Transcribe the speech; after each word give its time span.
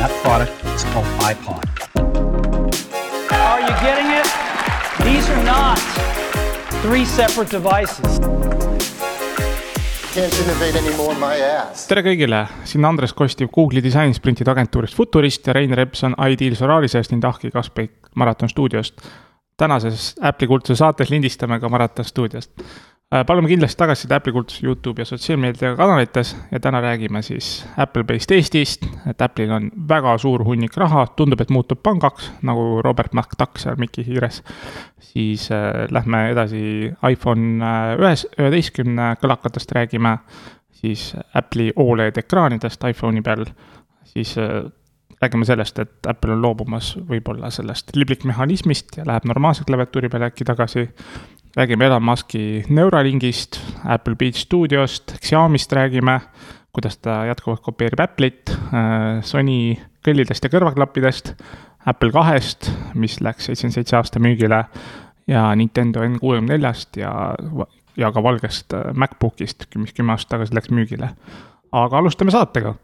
and 0.00 0.08
that 0.08 0.22
product 0.22 0.52
is 0.74 0.84
called 0.92 1.06
iPod. 1.20 1.64
Are 3.32 3.60
you 3.60 3.74
getting 3.80 4.10
it? 4.20 4.26
These 5.04 5.28
are 5.30 5.44
not 5.44 5.78
three 6.82 7.04
separate 7.04 7.50
devices. 7.50 8.20
Can't 10.14 10.34
innovate 10.42 10.76
anymore 10.76 11.12
in 11.12 11.20
my 11.20 11.36
ass. 11.38 11.86
tere 11.86 12.02
kõigile, 12.02 12.46
siin 12.64 12.84
Andres 12.84 13.12
Kostiv 13.14 13.50
Google'i 13.54 13.82
disainisprintide 13.84 14.50
agentuurist 14.50 14.96
Futurist 14.96 15.46
ja 15.46 15.54
Rein 15.54 15.74
Repson 15.76 16.16
Ideal 16.18 16.56
Solarisest 16.58 17.12
ning 17.12 17.24
Ahki 17.24 17.50
Kaspik 17.50 18.10
Maraton 18.16 18.48
stuudiost. 18.48 19.00
tänases 19.56 20.14
Apple'i 20.22 20.48
kultuse 20.48 20.78
saates 20.78 21.10
lindistame 21.10 21.60
ka 21.60 21.68
Maraton 21.68 22.04
stuudiost. 22.04 22.50
Palume 23.10 23.48
kindlasti 23.50 23.78
tagasiside 23.78 24.14
Apple'i 24.14 24.32
kultuse 24.32 24.66
Youtube 24.66 25.02
ja 25.02 25.04
sotsiaalmeedia 25.04 25.74
kanalites 25.76 26.36
ja 26.50 26.60
täna 26.60 26.80
räägime 26.80 27.22
siis 27.22 27.66
Apple 27.76 28.04
Based 28.04 28.30
Eestist, 28.30 28.86
et 29.10 29.22
Apple'il 29.22 29.50
on 29.50 29.70
väga 29.88 30.14
suur 30.18 30.44
hunnik 30.46 30.76
raha, 30.78 31.06
tundub, 31.18 31.40
et 31.42 31.50
muutub 31.50 31.82
pangaks, 31.82 32.30
nagu 32.46 32.82
Robert 32.84 33.12
McDuck 33.12 33.58
seal 33.58 33.80
Mickey 33.82 34.06
hiires. 34.06 34.42
siis 34.98 35.50
äh, 35.50 35.88
lähme 35.90 36.30
edasi 36.30 36.92
iPhone 37.10 37.64
äh, 37.64 37.98
ühes, 37.98 38.26
üheteistkümne 38.38 39.16
kõlakatest 39.22 39.72
räägime, 39.74 40.18
siis 40.70 41.10
Apple'i 41.34 41.72
Oled 41.76 42.16
ekraanidest 42.16 42.84
iPhone'i 42.92 43.22
peal, 43.26 43.42
siis 44.04 44.38
äh, 44.38 44.70
räägime 45.20 45.44
sellest, 45.44 45.78
et 45.78 46.06
Apple 46.06 46.32
on 46.32 46.42
loobumas 46.42 46.94
võib-olla 47.08 47.50
sellest 47.50 47.90
liblikmehhanismist 47.96 49.00
ja 49.00 49.04
läheb 49.08 49.26
normaalse 49.28 49.66
klaviatuuri 49.68 50.08
peale 50.08 50.30
äkki 50.30 50.46
tagasi. 50.48 50.86
Räägime 51.56 51.86
Elon 51.86 52.02
Musk'i 52.02 52.64
Neuralinkist, 52.68 53.60
Apple 53.84 54.14
Beach 54.14 54.36
Studiost, 54.36 55.16
Xiaomi'st 55.18 55.72
räägime, 55.72 56.20
kuidas 56.72 56.98
ta 56.98 57.24
jätkuvalt 57.26 57.60
kopeerib 57.60 58.00
Apple'it, 58.00 58.52
Sony 59.26 59.74
kõllidest 60.06 60.46
ja 60.46 60.52
kõrvaklappidest, 60.52 61.34
Apple 61.86 62.12
kahest, 62.12 62.70
mis 62.94 63.18
läks 63.20 63.48
seitsekümmend 63.48 63.78
seitse 63.78 63.96
aasta 63.96 64.20
müügile 64.22 64.64
ja 65.30 65.48
Nintendo 65.56 66.04
N 66.06 66.18
kuuekümne 66.20 66.54
neljast 66.54 66.96
ja, 67.00 67.12
ja 67.96 68.12
ka 68.12 68.22
valgest 68.22 68.74
MacBookist, 68.94 69.66
mis 69.80 69.94
kümme 69.96 70.14
aastat 70.14 70.36
tagasi 70.36 70.54
läks 70.54 70.70
müügile. 70.70 71.14
aga 71.72 71.98
alustame 71.98 72.30
saatega. 72.30 72.74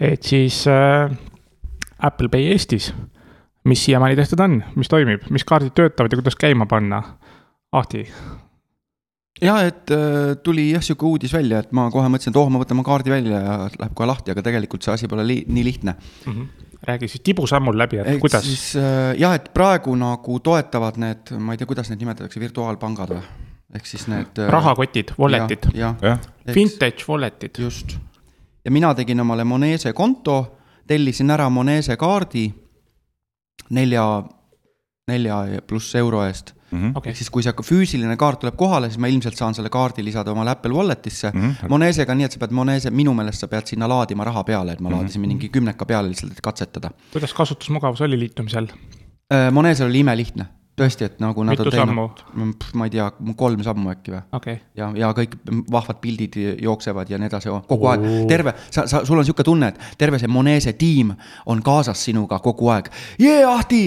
et 0.00 0.22
siis 0.22 0.66
äh, 0.66 1.10
Apple 1.98 2.28
Pay 2.28 2.52
Eestis, 2.52 2.92
mis 3.64 3.84
siiamaani 3.84 4.16
tehtud 4.16 4.40
on, 4.40 4.62
mis 4.76 4.88
toimib, 4.88 5.22
mis 5.30 5.44
kaardid 5.44 5.74
töötavad 5.74 6.12
ja 6.12 6.20
kuidas 6.20 6.36
käima 6.36 6.66
panna? 6.66 7.02
Ahti. 7.72 8.06
ja 9.42 9.58
et 9.68 9.90
äh, 9.92 10.36
tuli 10.42 10.70
jah, 10.72 10.82
sihuke 10.82 11.04
uudis 11.06 11.34
välja, 11.36 11.60
et 11.62 11.74
ma 11.76 11.88
kohe 11.92 12.08
mõtlesin, 12.08 12.32
et 12.32 12.38
oh, 12.40 12.48
ma 12.50 12.62
võtan 12.62 12.78
oma 12.78 12.86
kaardi 12.86 13.12
välja 13.12 13.42
ja 13.42 13.58
läheb 13.74 13.92
kohe 13.94 14.08
lahti, 14.08 14.32
aga 14.32 14.42
tegelikult 14.46 14.86
see 14.86 14.94
asi 14.94 15.10
pole 15.10 15.26
li 15.26 15.42
nii 15.46 15.66
lihtne 15.66 15.94
mm. 15.98 16.32
-hmm. 16.32 16.72
räägi 16.88 17.10
siis 17.12 17.24
tibusammul 17.28 17.78
läbi, 17.78 18.00
et 18.00 18.20
kuidas? 18.24 18.44
siis 18.48 18.72
äh, 18.80 19.12
jah, 19.20 19.36
et 19.36 19.52
praegu 19.54 19.94
nagu 20.00 20.40
toetavad 20.40 20.96
need, 20.96 21.34
ma 21.38 21.52
ei 21.52 21.60
tea, 21.60 21.68
kuidas 21.68 21.92
neid 21.92 22.00
nimetatakse, 22.00 22.40
virtuaalpangad 22.40 23.14
või? 23.14 23.22
ehk 23.76 23.86
siis 23.86 24.08
need. 24.08 24.44
rahakotid, 24.48 25.12
wallet'id. 25.20 25.68
Vintage 26.54 27.04
wallet'id. 27.08 27.58
just. 27.58 27.98
ja 28.64 28.70
mina 28.70 28.94
tegin 28.94 29.20
omale 29.20 29.44
Monese 29.44 29.92
konto, 29.92 30.56
tellisin 30.86 31.30
ära 31.30 31.50
Monese 31.50 31.96
kaardi 31.96 32.48
nelja, 33.70 34.24
nelja 35.08 35.44
pluss 35.66 35.94
euro 35.94 36.24
eest 36.24 36.57
Mm 36.70 36.78
-hmm. 36.78 36.98
okei 36.98 37.10
ehk 37.10 37.16
siis, 37.16 37.30
kui 37.30 37.42
see 37.42 37.52
füüsiline 37.64 38.16
kaart 38.16 38.40
tuleb 38.40 38.56
kohale, 38.56 38.90
siis 38.90 38.98
ma 38.98 39.08
ilmselt 39.08 39.36
saan 39.36 39.54
selle 39.54 39.70
kaardi 39.72 40.04
lisada 40.04 40.32
omale 40.32 40.50
Apple 40.50 40.72
Walletisse 40.72 41.30
mm. 41.34 41.40
-hmm. 41.40 41.68
Monesega 41.68 42.14
nii, 42.14 42.24
et 42.24 42.32
sa 42.32 42.38
pead 42.38 42.52
Monese, 42.52 42.90
minu 42.90 43.14
meelest 43.14 43.40
sa 43.40 43.48
pead 43.48 43.66
sinna 43.66 43.88
laadima 43.88 44.24
raha 44.24 44.44
peale, 44.44 44.72
et 44.72 44.80
ma 44.80 44.88
mm 44.88 44.94
-hmm. 44.94 44.98
laadisin 44.98 45.20
mingi 45.20 45.48
kümneka 45.48 45.86
peale 45.86 46.08
lihtsalt, 46.08 46.32
et 46.32 46.40
katsetada. 46.40 46.90
kuidas 47.12 47.34
kasutusmugavus 47.34 48.00
oli 48.00 48.18
liitumisel? 48.18 48.68
Monesel 49.52 49.88
oli 49.88 49.98
imelihtne, 49.98 50.46
tõesti, 50.78 51.08
et 51.08 51.18
nagu 51.22 51.44
nad 51.46 51.58
Mitu 51.58 51.72
sammu? 51.74 52.06
ma 52.78 52.88
ei 52.88 52.94
tea, 52.94 53.08
kolm 53.38 53.64
sammu 53.66 53.92
äkki 53.94 54.14
või? 54.14 54.22
Okei. 54.38 54.58
Okay. 54.58 54.64
ja, 54.78 54.90
ja 55.02 55.10
kõik 55.16 55.36
vahvad 55.72 56.00
pildid 56.02 56.38
jooksevad 56.62 57.10
ja 57.10 57.18
nii 57.20 57.30
edasi, 57.30 57.52
kogu 57.68 57.90
aeg, 57.92 58.06
terve, 58.30 58.54
sa, 58.70 58.86
sa, 58.86 59.02
sul 59.04 59.18
on 59.18 59.24
niisugune 59.24 59.48
tunne, 59.50 59.72
et 59.74 60.00
terve 60.00 60.20
see 60.22 60.30
Monese 60.30 60.74
tiim 60.78 61.12
on 61.46 61.62
kaasas 61.64 62.02
sinuga 62.08 62.40
kogu 62.44 62.70
aeg. 62.74 62.90
jee, 63.20 63.42
Ahti, 63.48 63.82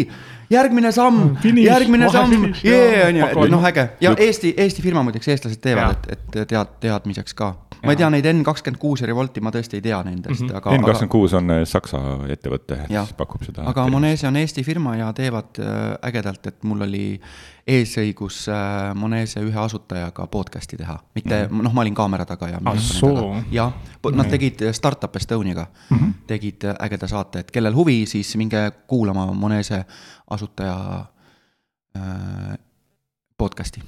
järgmine 0.52 0.92
samm, 0.96 1.36
Finiš, 1.42 1.66
järgmine 1.70 2.10
samm, 2.12 2.48
jee, 2.64 3.04
on 3.08 3.22
ju, 3.22 3.28
et 3.32 3.54
noh, 3.56 3.68
äge. 3.72 3.90
Ja 4.04 4.16
Eesti, 4.18 4.54
Eesti 4.58 4.84
firma 4.84 5.04
muideks, 5.08 5.32
eestlased 5.32 5.62
teevad, 5.64 6.08
et, 6.12 6.26
et 6.36 6.50
tead, 6.50 6.78
teadmiseks 6.84 7.38
ka. 7.38 7.54
Ma 7.84 7.94
ei 7.94 8.00
tea 8.00 8.10
neid 8.14 8.28
N 8.32 8.44
kakskümmend 8.46 8.80
kuus 8.82 9.02
ja 9.02 9.10
Revolti, 9.10 9.42
ma 9.44 9.52
tõesti 9.54 9.80
ei 9.80 9.86
tea 9.86 10.02
nendest 10.06 10.42
mm, 10.42 10.50
-hmm. 10.50 10.58
aga. 10.58 10.76
N 10.78 10.86
kakskümmend 10.86 11.12
kuus 11.12 11.34
on 11.38 11.54
äh, 11.54 11.62
Saksa 11.68 12.02
ettevõte, 12.30 12.78
kes 12.88 13.14
pakub 13.18 13.44
seda. 13.46 13.66
aga 13.70 13.88
Monese 13.90 14.28
on 14.28 14.40
Eesti 14.42 14.64
firma 14.64 14.96
ja 14.96 15.12
teevad 15.14 15.60
äh, 15.60 15.80
ägedalt, 16.10 16.48
et 16.48 16.64
mul 16.64 16.82
oli 16.88 17.06
eesõigus 17.68 18.48
äh, 18.50 18.96
Monese 18.96 19.44
ühe 19.46 19.60
asutajaga 19.60 20.28
podcast'i 20.28 20.78
teha, 20.78 20.98
mitte 21.16 21.48
mm 21.48 21.62
noh, 21.62 21.74
ma 21.74 21.82
olin 21.82 21.96
kaamera 21.96 22.26
taga 22.26 22.50
ja. 22.50 22.60
Ah, 22.66 22.78
jah, 23.52 23.74
nad 24.14 24.30
tegid 24.30 24.64
Startup 24.72 25.16
Estoniaga 25.16 25.68
mm, 25.90 25.98
-hmm. 25.98 26.14
tegid 26.28 26.66
ägeda 26.80 27.08
saate, 27.08 27.40
et 27.40 27.52
kellel 27.52 27.76
huvi, 27.76 28.06
siis 28.06 28.36
minge 28.38 28.72
kuulama 28.88 29.26
Monese 29.34 29.86
asutaja 30.30 31.06
äh, 31.98 32.58
podcast'i. 33.38 33.82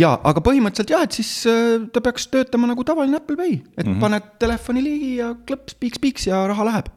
Ja, 0.00 0.12
aga 0.24 0.42
põhimõtteliselt 0.44 0.94
jah, 0.94 1.04
et 1.06 1.18
siis 1.18 1.30
äh, 1.50 1.88
ta 1.92 2.02
peaks 2.04 2.28
töötama 2.32 2.70
nagu 2.70 2.84
tavaline 2.86 3.20
Apple 3.20 3.36
Pay, 3.38 3.60
et 3.76 3.84
mm 3.86 3.92
-hmm. 3.92 4.00
paned 4.00 4.32
telefoni 4.42 4.82
ligi 4.84 5.12
ja 5.20 5.34
klõps, 5.34 5.76
piiks-piiks 5.80 6.26
ja 6.30 6.46
raha 6.50 6.64
läheb. 6.64 6.90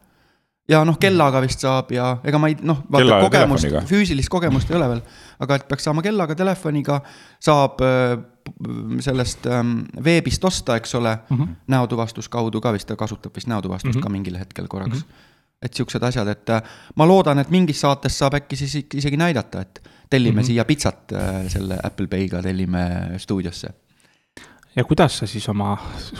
ja 0.67 0.83
noh, 0.87 0.95
kellaga 0.99 1.41
vist 1.41 1.59
saab 1.59 1.91
ja 1.91 2.17
ega 2.23 2.39
ma 2.39 2.47
ei 2.47 2.55
noh, 2.61 2.83
vaata 2.91 3.19
kogemust, 3.25 3.67
füüsilist 3.87 4.29
kogemust 4.29 4.69
ei 4.71 4.77
ole 4.77 4.87
veel, 4.89 5.01
aga 5.39 5.55
et 5.55 5.67
peaks 5.67 5.83
saama 5.83 6.01
kellaga, 6.01 6.35
telefoniga, 6.35 7.01
saab 7.39 7.81
äh, 7.81 8.17
sellest 8.99 9.45
ähm, 9.47 9.83
veebist 10.03 10.43
osta, 10.45 10.75
eks 10.75 10.95
ole 10.95 11.17
mm, 11.29 11.37
-hmm. 11.37 11.55
näotuvastus 11.67 12.29
kaudu 12.29 12.61
ka 12.61 12.73
vist, 12.73 12.87
ta 12.87 12.95
kasutab 12.95 13.35
vist 13.35 13.47
näotuvastust 13.47 13.95
mm 13.95 13.99
-hmm. 13.99 14.03
ka 14.03 14.09
mingil 14.09 14.39
hetkel 14.39 14.67
korraks 14.67 14.97
mm. 14.97 15.03
-hmm 15.03 15.31
et 15.63 15.73
siuksed 15.73 16.03
asjad, 16.03 16.27
et 16.27 16.49
äh, 16.49 16.61
ma 16.99 17.07
loodan, 17.07 17.39
et 17.39 17.51
mingis 17.53 17.81
saates 17.81 18.17
saab 18.19 18.33
äkki 18.39 18.59
siis 18.59 18.75
isegi 18.99 19.17
näidata, 19.19 19.61
et 19.61 19.81
tellime 20.13 20.35
mm 20.35 20.44
-hmm. 20.44 20.51
siia 20.51 20.66
pitsat 20.66 21.13
äh, 21.13 21.47
selle 21.47 21.79
Apple 21.84 22.07
Pay'ga, 22.07 22.41
tellime 22.41 22.84
stuudiosse. 23.18 23.74
ja 24.75 24.84
kuidas 24.84 25.18
sa 25.18 25.28
siis 25.29 25.50
oma 25.50 25.75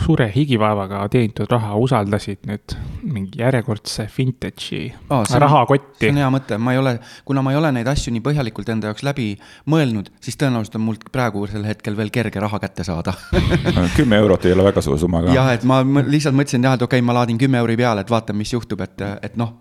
suure 0.06 0.28
higivaevaga 0.36 1.00
teenitud 1.10 1.50
raha 1.50 1.74
usaldasid 1.82 2.44
nüüd 2.46 2.76
mingi 3.02 3.40
järjekordse 3.42 4.06
vintage'i 4.18 4.92
on- 5.10 5.26
rahakotti 5.42 6.06
see 6.06 6.12
on? 6.14 6.20
hea 6.22 6.28
mõte, 6.36 6.60
ma 6.62 6.76
ei 6.76 6.78
ole, 6.78 7.00
kuna 7.26 7.42
ma 7.42 7.52
ei 7.52 7.58
ole 7.58 7.72
neid 7.72 7.90
asju 7.90 8.14
nii 8.14 8.22
põhjalikult 8.28 8.70
enda 8.70 8.92
jaoks 8.92 9.04
läbi 9.08 9.26
mõelnud, 9.66 10.14
siis 10.22 10.38
tõenäoliselt 10.38 10.78
on 10.78 10.86
mul 10.86 11.02
praegusel 11.12 11.66
hetkel 11.66 11.98
veel 11.98 12.14
kerge 12.14 12.46
raha 12.46 12.62
kätte 12.62 12.86
saada 12.86 13.18
kümme 13.98 14.22
eurot 14.22 14.46
ei 14.46 14.54
ole 14.54 14.70
väga 14.70 14.86
suur 14.86 15.02
summa 15.02 15.24
ka. 15.26 15.34
jah, 15.34 15.50
et 15.58 15.66
ma 15.66 15.82
lihtsalt 15.82 16.38
mõtlesin 16.38 16.70
jah, 16.70 16.78
et 16.78 16.86
okei 16.86 17.02
okay,, 17.02 17.10
ma 17.10 17.18
laadin 17.22 17.42
kümme 17.42 17.58
euri 17.58 17.78
peale, 17.78 18.06
et 18.06 18.14
vaatan, 18.18 18.38
mis 18.38 18.54
juhtub, 18.54 18.86
et, 18.86 19.02
et 19.22 19.38
noh. 19.38 19.58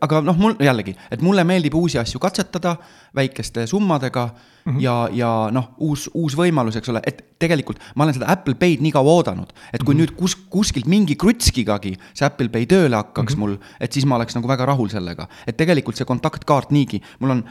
Aga 0.00 0.20
noh, 0.24 0.36
mul 0.40 0.56
jällegi, 0.62 0.94
et 1.10 1.22
mulle 1.24 1.44
meeldib 1.46 1.74
uusi 1.78 1.98
asju 2.00 2.20
katsetada 2.22 2.76
väikeste 3.16 3.66
summadega 3.66 4.26
mm 4.26 4.72
-hmm. 4.72 4.80
ja, 4.82 4.96
ja 5.12 5.30
noh, 5.52 5.70
uus, 5.78 6.08
uus 6.14 6.36
võimalus, 6.36 6.76
eks 6.76 6.88
ole, 6.88 7.02
et 7.06 7.24
tegelikult 7.38 7.78
ma 7.94 8.04
olen 8.04 8.14
seda 8.14 8.30
Apple 8.32 8.54
Pay'd 8.54 8.82
nii 8.82 8.92
kaua 8.92 9.18
oodanud, 9.20 9.52
et 9.72 9.82
kui 9.82 9.94
mm 9.94 10.00
-hmm. 10.00 10.02
nüüd 10.02 10.16
kus, 10.16 10.36
kuskilt 10.50 10.86
mingi 10.86 11.16
krutskigagi 11.16 11.96
see 12.14 12.26
Apple 12.26 12.48
Pay 12.48 12.66
tööle 12.66 12.96
hakkaks 12.96 13.36
mm 13.36 13.42
-hmm. 13.42 13.48
mul, 13.48 13.56
et 13.80 13.92
siis 13.92 14.06
ma 14.06 14.16
oleks 14.16 14.34
nagu 14.34 14.48
väga 14.48 14.66
rahul 14.66 14.88
sellega, 14.88 15.28
et 15.46 15.56
tegelikult 15.56 15.96
see 15.96 16.04
kontaktkaart 16.04 16.70
niigi, 16.70 17.02
mul 17.20 17.30
on 17.30 17.44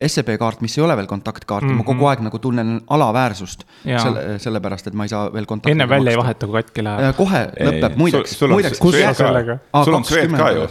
SEB 0.00 0.32
kaart, 0.40 0.62
mis 0.64 0.78
ei 0.78 0.84
ole 0.84 0.96
veel 0.96 1.06
kontaktkaart 1.06 1.64
mm, 1.64 1.70
-hmm. 1.70 1.76
ma 1.76 1.84
kogu 1.84 2.06
aeg 2.08 2.20
nagu 2.24 2.38
tunnen 2.38 2.80
alaväärsust 2.88 3.64
selle, 3.84 4.38
sellepärast, 4.38 4.86
et 4.86 4.94
ma 4.94 5.04
ei 5.04 5.12
saa 5.12 5.32
veel 5.32 5.46
kontakti 5.46 5.76
enne 5.76 5.88
välja 5.88 6.14
ei 6.14 6.16
vaheta, 6.16 6.46
kui 6.46 6.62
katki 6.62 6.84
läheb. 6.84 7.04
Äh, 7.04 7.16
kohe 7.16 7.42
lõpeb, 7.68 7.96
muideks, 8.00 8.40
muideks. 8.48 8.78
sul 8.78 9.94
on 9.94 10.04
Swed 10.04 10.36
ka 10.36 10.50
ju. 10.56 10.68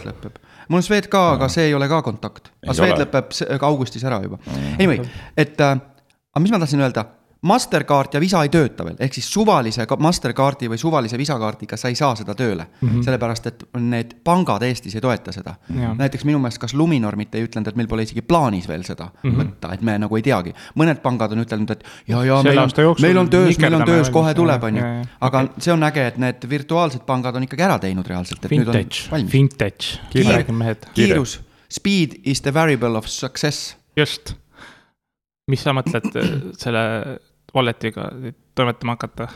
Mul 0.70 0.80
on 0.80 0.86
Swed 0.86 1.08
ka, 1.12 1.22
aga 1.36 1.48
see 1.52 1.68
ei 1.68 1.76
ole 1.76 1.88
ka 1.90 2.00
kontakt. 2.06 2.52
Aga 2.64 2.76
Swed 2.78 3.00
lõpeb 3.02 3.34
augustis 3.68 4.04
ära 4.06 4.20
juba. 4.24 4.38
Anyway, 4.78 5.02
et 5.38 5.58
äh, 5.60 5.80
aga 6.30 6.44
mis 6.44 6.54
ma 6.54 6.62
tahtsin 6.62 6.84
öelda, 6.86 7.06
Mastercard 7.42 8.14
ja 8.14 8.20
Visa 8.20 8.42
ei 8.44 8.50
tööta 8.52 8.84
veel, 8.84 8.98
ehk 9.00 9.14
siis 9.16 9.28
suvalise 9.32 9.86
Mastercardi 9.98 10.68
või 10.68 10.78
suvalise 10.80 11.18
Visa 11.18 11.38
kaardiga 11.40 11.78
sa 11.80 11.88
ei 11.88 11.96
saa 11.96 12.12
seda 12.18 12.34
tööle 12.36 12.66
mm. 12.66 12.88
-hmm. 12.88 13.04
sellepärast, 13.06 13.46
et 13.46 13.62
need 13.80 14.12
pangad 14.24 14.62
Eestis 14.62 14.94
ei 14.94 15.00
toeta 15.00 15.32
seda 15.32 15.54
näiteks 15.96 16.26
minu 16.28 16.38
meelest, 16.38 16.60
kas 16.60 16.74
Luminor 16.74 17.16
mitte 17.16 17.38
ei 17.38 17.46
ütelnud, 17.48 17.68
et 17.72 17.78
meil 17.80 17.88
pole 17.88 18.04
isegi 18.04 18.22
plaanis 18.22 18.68
veel 18.68 18.84
seda 18.84 19.08
mm 19.08 19.30
-hmm. 19.30 19.40
võtta, 19.40 19.72
et 19.74 19.82
me 19.82 19.96
nagu 19.98 20.16
ei 20.16 20.22
teagi. 20.22 20.52
mõned 20.76 21.00
pangad 21.00 21.32
on 21.32 21.40
ütelnud, 21.44 21.70
et 21.70 21.84
ja, 22.08 22.24
ja 22.24 22.42
meil 22.42 22.58
on 22.58 22.70
meil 23.00 23.18
on 23.18 23.30
töös, 23.30 23.58
meil 23.58 23.74
on 23.74 23.84
töös, 23.84 24.10
kohe 24.10 24.34
tuleb, 24.34 24.62
on 24.62 24.76
ju 24.76 24.84
aga 25.20 25.44
see 25.58 25.72
on 25.72 25.82
äge, 25.82 26.06
et 26.06 26.18
need 26.18 26.48
virtuaalsed 26.48 27.06
pangad 27.06 27.36
on 27.36 27.48
ikkagi 27.48 27.62
ära 27.62 27.78
teinud 27.78 28.06
reaalselt, 28.06 28.50
Vintage, 28.50 29.08
vintage, 29.32 29.98
räägime 30.14 30.58
mehed. 30.58 30.86
kiirus, 30.94 31.40
speed 31.68 32.20
is 32.24 32.40
the 32.40 32.54
variable 32.54 32.98
of 32.98 33.06
success. 33.06 33.76
just. 33.96 34.34
mis 35.48 35.62
sa 35.62 35.72
mõtled 35.72 36.14
äh, 36.14 36.28
selle 36.58 37.18
wallet'iga 37.54 38.10
toimetama 38.54 38.98
hakata? 38.98 39.28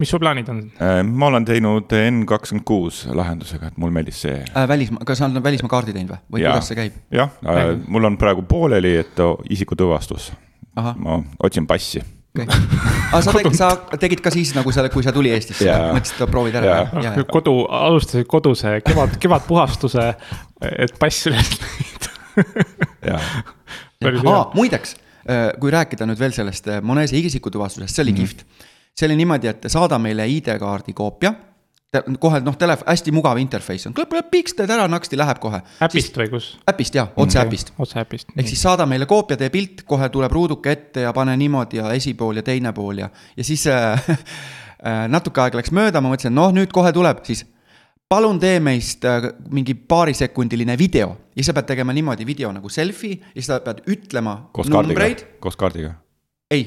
mis 0.00 0.10
su 0.10 0.18
plaanid 0.18 0.48
on? 0.48 0.60
Äh, 0.80 1.02
ma 1.04 1.28
olen 1.28 1.44
teinud 1.44 1.92
N 2.10 2.22
kakskümmend 2.28 2.64
kuus 2.68 3.02
lahendusega, 3.14 3.70
et 3.70 3.80
mulle 3.80 3.92
meeldis 3.94 4.22
see. 4.24 4.38
äh,. 4.56 4.68
välismaa, 4.68 5.04
kas 5.06 5.20
sa 5.20 5.28
oled 5.28 5.44
välismaa 5.44 5.72
kaardi 5.72 5.96
teinud 5.96 6.14
või, 6.14 6.22
või 6.36 6.46
kuidas 6.46 6.70
see 6.70 6.78
käib? 6.78 7.02
jah, 7.14 7.34
mul 7.86 8.08
on 8.08 8.16
praegu 8.20 8.46
pooleli, 8.48 8.96
et 9.02 9.20
isikutuvastus. 9.50 10.32
ma 10.76 11.20
otsin 11.42 11.66
passi. 11.68 12.00
okei 12.00 12.46
okay.. 12.46 12.80
aga 13.10 13.22
sa 13.26 13.34
tegid, 13.36 13.58
sa 13.58 13.70
tegid 14.06 14.24
ka 14.24 14.32
siis 14.32 14.54
nagu 14.56 14.72
selle, 14.72 14.92
kui 14.94 15.04
sa 15.04 15.12
tuli 15.12 15.34
Eestisse 15.34 15.68
mõtlesid, 15.68 16.24
et 16.24 16.32
proovid 16.32 16.56
ära 16.62 16.72
Jaa. 16.72 17.02
ja, 17.02 17.14
ja, 17.18 17.28
kodu, 17.28 17.58
alustasid 17.68 18.28
koduse 18.30 18.78
kevad, 18.86 19.18
kevadpuhastuse, 19.20 20.08
et 20.70 20.96
pass 21.02 21.28
üles 21.28 21.52
leida. 21.60 23.24
aa 24.00 24.42
muideks, 24.54 24.96
kui 25.60 25.70
rääkida 25.70 26.06
nüüd 26.08 26.18
veel 26.20 26.34
sellest 26.36 26.68
äh, 26.68 26.82
Monese 26.82 27.18
isikutuvastusest, 27.18 27.94
see 27.94 28.02
oli 28.02 28.12
mm. 28.12 28.16
-hmm. 28.16 28.20
kihvt. 28.20 28.44
see 28.96 29.06
oli 29.06 29.16
niimoodi, 29.16 29.46
et 29.46 29.64
saada 29.66 29.98
meile 29.98 30.26
ID-kaardi 30.28 30.92
koopia. 30.92 31.34
kohe 32.20 32.40
noh, 32.40 32.56
telefon, 32.56 32.86
hästi 32.86 33.12
mugav 33.12 33.38
interface 33.38 33.88
on, 33.88 33.94
klõp, 33.94 34.12
klõp, 34.12 34.28
piks, 34.30 34.54
teed 34.54 34.70
ära, 34.70 34.86
naksti 34.88 35.16
läheb 35.18 35.38
kohe. 35.42 35.60
äpist 35.82 36.16
või 36.16 36.28
kus? 36.30 36.58
äpist 36.70 36.94
jah, 36.94 37.08
otse 37.16 37.40
äpist. 37.40 37.72
otse 37.78 38.00
äpist. 38.00 38.28
ehk 38.36 38.48
siis 38.48 38.62
saada 38.62 38.86
meile 38.86 39.06
koopia, 39.06 39.36
tee 39.36 39.50
pilt, 39.50 39.82
kohe 39.82 40.08
tuleb 40.08 40.32
ruuduke 40.32 40.70
ette 40.70 41.00
ja 41.00 41.12
pane 41.12 41.36
niimoodi 41.36 41.76
ja 41.76 41.92
esipool 41.92 42.36
ja 42.36 42.42
teine 42.42 42.72
pool 42.72 42.98
ja, 42.98 43.10
ja 43.36 43.44
siis 43.44 43.66
äh, 43.66 44.08
äh, 44.08 45.08
natuke 45.08 45.40
aega 45.40 45.58
läks 45.58 45.72
mööda, 45.72 46.00
ma 46.00 46.14
mõtlesin, 46.14 46.34
noh, 46.34 46.52
nüüd 46.54 46.72
kohe 46.72 46.92
tuleb, 46.92 47.24
siis 47.24 47.44
palun 48.10 48.40
tee 48.42 48.58
meist 48.64 49.04
äh, 49.06 49.30
mingi 49.54 49.76
paarisekundiline 49.88 50.76
video 50.78 51.12
ja 51.36 51.46
sa 51.46 51.54
pead 51.54 51.68
tegema 51.70 51.94
niimoodi 51.94 52.26
video 52.26 52.50
nagu 52.52 52.70
selfie 52.72 53.20
ja 53.34 53.46
sa 53.46 53.60
pead 53.64 53.84
ütlema 53.92 54.36
koos 54.54 54.70
numbreid,, 54.72 55.26
koos 55.42 55.58
kaardiga, 55.60 55.94
ei 56.50 56.64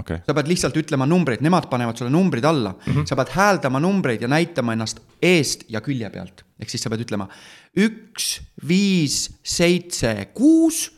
okay.. 0.00 0.22
sa 0.24 0.36
pead 0.36 0.48
lihtsalt 0.48 0.78
ütlema 0.80 1.06
numbreid, 1.10 1.44
nemad 1.44 1.68
panevad 1.70 2.00
sulle 2.00 2.12
numbrid 2.14 2.44
alla 2.48 2.72
mm. 2.72 2.92
-hmm. 2.92 3.04
sa 3.08 3.16
pead 3.20 3.34
hääldama 3.36 3.80
numbreid 3.80 4.24
ja 4.24 4.28
näitama 4.28 4.72
ennast 4.72 5.02
eest 5.22 5.68
ja 5.68 5.80
külje 5.84 6.10
pealt. 6.10 6.44
ehk 6.60 6.70
siis 6.70 6.82
sa 6.82 6.90
pead 6.90 7.04
ütlema 7.04 7.28
üks, 7.76 8.40
viis, 8.68 9.30
seitse, 9.42 10.30
kuus. 10.34 10.92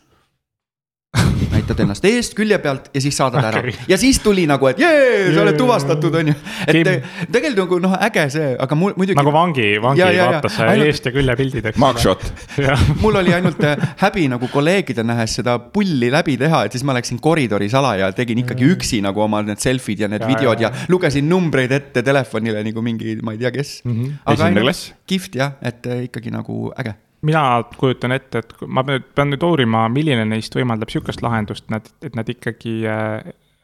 Näitad 1.66 1.82
ennast 1.82 2.04
eest, 2.06 2.34
külje 2.38 2.58
pealt 2.62 2.88
ja 2.94 3.00
siis 3.02 3.16
saadad 3.18 3.44
ära 3.44 3.62
ja 3.90 3.96
siis 3.98 4.20
tuli 4.22 4.46
nagu, 4.46 4.68
et 4.70 4.78
jee, 4.78 5.32
sa 5.34 5.42
oled 5.42 5.56
tuvastatud, 5.58 6.14
on 6.20 6.30
ju. 6.30 6.34
et 6.66 6.72
Kim- 6.76 6.84
te- 6.86 7.26
tegelikult 7.32 7.56
nagu 7.66 7.78
noh, 7.82 7.96
äge 8.06 8.26
see, 8.30 8.52
aga 8.62 8.74
mul 8.78 8.94
muidugi. 8.96 9.16
nagu 9.18 9.32
vangi, 9.34 9.68
vangi 9.82 10.00
Ja, 10.00 10.10
ja, 10.10 10.16
ja. 10.22 10.26
vaatas 10.36 10.58
Ainult- 10.62 10.86
eest 10.86 11.06
ja 11.08 11.12
külje 11.12 11.36
pildid, 11.36 11.66
eks. 11.72 11.78
Mugshot, 11.82 12.22
mul 13.02 13.16
oli 13.22 13.34
ainult 13.34 13.62
äh, 13.64 13.76
häbi 14.04 14.28
nagu 14.30 14.48
kolleegide 14.52 15.02
nähes 15.06 15.34
seda 15.40 15.58
pulli 15.58 16.10
läbi 16.12 16.36
teha, 16.40 16.64
et 16.68 16.72
siis 16.76 16.84
ma 16.86 16.94
läksin 16.96 17.18
koridoris 17.20 17.74
ala 17.74 17.96
ja 17.98 18.12
tegin 18.16 18.38
ikkagi 18.44 18.68
üksi 18.76 19.02
nagu 19.04 19.20
oma 19.24 19.42
need 19.42 19.58
selfie'd 19.62 20.04
ja 20.06 20.08
need 20.12 20.22
Ja, 20.22 20.28
ja, 20.28 20.36
videod 20.36 20.60
ja, 20.62 20.68
ja, 20.70 20.84
ja 20.84 20.92
lugesin 20.92 21.28
numbreid 21.28 21.72
ette 21.72 22.02
telefonile 22.06 22.62
nagu 22.66 22.82
mingi, 22.82 23.16
ma 23.22 23.32
ei 23.34 23.38
tea, 23.42 23.50
kes 23.50 23.80
mm. 23.84 23.92
-hmm. 23.92 24.32
Esimene 24.34 24.60
klass. 24.68 24.92
kihvt 25.06 25.34
jah, 25.42 25.52
et 25.62 25.86
äh, 25.86 26.04
ikkagi 26.06 26.30
nagu 26.30 26.70
äge. 26.78 26.94
Mina 27.22 27.64
kujutan 27.76 28.12
ette, 28.12 28.38
et 28.38 28.52
ma 28.66 28.84
pean 28.84 29.00
nüüd- 29.00 29.08
pean 29.14 29.30
nüüd 29.32 29.42
uurima, 29.42 29.88
milline 29.88 30.24
neist 30.28 30.54
võimaldab 30.54 30.92
sihukest 30.92 31.22
lahendust, 31.22 31.70
nad, 31.70 31.88
et 32.02 32.14
nad 32.14 32.28
ikkagi, 32.28 32.82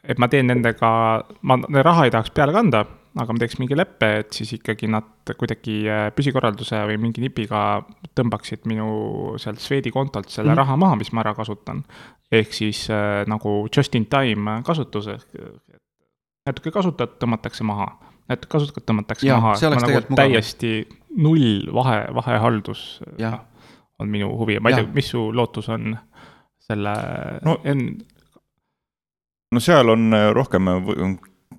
et 0.03 0.19
ma 0.19 0.27
teen 0.27 0.47
nendega, 0.47 0.89
ma 1.41 1.57
raha 1.83 2.05
ei 2.05 2.11
tahaks 2.11 2.33
peale 2.33 2.55
kanda, 2.55 2.85
aga 3.19 3.33
ma 3.33 3.41
teeks 3.41 3.59
mingi 3.61 3.77
leppe, 3.77 4.09
et 4.23 4.33
siis 4.33 4.55
ikkagi 4.57 4.89
nad 4.91 5.33
kuidagi 5.37 5.75
äh, 5.85 6.07
püsikorralduse 6.15 6.79
või 6.89 6.97
mingi 7.01 7.21
nipiga 7.21 7.83
tõmbaksid 8.17 8.65
minu 8.69 9.35
sealt 9.41 9.61
Swedi 9.61 9.93
kontolt 9.93 10.33
selle 10.33 10.51
mm. 10.53 10.59
raha 10.61 10.77
maha, 10.81 10.97
mis 10.99 11.13
ma 11.13 11.21
ära 11.21 11.35
kasutan. 11.37 11.83
ehk 12.33 12.53
siis 12.53 12.87
äh, 12.89 13.21
nagu 13.29 13.67
just 13.75 13.95
in 13.95 14.07
time 14.09 14.61
kasutuse. 14.65 15.19
natuke 16.47 16.71
kasutad, 16.71 17.19
tõmmatakse 17.21 17.63
maha, 17.63 17.91
natuke 18.29 18.57
kasutad, 18.57 18.83
tõmmatakse 18.89 19.27
Jaa, 19.27 19.39
maha. 19.39 19.53
oleks 19.69 19.85
tegelikult 19.85 20.15
mugav. 20.15 20.25
Null 21.17 21.67
vahe, 21.73 22.07
vahehaldus 22.15 23.01
Jah. 23.19 23.39
on 23.99 24.09
minu 24.09 24.31
huvi, 24.37 24.59
ma 24.59 24.69
ei 24.71 24.79
tea 24.79 24.87
Jah., 24.87 24.95
mis 24.95 25.11
su 25.13 25.27
lootus 25.35 25.69
on 25.69 25.93
selle 26.63 26.95
No- 27.45 27.59
en-, 27.63 28.01
no 29.51 29.59
seal 29.59 29.89
on 29.93 30.13
äh, 30.13 30.31
rohkem 30.33 30.67
äh, 30.67 30.81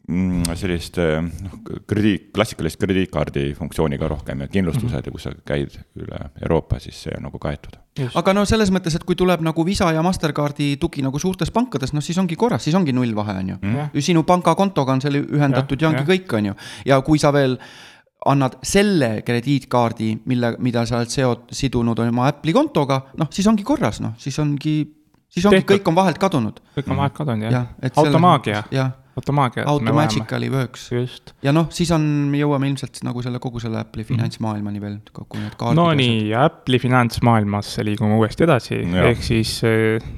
mm, 0.08 0.42
sellist 0.58 0.98
äh, 0.98 1.20
noh, 1.22 1.54
krediit, 1.88 2.30
klassikalist 2.34 2.80
krediitkaardi 2.80 3.46
funktsiooniga 3.58 4.08
rohkem 4.10 4.44
ja 4.44 4.50
kindlustused 4.50 5.06
ja 5.06 5.14
kui 5.14 5.22
sa 5.22 5.32
käid 5.46 5.78
üle 6.00 6.20
Euroopa, 6.42 6.80
siis 6.82 7.04
see 7.06 7.14
on 7.16 7.28
nagu 7.28 7.40
kaetud. 7.42 7.78
aga 8.20 8.34
no 8.36 8.44
selles 8.48 8.72
mõttes, 8.74 8.96
et 8.96 9.06
kui 9.06 9.16
tuleb 9.18 9.44
nagu 9.46 9.66
Visa 9.66 9.90
ja 9.94 10.02
Mastercardi 10.04 10.74
tugi 10.82 11.04
nagu 11.04 11.20
suurtes 11.22 11.52
pankades, 11.54 11.94
noh 11.94 12.04
siis 12.04 12.18
ongi 12.20 12.36
korras, 12.40 12.66
siis 12.66 12.76
ongi 12.78 12.94
null 12.96 13.14
vahe, 13.16 13.38
on 13.44 13.54
ju 13.54 13.58
Jah. 13.62 13.90
ju 13.94 14.04
sinu 14.04 14.24
pangakontoga 14.28 14.96
on 14.96 15.04
selle 15.04 15.24
ühendatud 15.24 15.80
ja, 15.80 15.88
ja 15.88 15.92
ongi 15.92 16.04
jah. 16.04 16.12
kõik, 16.14 16.38
on 16.38 16.52
ju. 16.52 16.60
ja 16.90 17.00
kui 17.06 17.22
sa 17.22 17.32
veel 17.34 17.58
annad 18.30 18.58
selle 18.64 19.10
krediitkaardi, 19.26 20.10
mille, 20.30 20.54
mida 20.64 20.84
sa 20.88 21.00
oled 21.00 21.12
seot-, 21.12 21.54
sidunud 21.54 22.00
oma 22.06 22.28
Apple'i 22.32 22.54
kontoga, 22.56 23.00
noh 23.20 23.30
siis 23.34 23.48
ongi 23.50 23.66
korras, 23.66 24.00
noh 24.04 24.16
siis 24.20 24.38
ongi, 24.42 24.76
siis 25.28 25.46
ongi, 25.46 25.60
Tehtud. 25.60 25.76
kõik 25.76 25.92
on 25.92 25.98
vahelt 25.98 26.20
kadunud. 26.22 26.60
kõik 26.76 26.90
on 26.90 27.00
vahelt 27.02 27.16
kadunud 27.16 27.50
jah 27.50 27.70
selles 27.84 28.14
automaagia, 28.14 28.64
automaagia. 29.14 29.66
Automagically 29.70 30.50
works. 30.50 30.88
just, 30.92 31.34
ja 31.44 31.52
noh, 31.54 31.68
siis 31.74 31.92
on, 31.94 32.04
me 32.32 32.40
jõuame 32.40 32.70
ilmselt 32.72 33.02
nagu 33.06 33.22
selle 33.24 33.40
kogu 33.42 33.62
selle 33.62 33.82
Apple'i 33.82 34.06
finantsmaailmani 34.08 34.82
veel, 34.82 34.98
kokku 35.12 35.40
need 35.40 35.56
kaardid. 35.60 35.80
no 35.80 35.90
nii, 35.98 36.32
Apple'i 36.38 36.82
finantsmaailmasse 36.82 37.84
liigume 37.86 38.18
uuesti 38.18 38.48
edasi, 38.48 38.80
ehk 39.04 39.26
siis 39.26 39.58
eh, 39.68 40.12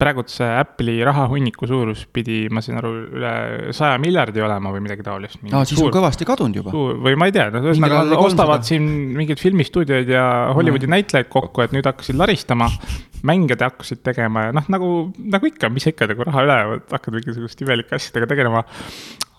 praegult 0.00 0.32
see 0.32 0.48
Apple'i 0.60 1.02
rahahunniku 1.06 1.68
suurus 1.68 2.06
pidi, 2.12 2.44
ma 2.52 2.62
sain 2.64 2.78
aru, 2.80 2.92
üle 3.18 3.32
saja 3.76 3.98
miljardi 4.02 4.42
olema 4.44 4.72
või 4.74 4.82
midagi 4.84 5.04
taolist. 5.06 5.40
aa, 5.50 5.66
siis 5.68 5.80
on 5.84 5.92
kõvasti 5.94 6.26
kadunud 6.28 6.60
juba. 6.60 6.72
või 6.72 7.18
ma 7.20 7.28
ei 7.28 7.34
tea, 7.36 7.48
no 7.52 7.62
ühesõnaga 7.66 8.02
nad 8.08 8.16
ostavad 8.16 8.64
300. 8.64 8.70
siin 8.70 8.88
mingeid 9.18 9.42
filmistuudioid 9.42 10.10
ja 10.14 10.24
Hollywoodi 10.56 10.88
mm. 10.88 10.96
näitlejaid 10.96 11.30
kokku, 11.32 11.64
et 11.64 11.76
nüüd 11.76 11.88
hakkasid 11.88 12.18
laristama. 12.20 12.70
mänge 13.28 13.56
te 13.60 13.66
hakkasid 13.68 14.00
tegema 14.00 14.46
ja 14.46 14.52
noh, 14.56 14.68
nagu, 14.72 14.90
nagu 15.20 15.48
ikka, 15.50 15.68
mis 15.68 15.84
ikka 15.90 16.08
nagu 16.08 16.24
raha 16.24 16.46
üle 16.46 16.58
hakkad 16.88 17.18
mingisuguste 17.18 17.66
imelike 17.66 17.98
asjadega 17.98 18.30
tegelema. 18.32 18.64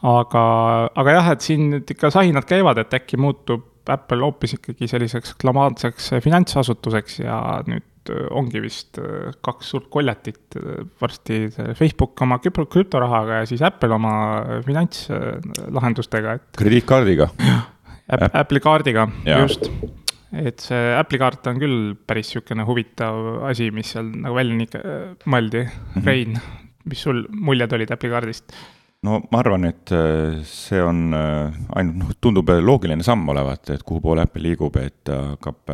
aga, 0.05 0.45
aga 0.93 1.17
jah, 1.17 1.33
et 1.35 1.45
siin 1.45 1.69
nüüd 1.73 1.95
ikka 1.95 2.13
sahinad 2.13 2.45
käivad, 2.49 2.81
et 2.83 2.93
äkki 3.01 3.17
muutub 3.21 3.65
Apple 3.89 4.21
hoopis 4.21 4.53
ikkagi 4.59 4.85
selliseks 4.87 5.33
glamaarseks 5.41 6.11
finantsasutuseks 6.21 7.23
ja 7.23 7.39
nüüd 7.65 7.87
äh, 8.09 8.25
ongi 8.33 8.61
vist 8.63 8.97
äh, 9.01 9.31
kaks 9.45 9.71
suurt 9.73 9.89
koljatit 9.93 10.57
äh, 10.59 10.81
varsti 11.01 11.43
see 11.53 11.75
Facebook 11.77 12.19
oma 12.25 12.39
krüpto- 12.41 12.67
krüptorahaga 12.71 13.41
ja 13.41 13.49
siis 13.49 13.61
Apple 13.65 13.93
oma 13.95 14.13
finantslahendustega, 14.65 16.37
et 16.39 16.61
krediitkaardiga, 16.61 17.29
Äpp- 18.11 18.37
Apple'i 18.41 18.63
kaardiga, 18.63 19.07
just. 19.27 19.69
et 20.33 20.63
see 20.63 20.91
Apple'i 20.97 21.21
kaart 21.21 21.51
on 21.51 21.61
küll 21.61 21.79
päris 22.07 22.31
niisugune 22.31 22.65
huvitav 22.67 23.45
asi, 23.51 23.69
mis 23.75 23.93
seal 23.93 24.09
nagu 24.11 24.37
välja 24.37 24.57
nii 24.57 24.83
mõeldi 25.25 25.65
mm. 25.65 25.95
-hmm. 25.95 26.05
Rein, 26.07 26.39
mis 26.89 27.03
sul 27.07 27.25
muljed 27.31 27.73
olid 27.77 27.93
Apple'i 27.93 28.13
kaardist? 28.13 28.55
no 29.05 29.21
ma 29.31 29.39
arvan, 29.41 29.65
et 29.65 29.93
see 30.45 30.81
on 30.81 31.13
ainult 31.13 31.95
noh, 31.97 32.17
tundub 32.21 32.49
loogiline 32.49 33.03
samm 33.03 33.29
olevat, 33.33 33.69
et 33.73 33.83
kuhu 33.83 34.01
poole 34.01 34.25
Apple 34.25 34.43
liigub, 34.45 34.75
et 34.77 35.03
ta 35.09 35.21
hakkab 35.33 35.73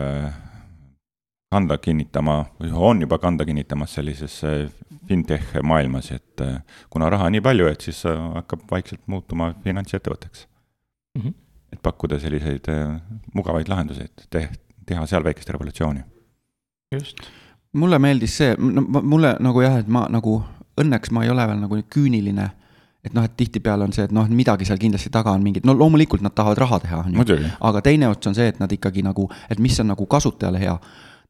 kanda 1.50 1.78
kinnitama 1.78 2.46
on 2.74 3.02
juba 3.02 3.18
kanda 3.18 3.46
kinnitamas 3.46 3.94
sellises 3.94 4.44
äh, 4.44 4.72
fintech 5.08 5.44
maailmas, 5.64 6.12
et 6.12 6.42
äh, 6.42 6.62
kuna 6.90 7.10
raha 7.10 7.26
on 7.26 7.32
nii 7.32 7.42
palju, 7.42 7.68
et 7.68 7.82
siis 7.82 8.06
äh, 8.06 8.20
hakkab 8.34 8.66
vaikselt 8.72 9.02
muutuma 9.08 9.54
finantsettevõtteks 9.64 10.48
mm. 10.48 11.22
Mhm. 11.22 11.28
-hmm. 11.28 11.34
et 11.74 11.82
pakkuda 11.84 12.20
selliseid 12.20 12.68
mugavaid 13.34 13.68
lahendusi, 13.68 14.02
et 14.02 14.28
te, 14.30 14.50
teha 14.86 15.06
seal 15.06 15.24
väikest 15.24 15.50
revolutsiooni. 15.50 16.04
just. 16.96 17.18
mulle 17.74 18.00
meeldis 18.00 18.38
see, 18.38 18.56
no 18.60 18.82
ma- 18.82 19.02
mulle 19.02 19.36
nagu 19.40 19.62
jah, 19.62 19.80
et 19.80 19.88
ma 19.88 20.08
nagu 20.10 20.44
õnneks 20.82 21.12
ma 21.12 21.24
ei 21.24 21.30
ole 21.30 21.48
veel 21.48 21.60
nagu 21.60 21.82
küüniline. 21.96 22.50
et 23.04 23.14
noh, 23.14 23.24
et 23.24 23.38
tihtipeale 23.38 23.84
on 23.84 23.94
see, 23.94 24.04
et 24.04 24.12
noh, 24.12 24.28
midagi 24.28 24.66
seal 24.66 24.78
kindlasti 24.78 25.10
taga 25.10 25.32
on 25.32 25.44
mingid, 25.44 25.64
no 25.66 25.74
loomulikult 25.74 26.22
nad 26.22 26.34
tahavad 26.36 26.58
raha 26.58 26.80
teha, 26.80 26.98
on 26.98 27.14
ju. 27.14 27.38
aga 27.60 27.82
teine 27.82 28.08
ots 28.08 28.28
on 28.28 28.36
see, 28.36 28.48
et 28.48 28.60
nad 28.60 28.72
ikkagi 28.72 29.04
nagu, 29.04 29.30
et 29.50 29.60
mis 29.60 29.80
on 29.80 29.88
nagu 29.88 30.06
kasutajale 30.06 30.60
hea. 30.60 30.80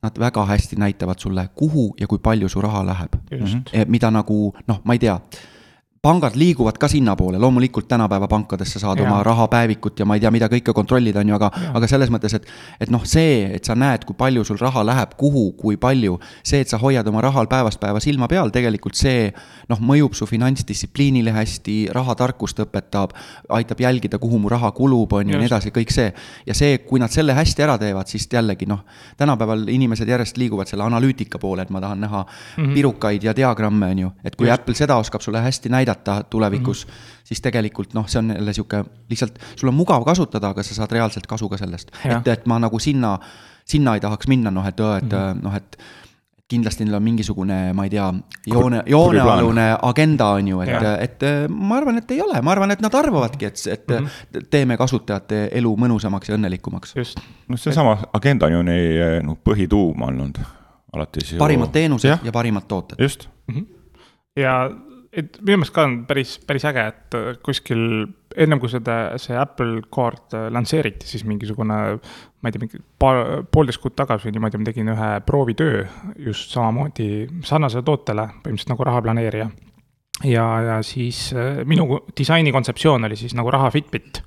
Nad 0.04 0.20
väga 0.20 0.46
hästi 0.46 0.75
näitavad 0.75 1.20
sulle, 1.20 1.50
kuhu 1.56 1.96
ja 2.00 2.08
kui 2.08 2.20
palju 2.20 2.50
su 2.50 2.62
raha 2.62 2.84
läheb. 2.86 3.16
just. 3.32 3.74
mida 3.88 4.12
nagu 4.12 4.54
noh, 4.68 4.82
ma 4.84 4.94
ei 4.94 5.00
tea 5.00 5.20
pangad 6.01 6.36
liiguvad 6.36 6.77
ka 6.77 6.88
sinnapoole, 6.88 7.39
loomulikult 7.42 7.88
tänapäeva 7.88 8.27
pankades 8.27 8.74
sa 8.74 8.80
saad 8.80 9.00
ja. 9.00 9.08
Oma 9.08 9.24
rahapäevikut 9.24 10.00
ja 10.00 10.06
ma 10.06 10.16
ei 10.16 10.22
tea, 10.24 10.32
mida 10.32 10.50
kõike 10.51 10.74
kontrollida, 10.74 11.20
on 11.24 11.32
ju, 11.32 11.36
aga, 11.36 11.50
aga 11.74 11.88
selles 11.89 12.12
mõttes, 12.13 12.36
et, 12.38 12.48
et 12.80 12.92
noh, 12.94 13.04
see, 13.08 13.48
et 13.56 13.66
sa 13.66 13.75
näed, 13.75 14.06
kui 14.08 14.16
palju 14.18 14.44
sul 14.48 14.60
raha 14.62 14.84
läheb, 14.86 15.16
kuhu, 15.20 15.51
kui 15.60 15.77
palju, 15.82 16.20
see, 16.44 16.62
et 16.63 16.72
sa 16.72 16.80
hoiad 16.82 17.08
oma 17.08 17.22
rahal 17.25 17.50
päevast 17.50 17.80
päeva 17.82 18.01
silma 18.04 18.27
peal, 18.32 18.51
tegelikult 18.54 18.98
see 19.00 19.32
noh, 19.72 19.82
mõjub 19.82 20.16
su 20.18 20.27
finantsdistsipliinile 20.30 21.34
hästi, 21.36 21.77
rahatarkust 21.96 22.62
õpetab, 22.68 23.16
aitab 23.58 23.82
jälgida, 23.82 24.20
kuhu 24.22 24.39
mu 24.44 24.51
raha 24.54 24.72
kulub, 24.77 25.18
on 25.18 25.27
ju, 25.27 25.36
ja 25.36 25.42
nii 25.42 25.50
edasi, 25.50 25.74
kõik 25.75 25.94
see. 25.94 26.13
ja 26.48 26.56
see, 26.58 26.77
kui 26.88 27.01
nad 27.04 27.13
selle 27.13 27.36
hästi 27.38 27.66
ära 27.66 27.77
teevad, 27.82 28.08
siis 28.12 28.30
jällegi 28.32 28.70
noh, 28.70 28.84
tänapäeval 29.18 29.68
inimesed 29.74 30.08
järjest 30.08 30.38
liiguvad 30.38 30.70
selle 30.70 30.86
analüütika 30.88 31.39
poole, 31.42 31.66
et 31.66 31.74
ma 31.74 31.82
tahan 31.82 32.01
näha 32.06 32.24
mm 32.24 32.63
-hmm. 32.63 32.74
pirukaid 32.74 33.24
ja 33.24 33.36
diagramme, 33.36 33.92
on 33.92 34.00
ju, 34.00 34.12
et 34.24 34.36
kui. 34.36 34.48
Just. 34.48 34.58
Apple 34.58 34.75
seda 34.75 34.96
oskab 34.96 35.22
sulle 35.22 35.42
hästi 35.42 35.70
näidata, 35.70 35.87
näidata 35.88 36.24
tulevikus 36.29 36.88
mm, 36.88 36.91
-hmm. 36.91 37.22
siis 37.24 37.41
tegelikult 37.41 37.94
noh, 37.94 38.08
see 38.08 38.20
on 38.20 38.29
jälle 38.29 38.53
sihuke 38.53 38.86
lihtsalt, 39.10 39.39
sul 39.56 39.70
on 39.70 39.75
mugav 39.75 40.03
kasutada, 40.03 40.50
aga 40.50 40.63
sa 40.63 40.75
saad 40.75 40.91
reaalselt 40.91 41.27
kasu 41.27 41.50
ka 41.50 41.58
sellest. 41.58 41.91
et, 42.06 42.27
et 42.27 42.46
ma 42.46 42.60
nagu 42.60 42.79
sinna, 42.79 43.20
sinna 43.65 43.96
ei 43.96 44.00
tahaks 44.00 44.27
minna, 44.27 44.51
noh, 44.51 44.67
et, 44.67 44.79
et 44.79 45.03
mm 45.03 45.10
-hmm. 45.10 45.44
noh, 45.44 45.56
et 45.56 45.77
kindlasti 46.48 46.86
neil 46.86 46.96
on 46.96 47.03
mingisugune, 47.03 47.74
ma 47.74 47.84
ei 47.84 47.89
tea, 47.89 48.13
joone, 48.48 48.84
joonealune 48.86 49.77
agenda 49.82 50.27
on 50.27 50.48
ju, 50.48 50.62
et, 50.62 50.84
et 51.00 51.20
ma 51.50 51.75
arvan, 51.77 51.98
et 51.98 52.12
ei 52.12 52.22
ole, 52.22 52.41
ma 52.41 52.51
arvan, 52.51 52.72
et 52.72 52.82
nad 52.82 52.94
arvavadki, 52.94 53.46
et, 53.46 53.67
et 53.72 53.88
mm 53.88 54.06
-hmm. 54.06 54.48
teeme 54.50 54.77
kasutajate 54.77 55.50
elu 55.51 55.75
mõnusamaks 55.75 56.29
ja 56.29 56.36
õnnelikumaks. 56.36 56.96
just, 56.96 57.20
noh, 57.48 57.60
seesama 57.60 57.98
agenda 58.13 58.46
on 58.46 58.51
ju 58.51 58.63
nii 58.63 59.24
noh, 59.24 59.38
põhituum 59.44 60.01
olnud 60.01 60.39
alates 60.94 61.34
ju. 61.34 61.38
parimad 61.38 61.70
teenused 61.70 62.10
ja, 62.10 62.17
ja 62.24 62.32
parimad 62.32 62.63
tooted. 62.67 62.96
just 63.00 63.29
mm. 63.48 63.56
-hmm. 63.56 63.65
ja 64.36 64.72
et 65.12 65.40
minu 65.42 65.60
meelest 65.62 65.74
ka 65.76 65.86
on 65.88 65.98
päris, 66.10 66.38
päris 66.48 66.66
äge, 66.68 66.84
et 66.92 67.18
kuskil 67.46 67.84
ennem 68.38 68.62
kui 68.62 68.72
seda, 68.72 69.18
see 69.22 69.38
Apple 69.40 69.82
Card 69.94 70.36
lansseeriti, 70.54 71.08
siis 71.10 71.24
mingisugune, 71.28 71.78
ma 71.98 72.50
ei 72.50 72.56
tea, 72.56 72.64
mingi 72.64 72.82
paar, 73.02 73.22
poolteist 73.52 73.82
kuud 73.84 73.96
tagasi 73.98 74.28
või 74.28 74.38
niimoodi 74.38 74.62
ma 74.62 74.70
tegin 74.70 74.94
ühe 74.94 75.12
proovitöö 75.26 75.86
just 76.28 76.54
samamoodi 76.54 77.10
sarnasele 77.48 77.86
tootele, 77.88 78.28
põhimõtteliselt 78.44 78.74
nagu 78.74 78.90
raha 78.90 79.04
planeerija. 79.08 79.50
ja, 80.28 80.48
ja 80.70 80.80
siis 80.86 81.30
minu 81.66 82.02
disaini 82.18 82.54
kontseptsioon 82.54 83.10
oli 83.10 83.20
siis 83.20 83.36
nagu 83.38 83.52
raha 83.54 83.72
Fitbit 83.74 84.22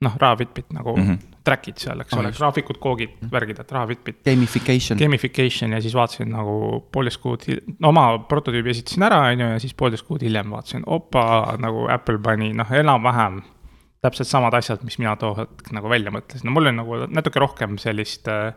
noh, 0.00 0.16
raha 0.20 0.36
Fitbit 0.40 0.72
nagu 0.72 0.94
mm 0.96 1.06
-hmm. 1.06 1.36
track'id 1.44 1.78
seal, 1.78 2.00
eks 2.00 2.14
ah, 2.14 2.20
ole, 2.20 2.32
graafikud, 2.32 2.78
koogid 2.80 3.10
-hmm. 3.10 3.30
värgid, 3.32 3.60
et 3.60 3.72
raha 3.72 3.86
Fitbit. 3.86 4.20
Gamification. 4.24 4.98
Gamification 4.98 5.72
ja 5.72 5.80
siis 5.80 5.94
vaatasin 5.94 6.30
nagu 6.30 6.86
poolteist 6.92 7.20
kuud, 7.20 7.44
no 7.78 7.88
oma 7.88 8.18
prototüübi 8.18 8.70
esitasin 8.70 9.02
ära, 9.02 9.20
on 9.28 9.40
ju, 9.40 9.46
ja 9.46 9.58
siis 9.58 9.74
poolteist 9.74 10.06
kuud 10.06 10.22
hiljem 10.22 10.50
vaatasin, 10.50 10.82
opa, 10.86 11.56
nagu 11.58 11.88
Apple 11.90 12.18
pani, 12.18 12.52
noh, 12.52 12.72
enam-vähem 12.72 13.42
täpselt 14.00 14.28
samad 14.28 14.54
asjad, 14.54 14.84
mis 14.84 14.98
mina 14.98 15.16
too 15.16 15.34
hetk 15.36 15.72
nagu 15.72 15.88
välja 15.88 16.10
mõtlesin, 16.10 16.48
no 16.48 16.50
mul 16.50 16.66
on 16.66 16.76
nagu 16.76 16.96
natuke 17.08 17.40
rohkem 17.40 17.78
sellist 17.78 18.28
äh, 18.28 18.54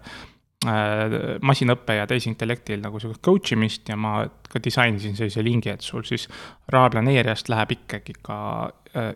Äh, 0.63 1.39
masinõppe 1.43 1.97
ja 1.97 2.05
tehisintellektil 2.07 2.79
nagu 2.83 2.99
sihukest 3.01 3.23
coach 3.25 3.51
imist 3.55 3.89
ja 3.89 3.97
ma 3.99 4.21
ka 4.47 4.61
disainisin 4.63 5.17
sellise 5.17 5.43
lingi, 5.43 5.73
et 5.73 5.83
sul 5.83 6.05
siis 6.07 6.29
raha 6.71 6.91
planeerijast 6.93 7.49
läheb 7.51 7.73
ikkagi 7.75 8.15
ka 8.23 8.37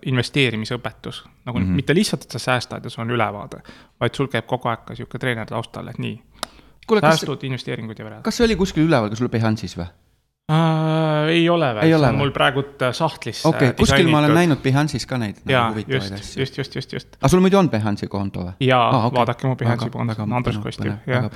investeerimisõpetus. 0.05 1.23
nagu 1.45 1.59
mm 1.59 1.65
-hmm. 1.65 1.75
mitte 1.75 1.95
lihtsalt, 1.95 2.23
et 2.23 2.31
sa 2.31 2.39
säästad 2.39 2.83
ja 2.83 2.89
sul 2.89 3.03
on 3.03 3.11
ülevaade, 3.11 3.61
vaid 3.99 4.15
sul 4.15 4.27
käib 4.27 4.45
kogu 4.45 4.69
aeg 4.69 4.85
ka 4.85 4.95
sihuke 4.95 5.19
treener 5.19 5.45
taustal, 5.45 5.87
et 5.87 5.97
nii. 5.97 6.21
säästud, 7.01 7.43
investeeringud 7.43 7.99
ja 7.99 8.05
verad. 8.05 8.21
kas 8.21 8.37
see 8.37 8.45
oli 8.45 8.55
kuskil 8.55 8.87
üleval 8.87 9.09
ka 9.09 9.15
sul 9.15 9.29
Behance'is 9.29 9.77
või? 9.77 9.87
äh,. 10.51 11.29
ei 11.29 11.49
ole 11.49 11.75
veel, 11.75 11.91
see 11.91 12.09
on 12.09 12.19
mul 12.21 12.31
praegult 12.35 12.81
äh, 12.81 12.93
sahtlis. 12.95 13.45
okei 13.45 13.69
okay,, 13.69 13.77
kuskil 13.77 14.09
ma 14.11 14.21
olen 14.23 14.35
näinud 14.37 14.61
Behance'is 14.63 15.07
ka 15.09 15.19
neid 15.21 15.41
nagu 15.43 15.51
jaa, 15.51 15.85
just, 15.87 16.37
just, 16.37 16.57
just, 16.57 16.75
just, 16.75 16.93
just. 16.93 17.17
aga 17.19 17.31
sul 17.33 17.43
muidu 17.43 17.59
on 17.59 17.69
Behance'i 17.69 18.07
konto 18.11 18.45
või? 18.45 18.53
jaa 18.67 18.89
ah,, 18.89 19.07
okay. 19.09 19.17
vaadake 19.19 19.47
mu 19.47 19.55
Behance'i 19.59 19.91
konto, 19.93 20.27
Andres 20.39 20.61
Kostiv, 20.63 20.93
jah. 21.07 21.27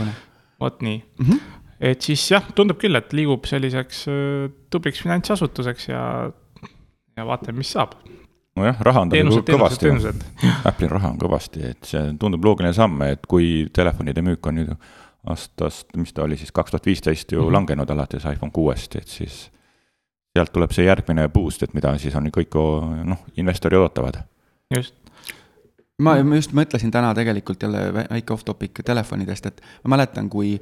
vot 0.60 0.81
nii 0.81 1.01
mm. 1.19 1.25
-hmm. 1.25 1.39
et 1.91 2.01
siis 2.01 2.24
jah, 2.31 2.48
tundub 2.55 2.79
küll, 2.79 2.95
et 2.95 3.13
liigub 3.13 3.45
selliseks 3.50 4.05
äh, 4.07 4.48
tubliks 4.69 5.03
finantsasutuseks 5.03 5.89
ja, 5.91 6.31
ja 7.17 7.27
vaatame, 7.27 7.60
mis 7.60 7.75
saab 7.75 8.00
nojah, 8.62 8.82
raha 8.88 9.06
on 9.06 9.12
tal 9.12 9.32
ju 9.32 9.44
kõvasti, 9.48 9.91
Apple'il 10.70 10.91
raha 10.91 11.12
on 11.13 11.20
kõvasti, 11.22 11.63
et 11.74 11.88
see 11.89 12.12
tundub 12.22 12.46
loogiline 12.46 12.74
samm, 12.77 13.01
et 13.10 13.25
kui 13.30 13.68
telefonide 13.74 14.24
müük 14.25 14.48
on 14.50 14.60
nüüd 14.62 14.75
aastast, 15.32 15.91
mis 16.00 16.13
ta 16.13 16.25
oli 16.25 16.38
siis, 16.39 16.53
kaks 16.56 16.74
tuhat 16.74 16.86
viisteist 16.86 17.32
ju 17.32 17.41
mm 17.41 17.48
-hmm. 17.48 17.53
langenud 17.53 17.89
alates 17.89 18.25
iPhone 18.25 18.51
kuuest, 18.51 18.96
et 18.96 19.08
siis 19.08 19.51
sealt 20.36 20.53
tuleb 20.53 20.72
see 20.72 20.86
järgmine 20.86 21.27
boost, 21.30 21.63
et 21.63 21.74
mida 21.74 21.98
siis 21.98 22.15
on 22.15 22.30
kõik 22.38 22.56
noh, 23.06 23.25
investorid 23.38 23.80
ootavad. 23.80 24.24
just. 24.75 24.96
ma 26.00 26.18
just 26.18 26.53
mõtlesin 26.53 26.91
täna 26.91 27.13
tegelikult 27.13 27.63
jälle 27.63 27.94
väike 27.94 28.34
off 28.34 28.44
topic 28.44 28.72
telefonidest, 28.86 29.46
et 29.46 29.62
ma 29.84 29.96
mäletan, 29.96 30.30
kui 30.30 30.62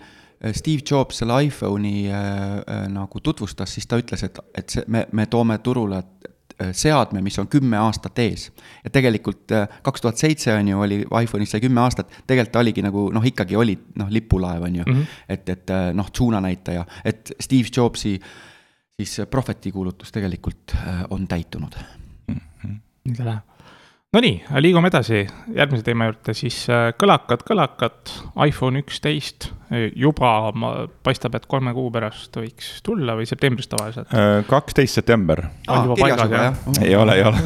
Steve 0.51 0.81
Jobs 0.91 1.17
selle 1.17 1.43
iPhone'i 1.43 2.07
äh, 2.07 2.15
äh, 2.15 2.87
nagu 2.87 3.19
tutvustas, 3.19 3.73
siis 3.73 3.87
ta 3.87 3.97
ütles, 3.97 4.23
et, 4.23 4.39
et 4.55 4.69
see, 4.69 4.83
me, 4.87 5.07
me 5.11 5.25
toome 5.25 5.57
turule 5.57 6.03
Äh, 6.29 6.38
seadme, 6.71 7.21
mis 7.21 7.39
on 7.39 7.47
kümme 7.47 7.77
aastat 7.79 8.19
ees. 8.19 8.49
ja 8.83 8.89
tegelikult 8.89 9.51
äh, 9.55 9.79
kaks 9.83 10.01
tuhat 10.01 10.17
seitse 10.17 10.53
on 10.53 10.67
ju, 10.67 10.81
oli 10.81 10.99
iPhone'ist 11.03 11.55
sai 11.55 11.63
kümme 11.63 11.81
aastat, 11.81 12.11
tegelikult 12.27 12.53
ta 12.53 12.63
oligi 12.63 12.83
nagu 12.85 13.07
noh, 13.15 13.25
ikkagi 13.25 13.55
oli 13.55 13.77
noh, 13.99 14.09
lipulaev 14.11 14.67
on 14.67 14.75
ju 14.75 14.83
mm. 14.87 14.95
-hmm. 14.95 15.19
et, 15.29 15.49
et 15.49 15.75
äh, 15.75 15.89
noh, 15.93 16.09
suunanäitaja, 16.13 16.85
et 17.05 17.31
Steve 17.39 17.69
Jobsi 17.75 18.19
siis 18.99 19.21
prohvetikuulutus 19.31 20.11
tegelikult 20.11 20.75
on 21.09 21.27
täitunud 21.27 21.75
mm. 22.27 22.35
-hmm. 22.35 22.75
nii 23.05 23.15
ta 23.15 23.25
läheb 23.25 23.48
Nonii, 24.09 24.39
liigume 24.57 24.89
edasi 24.89 25.19
järgmise 25.53 25.83
teema 25.85 26.07
juurde, 26.07 26.33
siis 26.33 26.55
äh, 26.73 26.87
kõlakad, 26.97 27.43
kõlakad, 27.45 28.09
iPhone 28.41 28.81
üksteist 28.81 29.51
juba 29.93 30.31
paistab, 31.05 31.35
et 31.37 31.45
kolme 31.45 31.75
kuu 31.77 31.91
pärast 31.93 32.39
võiks 32.41 32.71
tulla 32.81 33.13
või 33.19 33.27
septembris 33.29 33.69
tavaliselt? 33.69 34.09
Äh, 34.09 34.39
kaksteist 34.49 34.97
september. 34.97 35.43
on 35.67 35.91
juba 35.91 35.99
paigas, 36.01 36.33
jah? 36.33 36.57
ei 36.81 36.95
ole, 36.97 37.19
ei 37.19 37.27
ole 37.29 37.43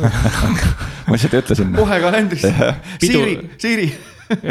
ma 1.09 1.17
lihtsalt 1.17 1.35
ütlesin. 1.41 1.75
kohe 1.75 1.99
kalendris 2.05 2.47
Siiri, 2.47 3.35
Siiri 3.59 3.89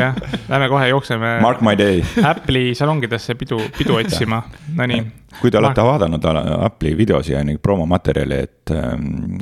jah, 0.02 0.21
lähme 0.52 0.69
kohe 0.69 0.92
jookseme. 0.92 1.33
Mark 1.40 1.64
my 1.64 1.73
day. 1.81 2.04
Apple'i 2.28 2.76
salongidesse 2.76 3.38
pidu, 3.40 3.57
pidu 3.78 3.97
otsima, 4.02 4.42
nonii. 4.76 5.00
kui 5.40 5.49
te 5.49 5.62
olete 5.64 5.81
Mark... 5.81 5.95
vaadanud 5.95 6.31
Apple'i 6.61 6.92
videosi 7.00 7.38
ja 7.38 7.40
neid 7.40 7.64
promomaterjali, 7.64 8.45
et 8.50 8.76
ähm, 8.76 9.40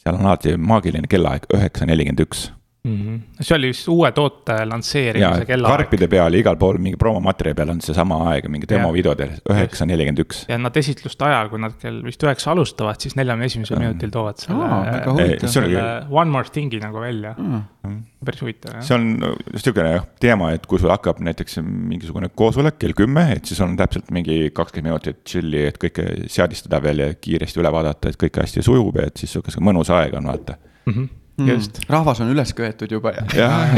seal 0.00 0.16
on 0.16 0.26
alati 0.26 0.56
maagiline 0.56 1.08
kellaaeg 1.10 1.46
üheksa 1.54 1.86
nelikümmend 1.88 2.24
üks 2.24 2.46
mm. 2.84 2.96
-hmm. 2.96 3.20
see 3.40 3.56
oli 3.56 3.70
vist 3.72 3.88
uue 3.88 4.10
toote 4.16 4.56
lansseerimise 4.68 5.46
kellaaeg. 5.48 5.76
karpide 5.76 6.08
peal, 6.08 6.36
igal 6.38 6.56
pool 6.60 6.78
mingi 6.82 6.98
promomaterjali 7.00 7.58
peal 7.58 7.74
on 7.74 7.82
seesama 7.84 8.20
aeg, 8.30 8.48
mingi 8.52 8.68
demovideodel, 8.70 9.36
üheksa 9.52 9.86
nelikümmend 9.88 10.24
üks. 10.24 10.44
ja 10.48 10.58
nad 10.58 10.76
esitluste 10.80 11.26
ajal, 11.28 11.50
kui 11.52 11.60
nad 11.62 11.76
kell 11.82 12.00
vist 12.06 12.24
üheksa 12.24 12.54
alustavad, 12.54 13.00
siis 13.02 13.16
neljakümne 13.20 13.50
esimesel 13.50 13.82
minutil 13.82 14.14
toovad 14.14 14.40
selle 14.40 14.70
oh,, 15.12 15.50
selle 15.50 15.84
One 16.10 16.30
More 16.30 16.48
Thing'i 16.52 16.80
nagu 16.82 17.02
välja 17.02 17.34
mm.. 17.36 18.00
päris 18.24 18.42
huvitav, 18.44 18.78
jah. 18.78 18.86
see 18.88 18.96
on 18.96 19.36
sihukene 19.56 19.94
teema, 20.22 20.52
et 20.56 20.66
kui 20.70 20.80
sul 20.80 20.92
hakkab 20.92 21.20
näiteks 21.24 21.60
mingisugune 21.64 22.32
koosolek 22.34 22.80
kell 22.80 22.96
kümme, 22.96 23.26
et 23.36 23.50
siis 23.50 23.60
on 23.64 23.76
täpselt 23.80 24.10
mingi 24.14 24.42
kakskümmend 24.56 24.90
minutit 24.90 25.22
chill'i, 25.28 25.66
et 25.68 25.76
kõike 25.80 26.06
seadistada 26.32 26.80
veel 26.82 27.04
ja 27.04 27.12
kiiresti 27.14 27.60
üle 27.60 27.72
vaadata, 27.72 28.10
et 28.10 28.20
kõik 28.20 28.40
hästi 28.40 28.64
sujub, 28.64 28.96
et 29.02 29.20
siis 29.20 29.36
sihuke 29.36 29.52
mõnus 29.60 29.92
aeg 29.92 30.16
on, 30.16 30.30
vaata 30.32 30.56
mm. 30.56 30.92
-hmm 30.92 31.08
Mm. 31.10 31.19
Just 31.48 31.78
mm.. 31.78 31.88
rahvas 31.92 32.20
on 32.20 32.32
üles 32.32 32.52
köetud 32.56 32.92
juba 32.92 33.12
ja. 33.16 33.24
jah, 33.36 33.74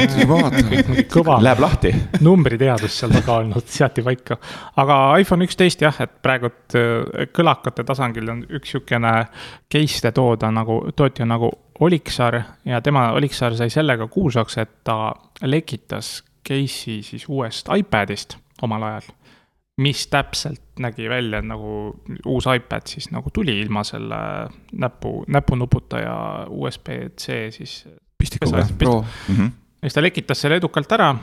kõva. 1.13 1.39
Läheb 1.43 1.63
lahti. 1.63 1.93
numbriteadus 2.25 2.99
seal 3.01 3.15
taga 3.15 3.39
olnud, 3.43 3.69
seati 3.69 4.05
paika. 4.07 4.39
aga 4.83 4.99
iPhone 5.23 5.47
üksteist 5.49 5.85
jah, 5.85 6.03
et 6.05 6.15
praegult 6.25 6.77
äh, 6.79 7.27
kõlakate 7.35 7.87
tasandil 7.89 8.31
on 8.33 8.45
üks 8.59 8.75
sihukene 8.75 9.15
case'e 9.73 10.13
tooda 10.17 10.53
nagu, 10.55 10.83
tootja 10.97 11.29
nagu 11.29 11.53
Olixar 11.83 12.37
ja 12.69 12.79
tema, 12.85 13.09
Olixar 13.17 13.57
sai 13.59 13.71
sellega 13.73 14.07
kuulsaks, 14.07 14.59
et 14.63 14.77
ta 14.87 15.15
lekitas 15.43 16.21
case'i 16.47 17.01
siis 17.07 17.27
uuest 17.29 17.71
iPadist 17.75 18.39
omal 18.63 18.87
ajal 18.87 19.11
mis 19.81 20.07
täpselt 20.07 20.81
nägi 20.85 21.09
välja 21.09 21.41
nagu 21.43 21.95
uus 22.27 22.47
iPad 22.57 22.87
siis 22.87 23.11
nagu 23.11 23.31
tuli 23.33 23.61
ilma 23.61 23.85
selle 23.85 24.17
näpu, 24.73 25.25
näpunuputa 25.29 26.01
ja 26.01 26.17
USB-C 26.49 27.51
siis. 27.51 27.89
pistikuga, 28.19 28.67
Pro. 28.79 29.05
Mm 29.29 29.37
-hmm. 29.37 29.51
ja 29.83 29.89
siis 29.89 29.95
ta 29.95 30.03
lekitas 30.03 30.41
selle 30.41 30.57
edukalt 30.57 30.93
ära 30.93 31.17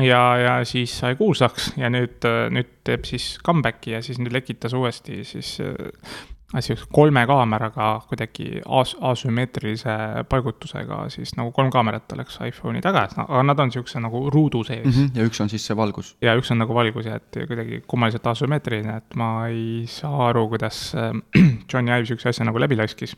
ja, 0.00 0.36
ja 0.36 0.64
siis 0.64 0.98
sai 0.98 1.16
kuulsaks 1.16 1.72
ja 1.76 1.90
nüüd, 1.90 2.24
nüüd 2.50 2.70
teeb 2.84 3.04
siis 3.04 3.38
comeback'i 3.46 3.90
ja 3.90 4.02
siis 4.02 4.18
nüüd 4.18 4.32
lekitas 4.32 4.72
uuesti 4.72 5.24
siis 5.24 5.58
sihukese 6.54 6.86
kolme 6.94 7.24
kaameraga 7.26 7.88
kuidagi 8.08 8.60
as-, 8.78 8.94
asümmeetrilise 9.10 9.94
paigutusega 10.30 11.00
siis 11.10 11.34
nagu 11.38 11.50
kolm 11.56 11.72
kaamerat 11.74 12.12
oleks 12.14 12.38
iPhone'i 12.46 12.82
taga, 12.84 13.06
aga 13.24 13.42
nad 13.46 13.62
on 13.62 13.72
sihukese 13.74 14.00
nagu 14.04 14.22
ruudu 14.30 14.62
sees 14.64 14.86
mm. 14.86 14.92
-hmm. 14.92 15.18
ja 15.18 15.26
üks 15.26 15.42
on 15.42 15.50
siis 15.50 15.66
see 15.66 15.76
valgus. 15.76 16.14
ja 16.22 16.36
üks 16.38 16.52
on 16.54 16.62
nagu 16.62 16.74
valgus 16.74 17.06
ja 17.06 17.16
et 17.16 17.40
kuidagi 17.48 17.82
kummaliselt 17.86 18.26
asümmeetriline, 18.26 18.96
et 18.96 19.18
ma 19.18 19.48
ei 19.48 19.84
saa 19.90 20.28
aru, 20.28 20.48
kuidas 20.54 20.94
äh, 20.94 21.12
Johnny 21.72 21.90
Ive 21.90 22.06
sihukese 22.06 22.28
asja 22.28 22.46
nagu 22.46 22.60
läbi 22.60 22.76
laskis. 22.76 23.16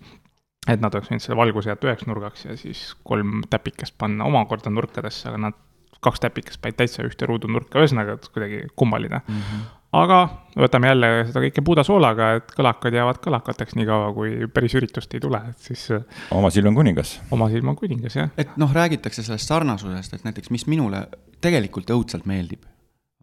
et 0.69 0.81
nad 0.81 0.95
oleks 0.95 1.11
võinud 1.11 1.25
selle 1.25 1.37
valguse 1.37 1.71
jätta 1.71 1.89
üheks 1.89 2.07
nurgaks 2.07 2.45
ja 2.45 2.57
siis 2.57 2.95
kolm 3.05 3.43
täpikest 3.51 3.95
panna 3.99 4.25
omakorda 4.25 4.71
nurkadesse, 4.71 5.29
aga 5.29 5.39
nad 5.39 5.65
kaks 6.01 6.21
täpikest 6.21 6.63
panid 6.63 6.77
täitsa 6.77 7.03
ühte 7.03 7.27
ruudunurka, 7.27 7.81
ühesõnaga 7.81 8.17
kuidagi 8.33 8.69
kummaline 8.77 9.21
mm. 9.29 9.35
-hmm 9.35 9.67
aga 9.97 10.19
võtame 10.59 10.91
jälle 10.91 11.11
seda 11.29 11.43
kõike 11.43 11.63
puuda 11.65 11.85
soolaga, 11.87 12.33
et 12.39 12.51
kõlakad 12.57 12.95
jäävad 12.99 13.21
kõlakateks 13.25 13.77
niikaua, 13.79 14.11
kui 14.17 14.49
päris 14.53 14.75
üritust 14.77 15.15
ei 15.17 15.23
tule, 15.23 15.41
et 15.51 15.71
siis. 15.71 15.87
Äh, 15.95 16.21
oma 16.35 16.51
silm 16.53 16.73
on 16.73 16.79
kuningas. 16.81 17.19
oma 17.35 17.49
silm 17.53 17.73
on 17.73 17.79
kuningas, 17.79 18.19
jah. 18.19 18.31
et 18.37 18.57
noh, 18.61 18.73
räägitakse 18.75 19.25
sellest 19.25 19.49
sarnasusest, 19.49 20.19
et 20.19 20.29
näiteks, 20.29 20.53
mis 20.55 20.67
minule 20.69 21.07
tegelikult 21.45 21.91
õudselt 21.95 22.29
meeldib, 22.29 22.67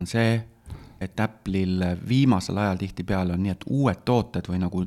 on 0.02 0.10
see, 0.10 0.40
et 1.02 1.20
Apple'il 1.20 1.84
viimasel 2.08 2.58
ajal 2.58 2.82
tihtipeale 2.82 3.36
on 3.36 3.44
nii, 3.44 3.54
et 3.54 3.66
uued 3.70 4.04
tooted 4.08 4.48
või 4.50 4.62
nagu 4.64 4.86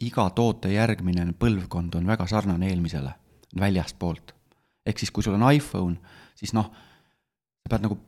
iga 0.00 0.26
toote 0.34 0.72
järgmine 0.72 1.30
põlvkond 1.38 1.98
on 2.00 2.08
väga 2.10 2.26
sarnane 2.26 2.70
eelmisele, 2.72 3.12
väljastpoolt. 3.60 4.34
ehk 4.86 4.98
siis, 4.98 5.10
kui 5.10 5.22
sul 5.22 5.36
on 5.36 5.52
iPhone, 5.52 6.00
siis 6.34 6.54
noh, 6.56 6.72
sa 7.60 7.70
pead 7.70 7.84
nagu 7.84 8.00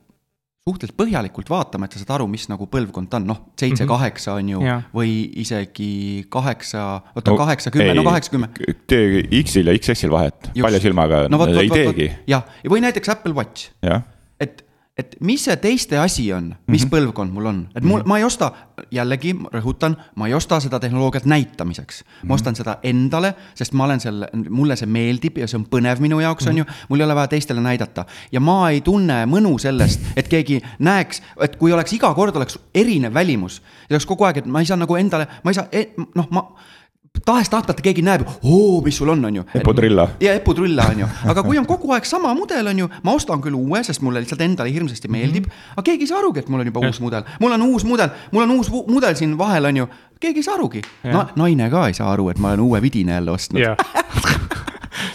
suhteliselt 0.63 0.95
põhjalikult 0.95 1.49
vaatama, 1.51 1.87
et 1.89 1.95
sa 1.95 1.99
saad 1.99 2.13
aru, 2.15 2.27
mis 2.31 2.45
nagu 2.47 2.69
põlvkond 2.71 3.09
ta 3.11 3.19
on, 3.19 3.25
noh, 3.33 3.39
seitse, 3.59 3.83
kaheksa 3.87 4.37
on 4.39 4.51
ju, 4.53 4.61
Jaa. 4.63 4.77
või 4.95 5.11
isegi 5.43 6.23
kaheksa, 6.31 6.85
oota 7.11 7.35
kaheksa, 7.41 7.73
kümme, 7.73 7.91
no 7.97 8.05
kaheksakümmend. 8.07 8.61
tee 8.87 9.25
X-il 9.41 9.67
ja 9.67 9.75
XS-il 9.75 10.13
vahet, 10.13 10.53
palja 10.55 10.79
silmaga 10.83 11.25
no, 11.27 11.41
vot, 11.41 11.51
ei 11.51 11.67
vot, 11.67 11.81
teegi, 11.81 12.07
jah, 12.31 12.47
või 12.71 12.79
näiteks 12.85 13.11
Apple 13.11 13.35
Watch, 13.35 13.73
jah. 13.83 14.05
Et, 14.97 15.15
mis 15.25 15.41
see 15.41 15.55
teiste 15.57 15.97
asi 15.97 16.27
on, 16.33 16.51
mis 16.67 16.83
mm 16.83 16.85
-hmm. 16.85 16.91
põlvkond 16.93 17.33
mul 17.33 17.45
on, 17.45 17.67
et 17.75 17.83
mul 17.83 17.99
mm, 17.99 18.03
-hmm. 18.03 18.07
ma 18.07 18.17
ei 18.17 18.23
osta, 18.23 18.51
jällegi 18.91 19.33
rõhutan, 19.53 19.95
ma 20.15 20.27
ei 20.27 20.33
osta 20.33 20.59
seda 20.59 20.79
tehnoloogiat 20.79 21.25
näitamiseks 21.25 22.03
mm. 22.03 22.09
-hmm. 22.09 22.27
ma 22.27 22.33
ostan 22.33 22.55
seda 22.55 22.77
endale, 22.83 23.33
sest 23.55 23.73
ma 23.73 23.83
olen 23.83 23.99
selle, 23.99 24.29
mulle 24.49 24.75
see 24.75 24.87
meeldib 24.87 25.37
ja 25.37 25.47
see 25.47 25.57
on 25.57 25.65
põnev 25.65 25.99
minu 25.99 26.19
jaoks 26.19 26.45
mm, 26.45 26.49
-hmm. 26.49 26.51
on 26.51 26.57
ju, 26.57 26.65
mul 26.89 26.99
ei 26.99 27.05
ole 27.05 27.15
vaja 27.15 27.27
teistele 27.27 27.61
näidata. 27.61 28.05
ja 28.31 28.39
ma 28.39 28.69
ei 28.69 28.81
tunne 28.81 29.25
mõnu 29.25 29.57
sellest, 29.59 30.01
et 30.15 30.27
keegi 30.27 30.61
näeks, 30.79 31.21
et 31.41 31.55
kui 31.55 31.73
oleks 31.73 31.93
iga 31.93 32.13
kord 32.13 32.35
oleks 32.35 32.59
erinev 32.75 33.13
välimus, 33.13 33.61
oleks 33.89 34.05
kogu 34.05 34.23
aeg, 34.23 34.37
et 34.37 34.45
ma 34.45 34.59
ei 34.59 34.65
saa 34.65 34.77
nagu 34.77 34.95
endale, 34.95 35.27
ma 35.43 35.49
ei 35.49 35.53
saa, 35.53 35.67
noh, 36.15 36.27
ma 36.29 36.53
tahes-tahtmata 37.25 37.83
keegi 37.83 38.03
näeb, 38.05 38.25
oo, 38.43 38.81
mis 38.85 38.97
sul 38.97 39.11
on, 39.13 39.25
on 39.25 39.35
ju. 39.39 39.43
Eputrilla. 39.55 40.07
ja 40.19 40.33
Eputrilla 40.33 40.87
on 40.91 41.03
ju, 41.03 41.09
aga 41.31 41.43
kui 41.45 41.59
on 41.59 41.67
kogu 41.69 41.93
aeg 41.95 42.07
sama 42.07 42.33
mudel, 42.37 42.67
on 42.71 42.83
ju, 42.83 42.89
ma 43.03 43.15
ostan 43.17 43.41
küll 43.43 43.57
uue, 43.57 43.83
sest 43.83 44.03
mulle 44.05 44.23
lihtsalt 44.23 44.41
endale 44.45 44.73
hirmsasti 44.73 45.11
meeldib 45.11 45.47
mm. 45.47 45.51
-hmm. 45.51 45.75
aga 45.77 45.85
keegi 45.91 46.07
ei 46.07 46.11
saa 46.11 46.19
arugi, 46.19 46.43
et 46.43 46.49
mul 46.49 46.59
on 46.59 46.71
juba 46.71 46.83
ja. 46.83 46.91
uus 46.91 47.01
mudel, 47.01 47.23
mul 47.39 47.51
on 47.51 47.61
uus 47.61 47.85
mudel, 47.85 48.09
mul 48.31 48.43
on 48.43 48.57
uus 48.57 48.71
mudel 48.87 49.15
siin 49.15 49.37
vahel, 49.37 49.65
on 49.65 49.77
ju. 49.77 49.87
keegi 50.19 50.39
ei 50.39 50.43
saa 50.43 50.55
arugi, 50.55 50.81
no 51.03 51.25
naine 51.35 51.69
ka 51.69 51.87
ei 51.87 51.93
saa 51.93 52.11
aru, 52.13 52.29
et 52.29 52.39
ma 52.39 52.51
olen 52.53 52.59
uue 52.59 52.81
vidina 52.81 53.19
jälle 53.19 53.31
ostnud 53.31 53.63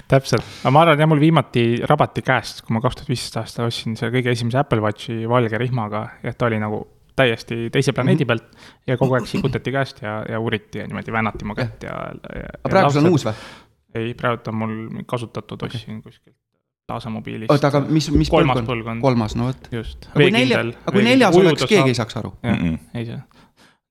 täpselt, 0.08 0.44
aga 0.62 0.70
ma 0.72 0.82
arvan 0.82 1.00
jah, 1.00 1.08
mul 1.08 1.20
viimati 1.20 1.64
rabati 1.86 2.22
käest, 2.22 2.62
kui 2.64 2.74
ma 2.74 2.80
kaks 2.80 2.96
tuhat 2.96 3.08
viisteist 3.08 3.36
aasta 3.36 3.66
ostsin 3.68 3.96
selle 3.96 4.14
kõige 4.14 4.32
esimese 4.32 4.58
Apple 4.58 4.80
Watchi 4.80 5.26
valge 5.28 5.58
rihmaga, 5.60 6.08
et 6.24 6.38
ta 6.38 6.48
oli 6.48 6.60
nagu 6.62 6.86
täiesti 7.18 7.68
teise 7.74 7.94
planeedi 7.96 8.24
Mhm. 8.24 8.28
pealt 8.28 8.68
ja 8.86 8.98
kogu 9.00 9.18
aeg 9.18 9.30
sikutati 9.30 9.74
käest 9.74 10.02
ja, 10.02 10.20
ja 10.28 10.40
uuriti 10.40 10.82
ja 10.82 10.86
niimoodi 10.86 11.14
väänati 11.14 11.48
mu 11.48 11.56
kätt 11.58 11.88
ja, 11.88 11.96
ja. 12.34 12.52
aga 12.62 12.74
praegu 12.74 12.92
see 12.94 13.04
on 13.04 13.10
uus 13.12 13.26
või? 13.28 13.48
ei, 13.94 14.12
praegu 14.14 14.52
on 14.52 14.60
mul 14.62 14.76
kasutatud, 15.06 15.66
ostsin 15.68 16.02
kuskilt 16.02 16.36
Plaza 16.88 17.10
mobiilist. 17.12 17.50
oota, 17.52 17.68
aga 17.68 17.82
mis, 17.84 18.06
mis 18.16 18.30
kolmas 18.32 18.62
põlvkond? 18.64 19.02
kolmas, 19.04 19.34
no 19.36 19.50
vot. 19.50 19.68
just. 19.72 20.08
aga 20.08 20.22
kui 20.22 20.32
nelja, 20.32 20.62
aga 20.64 20.94
kui 20.94 21.04
neljas 21.04 21.36
oleks, 21.36 21.66
keegi 21.68 21.92
ei 21.92 21.98
saaks 21.98 22.16
aru. 22.20 22.32
jah, 22.46 22.62
ei 22.94 23.10
saa 23.10 23.20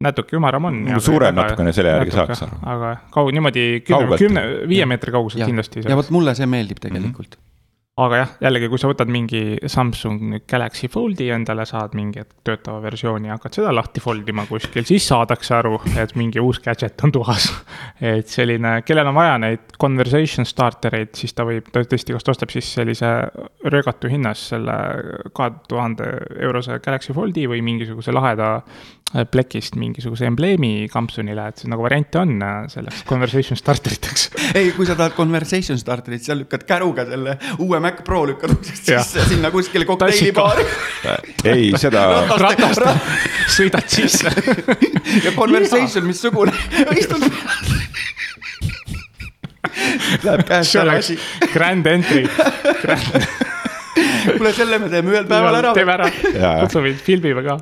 natuke 0.03 0.37
ümaram 0.37 0.65
on. 0.69 0.79
suurem 1.01 1.35
natukene, 1.37 1.73
selle 1.73 1.93
järgi 1.93 2.15
saaks 2.15 2.41
aru. 2.45 2.57
aga 2.73 2.95
kaug-, 3.13 3.29
niimoodi 3.37 3.67
kümne, 3.85 4.17
kümne, 4.21 4.45
viie 4.69 4.89
meetri 4.89 5.13
kauguselt 5.13 5.45
kindlasti 5.45 5.79
ei 5.79 5.85
saaks. 5.85 5.93
ja 5.93 5.99
vot 5.99 6.09
mulle 6.13 6.33
see 6.37 6.49
meeldib 6.49 6.81
tegelikult 6.83 7.37
mm. 7.37 7.41
-hmm 7.41 7.53
aga 7.97 8.17
jah, 8.19 8.33
jällegi, 8.45 8.67
kui 8.69 8.77
sa 8.77 8.89
võtad 8.91 9.09
mingi 9.09 9.39
Samsung 9.65 10.35
Galaxy 10.49 10.85
Foldi 10.91 11.31
endale, 11.33 11.65
saad 11.65 11.95
mingi 11.97 12.21
töötava 12.45 12.77
versiooni 12.83 13.31
ja 13.31 13.37
hakkad 13.37 13.57
seda 13.57 13.71
lahti 13.73 14.03
fold 14.03 14.27
ima 14.29 14.45
kuskil, 14.45 14.85
siis 14.85 15.07
saadakse 15.09 15.55
aru, 15.57 15.79
et 15.97 16.13
mingi 16.19 16.41
uus 16.43 16.59
gadget 16.61 17.01
on 17.07 17.13
tuhas. 17.15 17.47
et 18.13 18.29
selline, 18.29 18.75
kellel 18.85 19.09
on 19.09 19.17
vaja 19.17 19.39
neid 19.41 19.73
conversation 19.81 20.45
starter 20.45 20.99
eid, 20.99 21.15
siis 21.17 21.33
ta 21.33 21.47
võib, 21.47 21.71
tõesti, 21.73 22.13
kas 22.13 22.27
ta 22.27 22.35
ostab 22.35 22.53
siis 22.53 22.69
sellise 22.77 23.09
röögatu 23.65 24.11
hinnas 24.13 24.45
selle 24.53 24.77
kahe 25.33 25.55
tuhande 25.67 26.11
eurose 26.37 26.77
Galaxy 26.85 27.17
Foldi 27.17 27.47
või 27.49 27.63
mingisuguse 27.65 28.13
laheda 28.13 28.59
plekist 29.31 29.77
mingisuguse 29.79 30.27
embleemi 30.27 30.87
kampsunile, 30.91 31.47
et 31.47 31.63
nagu 31.71 31.83
variante 31.85 32.19
on 32.19 32.33
selleks 32.71 33.05
conversation 33.07 33.59
starter 33.59 33.95
iteks. 33.95 34.27
ei, 34.59 34.73
kui 34.75 34.87
sa 34.87 34.97
tahad 34.99 35.15
conversation 35.15 35.79
starterit, 35.79 36.25
sa 36.27 36.35
lükkad 36.35 36.65
käruga 36.67 37.05
selle 37.07 37.37
uue 37.63 37.79
Mac 37.83 38.03
Pro 38.07 38.25
lükkad 38.27 38.57
uksest 38.57 38.87
sisse 38.91 39.27
sinna 39.29 39.51
kuskile 39.53 39.87
kokteilibaari. 39.87 40.67
ei, 41.53 41.71
seda. 41.79 42.03
ratast 42.41 42.83
sõidad 43.55 43.87
sisse. 43.91 44.33
ja 45.23 45.33
conversation, 45.37 46.07
missugune, 46.07 46.53
istud. 46.99 47.23
Läheb 50.23 50.43
käest 50.47 50.75
ära 50.79 50.97
asi. 50.99 51.15
Grand 51.53 51.87
entry. 51.87 52.25
kuule, 54.35 54.51
selle 54.53 54.81
me 54.83 54.91
teeme 54.91 55.15
ühel 55.15 55.25
päeval 55.29 55.61
ära. 55.63 55.73
teeme 55.77 55.95
ära, 55.95 56.11
kutsume, 56.65 56.93
filmime 57.07 57.45
ka 57.47 57.59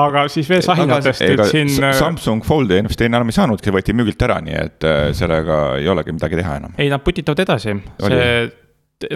aga 0.00 0.24
siis 0.32 0.48
veel 0.50 0.64
sahinatest, 0.64 1.26
et 1.26 1.44
siin. 1.50 1.74
Samsung 1.98 2.46
Foldi 2.46 2.80
vist 2.88 3.04
enam 3.06 3.30
ei 3.30 3.36
saanudki, 3.36 3.74
võeti 3.74 3.96
müügilt 3.96 4.26
ära, 4.28 4.40
nii 4.44 4.58
et 4.60 4.88
sellega 5.18 5.60
ei 5.80 5.88
olegi 5.90 6.16
midagi 6.16 6.40
teha 6.40 6.56
enam. 6.62 6.74
ei, 6.78 6.90
nad 6.92 7.04
putitavad 7.04 7.44
edasi, 7.46 7.76
see 8.06 8.26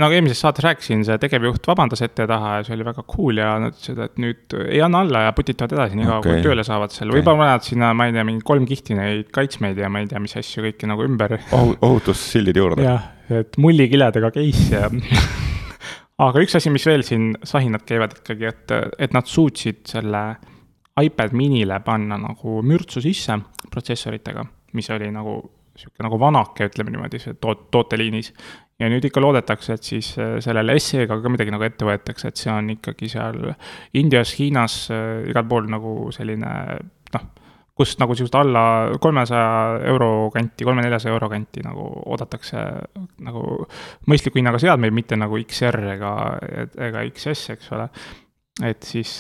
nagu 0.01 0.17
eelmises 0.17 0.41
saates 0.41 0.65
rääkisin, 0.65 1.03
see 1.05 1.17
tegevjuht 1.21 1.67
vabandas 1.69 2.01
ette 2.05 2.25
ja 2.25 2.29
taha 2.31 2.55
ja 2.57 2.65
see 2.65 2.77
oli 2.77 2.87
väga 2.87 3.05
cool 3.11 3.41
ja 3.41 3.51
nad 3.61 3.75
ütlesid, 3.75 4.01
et 4.01 4.21
nüüd 4.23 4.57
ei 4.65 4.81
anna 4.85 5.03
alla 5.05 5.27
ja 5.27 5.35
putitavad 5.37 5.75
edasi, 5.77 5.99
niikaua 6.01 6.23
okay. 6.23 6.39
kui 6.39 6.47
tööle 6.47 6.65
saavad 6.65 6.95
seal 6.95 7.11
okay., 7.11 7.21
võib-olla 7.21 7.43
panevad 7.43 7.69
sinna, 7.69 7.93
ma 7.97 8.09
ei 8.09 8.17
tea, 8.17 8.25
mingi 8.31 8.47
kolm 8.49 8.69
kihti 8.69 8.97
neid 8.97 9.29
kaitsmeid 9.35 9.81
ja 9.81 9.93
ma 9.93 10.01
ei 10.01 10.09
tea, 10.09 10.23
mis 10.25 10.37
asju 10.41 10.65
kõiki 10.71 10.89
nagu 10.89 11.05
ümber 11.05 11.37
oh,. 11.43 11.75
ohutussildid 11.85 12.61
juurde. 12.63 12.87
jah, 12.87 13.11
et 13.43 13.61
mullikiledega 13.61 14.33
case 14.39 14.71
ja 14.73 14.89
aga 16.23 16.43
üks 16.45 16.59
asi, 16.59 16.71
mis 16.71 16.87
veel 16.87 17.03
siin 17.07 17.33
sahinad 17.47 17.85
käivad 17.89 18.19
ikkagi, 18.21 18.51
et, 18.51 18.75
et 18.99 19.17
nad 19.17 19.27
suutsid 19.29 19.83
selle 19.91 20.25
iPad 21.01 21.35
minile 21.35 21.81
panna 21.83 22.19
nagu 22.21 22.61
mürtsu 22.63 23.03
sisse 23.03 23.37
protsessoritega, 23.71 24.45
mis 24.79 24.91
oli 24.95 25.11
nagu 25.15 25.41
sihuke 25.75 26.05
nagu 26.07 26.19
vanake, 26.23 26.69
ütleme 26.71 26.93
niimoodi, 26.95 27.19
see 27.19 27.35
toot-, 27.43 27.67
tooteliinis. 27.75 28.31
ja 28.79 28.89
nüüd 28.91 29.07
ikka 29.07 29.23
loodetakse, 29.23 29.75
et 29.75 29.87
siis 29.87 30.13
sellele 30.15 30.77
SE-ga 30.79 31.19
ka 31.23 31.31
midagi 31.31 31.55
nagu 31.55 31.67
ette 31.67 31.87
võetakse, 31.87 32.31
et 32.31 32.39
see 32.39 32.51
on 32.53 32.71
ikkagi 32.77 33.11
seal 33.11 33.41
Indias, 33.99 34.37
Hiinas 34.39 34.85
äh,, 34.95 35.25
igal 35.31 35.47
pool 35.51 35.67
nagu 35.71 36.13
selline 36.15 36.53
noh, 37.15 37.27
kus 37.75 37.97
nagu 37.99 38.15
sihukest 38.15 38.37
alla 38.39 38.65
kolmesaja 39.03 39.81
euro 39.91 40.31
kanti, 40.35 40.65
kolme-neljasaja 40.65 41.15
euro 41.15 41.29
kanti 41.33 41.65
nagu 41.65 41.87
oodatakse 42.07 42.63
nagu 43.27 43.43
mõistliku 44.11 44.39
hinnaga 44.39 44.61
seadmeid, 44.63 44.95
mitte 44.95 45.19
nagu 45.19 45.39
XR 45.43 45.81
ega, 45.97 46.13
ega 46.89 47.03
XS, 47.09 47.51
eks 47.57 47.75
ole. 47.75 47.89
et 48.63 48.87
siis 48.87 49.17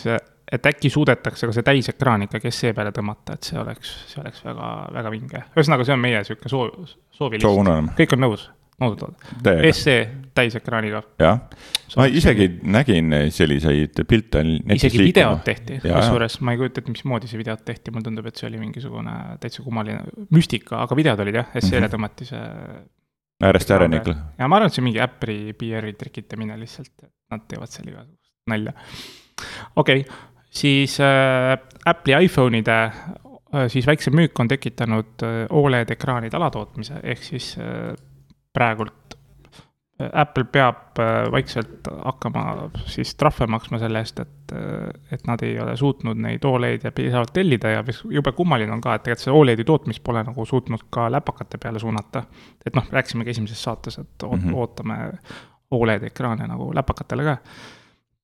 et 0.55 0.67
äkki 0.67 0.90
suudetakse 0.93 1.49
ka 1.49 1.55
see 1.57 1.67
täisekraan 1.67 2.27
ikkagi 2.29 2.53
SE 2.55 2.73
peale 2.77 2.93
tõmmata, 2.95 3.35
et 3.35 3.49
see 3.49 3.59
oleks, 3.59 3.95
see 4.11 4.21
oleks 4.23 4.45
väga, 4.45 4.69
väga 4.99 5.12
vinge. 5.14 5.40
ühesõnaga, 5.57 5.87
see 5.88 5.97
on 5.97 6.05
meie 6.05 6.21
sihuke 6.27 6.53
soov, 6.53 6.93
soovilist 7.14 7.49
Soov. 7.49 7.90
kõik 7.99 8.14
on 8.17 8.25
nõus, 8.27 8.47
noodutavad. 8.80 9.14
SE 9.72 9.96
täisekraaniga. 10.34 11.02
jah, 11.22 11.38
ma 11.96 12.06
isegi 12.10 12.48
nägin 12.62 13.14
selliseid 13.34 14.02
pilte. 14.08 14.42
isegi 14.74 15.02
videot 15.08 15.44
tehti, 15.46 15.78
kusjuures 15.84 16.40
ma 16.40 16.54
ei 16.54 16.60
kujuta 16.62 16.82
ette, 16.82 16.96
mismoodi 16.96 17.30
see 17.30 17.40
videot 17.40 17.64
tehti, 17.64 17.94
mulle 17.94 18.08
tundub, 18.08 18.28
et 18.30 18.40
see 18.40 18.48
oli 18.50 18.60
mingisugune 18.62 19.14
täitsa 19.42 19.62
kummaline 19.66 20.26
müstika, 20.34 20.82
aga 20.82 20.98
videod 20.98 21.24
olid 21.24 21.40
jah, 21.40 21.48
SE-le 21.54 21.80
mm 21.80 21.87
-hmm. 21.87 21.94
tõmmati 21.94 22.28
see. 22.32 22.44
äärest 23.44 23.70
ääreni 23.70 24.02
ikka. 24.02 24.14
ja 24.38 24.48
ma 24.48 24.56
arvan, 24.56 24.72
et 24.72 24.74
see 24.74 24.82
on 24.82 24.90
mingi 24.90 25.00
Apple'i 25.00 25.56
PR-i 25.58 25.92
trikitamine 25.92 26.58
lihtsalt, 26.60 27.10
nad 27.30 27.46
teevad 27.48 27.70
seal 27.70 27.88
igasugust 27.88 28.32
nalja. 28.50 28.72
okei 29.76 30.00
okay 30.00 30.32
siis 30.54 30.98
äh, 31.00 31.58
Apple'i 31.84 32.24
iPhone'ide 32.24 32.78
äh, 32.84 33.68
siis 33.68 33.87
väiksem 33.87 34.14
müük 34.16 34.40
on 34.40 34.48
tekitanud 34.48 35.22
äh, 35.22 35.46
Oled 35.50 35.90
ekraanide 35.90 36.37
alatootmise, 36.38 37.00
ehk 37.02 37.22
siis 37.22 37.54
äh, 37.58 37.94
praegult 38.55 39.17
äh, 40.01 40.09
Apple 40.12 40.45
peab 40.53 40.99
äh, 41.03 41.27
vaikselt 41.33 41.88
hakkama 42.05 42.71
siis 42.90 43.14
trahve 43.21 43.49
maksma 43.51 43.79
selle 43.83 44.03
eest, 44.05 44.23
et, 44.25 44.55
et 45.12 45.27
nad 45.29 45.43
ei 45.47 45.59
ole 45.61 45.77
suutnud 45.77 46.19
neid 46.21 46.45
Oled'e 46.49 46.93
piisavalt 46.95 47.35
tellida 47.35 47.77
ja 47.77 47.85
jube 48.11 48.33
kummaline 48.33 48.73
on 48.75 48.83
ka, 48.85 48.97
et 48.97 49.07
tegelikult 49.07 49.27
see 49.27 49.37
Oled'i 49.43 49.67
tootmist 49.69 50.05
pole 50.05 50.25
nagu 50.27 50.47
suutnud 50.47 50.88
ka 50.90 51.09
läpakate 51.12 51.61
peale 51.62 51.83
suunata. 51.83 52.25
et 52.67 52.75
noh, 52.77 52.90
rääkisimegi 52.90 53.37
esimeses 53.37 53.62
saates, 53.62 53.99
et 53.99 54.29
mm 54.31 54.38
-hmm. 54.38 54.55
ootame 54.55 54.99
Oled 55.75 56.03
ekraane 56.07 56.47
nagu 56.47 56.69
läpakatele 56.75 57.25
ka 57.25 57.38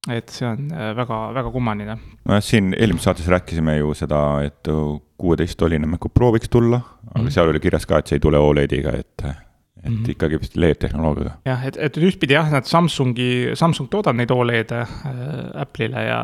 et 0.09 0.33
see 0.33 0.47
on 0.49 0.69
väga, 0.97 1.17
väga 1.35 1.51
kummaline. 1.51 1.99
nojah, 2.25 2.43
siin 2.43 2.75
eelmises 2.79 3.05
saates 3.05 3.29
rääkisime 3.29 3.77
ju 3.77 3.95
seda, 3.95 4.43
et 4.47 4.69
kuueteisttoline 5.21 5.87
MacBook 5.87 6.15
Pro 6.15 6.31
võiks 6.33 6.49
tulla, 6.51 6.77
aga 6.77 7.19
mm 7.19 7.27
-hmm. 7.27 7.31
seal 7.31 7.49
oli 7.49 7.61
kirjas 7.61 7.87
ka, 7.87 7.99
et 7.99 8.07
see 8.07 8.17
ei 8.17 8.25
tule 8.25 8.39
Olediga, 8.39 8.93
et, 8.97 9.27
et 9.83 9.91
mm 9.91 9.97
-hmm. 9.97 10.11
ikkagi 10.11 10.41
vist 10.41 10.57
LED-tehnoloogiaga. 10.57 11.31
jah, 11.45 11.65
et, 11.67 11.77
et 11.77 11.97
ühtpidi 11.97 12.37
jah, 12.37 12.51
nad 12.53 12.65
Samsungi, 12.65 13.55
Samsung 13.55 13.89
toodab 13.91 14.17
neid 14.17 14.31
Oled'e 14.31 14.81
äh, 14.81 15.63
Apple'ile 15.63 16.05
ja 16.07 16.21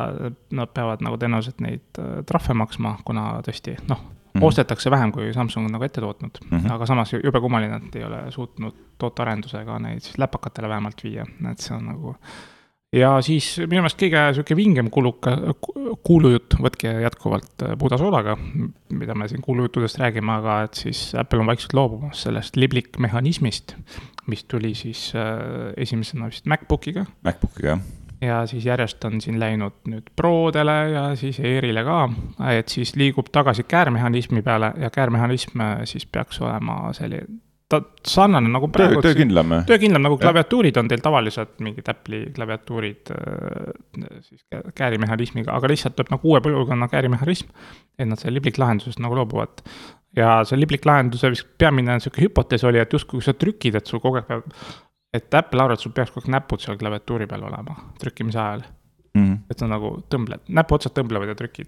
nad 0.51 0.73
peavad 0.73 1.01
nagu 1.01 1.17
tõenäoliselt 1.17 1.61
neid 1.61 1.99
äh, 1.99 2.23
trahve 2.25 2.53
maksma, 2.53 2.97
kuna 3.05 3.41
tõesti 3.47 3.77
noh 3.87 4.01
mm, 4.01 4.41
-hmm. 4.41 4.45
ostetakse 4.45 4.91
vähem, 4.91 5.11
kui 5.11 5.33
Samsung 5.33 5.65
on 5.65 5.71
nagu 5.71 5.83
ette 5.83 6.01
tootnud 6.01 6.37
mm. 6.49 6.57
-hmm. 6.57 6.73
aga 6.73 6.85
samas 6.85 7.13
jube 7.13 7.39
kummaline, 7.41 7.75
et 7.75 7.95
ei 7.95 8.03
ole 8.03 8.31
suutnud 8.31 8.75
tootearendusega 8.97 9.79
neid 9.79 9.99
siis 9.99 10.17
läpakatele 10.17 10.69
vähemalt 10.69 11.03
viia, 11.03 11.25
et 11.51 11.59
see 11.59 11.77
on 11.77 11.85
nagu 11.85 12.15
ja 12.95 13.11
siis 13.25 13.49
minu 13.65 13.81
meelest 13.83 13.99
kõige 13.99 14.23
sihuke 14.37 14.57
vingem 14.57 14.91
kuluka, 14.93 15.35
kuulujutt, 16.07 16.57
võtke 16.63 16.93
jätkuvalt 17.03 17.65
äh, 17.65 17.75
puhta 17.79 17.99
soolaga, 17.99 18.37
mida 18.93 19.15
me 19.17 19.27
siin 19.27 19.43
kuulujuttudest 19.45 19.99
räägime, 20.01 20.39
aga 20.39 20.61
et 20.67 20.81
siis 20.85 21.09
Apple 21.19 21.43
on 21.43 21.51
vaikselt 21.51 21.75
loobumas 21.77 22.23
sellest 22.27 22.59
liblik-mehhanismist, 22.59 23.75
mis 24.31 24.43
tuli 24.47 24.73
siis 24.77 25.09
äh, 25.15 25.73
esimesena 25.77 26.31
vist 26.31 26.47
MacBookiga. 26.47 27.05
MacBookiga 27.27 27.75
jah, 27.75 27.85
ja 28.21 28.45
siis 28.49 28.65
järjest 28.65 29.03
on 29.05 29.21
siin 29.21 29.39
läinud 29.39 29.83
nüüd 29.89 30.07
Prodele 30.15 30.77
ja 30.93 31.03
siis 31.19 31.39
Airile 31.43 31.83
ka, 31.85 31.99
et 32.49 32.69
siis 32.69 32.95
liigub 32.95 33.29
tagasi 33.31 33.67
käärmehhanismi 33.67 34.41
peale 34.41 34.73
ja 34.81 34.89
käärmehhanism 34.89 35.61
äh, 35.61 35.83
siis 35.83 36.05
peaks 36.05 36.41
olema 36.41 36.93
selline, 36.97 37.41
ta 37.69 37.81
sarnane 38.07 38.47
nagu 38.47 38.69
praegu. 38.71 39.01
töökindlam. 39.03 39.51
töökindlam 39.67 40.01
nagu 40.05 40.17
klaviatuurid 40.21 40.77
on 40.79 40.87
teil 40.87 41.01
tavaliselt 41.03 41.57
mingid 41.59 41.89
Apple'i 41.91 42.31
klaviatuurid 42.35 43.11
äh, 43.11 44.11
siis 44.21 44.41
kä- 44.53 44.71
käärimehhanismiga, 44.75 45.51
aga 45.51 45.67
lihtsalt 45.67 45.95
tuleb 45.97 46.13
nagu 46.15 46.31
uue 46.31 46.39
põlvkonna 46.45 46.87
käärimehhanism. 46.91 47.49
et 47.99 48.07
nad 48.07 48.19
selle 48.19 48.37
liblik 48.39 48.57
lahendusest 48.57 48.99
nagu 49.03 49.15
loobuvad. 49.15 49.63
ja 50.15 50.43
see 50.47 50.59
liblik 50.59 50.85
lahenduse 50.85 51.29
vist 51.33 51.47
peamine 51.57 51.99
sihuke 51.99 52.21
hüpotees 52.23 52.63
oli, 52.63 52.79
et 52.79 52.93
justkui 52.93 53.19
kui 53.19 53.25
sa 53.25 53.33
trükid, 53.33 53.75
et 53.75 53.85
sul 53.85 53.99
kogu 53.99 54.21
aeg 54.21 54.27
peab. 54.27 54.47
et 55.13 55.33
Apple 55.33 55.61
arvab, 55.61 55.73
et 55.77 55.83
sul 55.83 55.91
peaks 55.91 56.11
kogu 56.11 56.25
aeg 56.25 56.35
näpud 56.37 56.63
seal 56.63 56.77
klaviatuuri 56.79 57.27
peal 57.27 57.43
olema 57.43 57.75
trükkimise 57.99 58.39
ajal. 58.39 58.63
Mhm. 59.17 59.33
et 59.49 59.59
sa 59.59 59.67
nagu 59.67 60.03
tõmbled, 60.09 60.45
näpuotsad 60.47 60.93
tõmblevad 60.95 61.27
ja 61.27 61.35
trükid. 61.35 61.67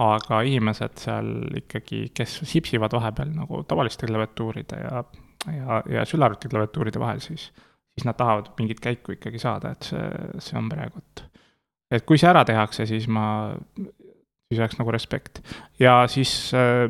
aga 0.00 0.42
inimesed 0.42 0.94
seal 0.96 1.26
ikkagi, 1.56 2.10
kes 2.14 2.38
sipsivad 2.48 2.92
vahepeal 2.92 3.32
nagu 3.34 3.62
tavaliste 3.68 4.06
klaviatuuride 4.06 4.78
ja, 4.80 5.02
ja, 5.46 5.82
ja 5.88 6.04
sülearvuti 6.08 6.48
klaviatuuride 6.48 7.00
vahel, 7.00 7.20
siis, 7.24 7.48
siis 7.94 8.06
nad 8.08 8.18
tahavad 8.18 8.52
mingit 8.58 8.80
käiku 8.80 9.16
ikkagi 9.16 9.38
saada, 9.42 9.74
et 9.74 9.90
see, 9.92 10.06
see 10.38 10.58
on 10.58 10.68
praegu, 10.72 11.02
et. 11.02 11.24
et 11.96 12.06
kui 12.06 12.20
see 12.20 12.30
ära 12.30 12.44
tehakse, 12.48 12.86
siis 12.86 13.08
ma, 13.08 13.26
siis 14.50 14.60
oleks 14.60 14.78
nagu 14.80 14.94
respekt 14.94 15.42
ja 15.80 16.02
siis 16.10 16.52
äh, 16.56 16.88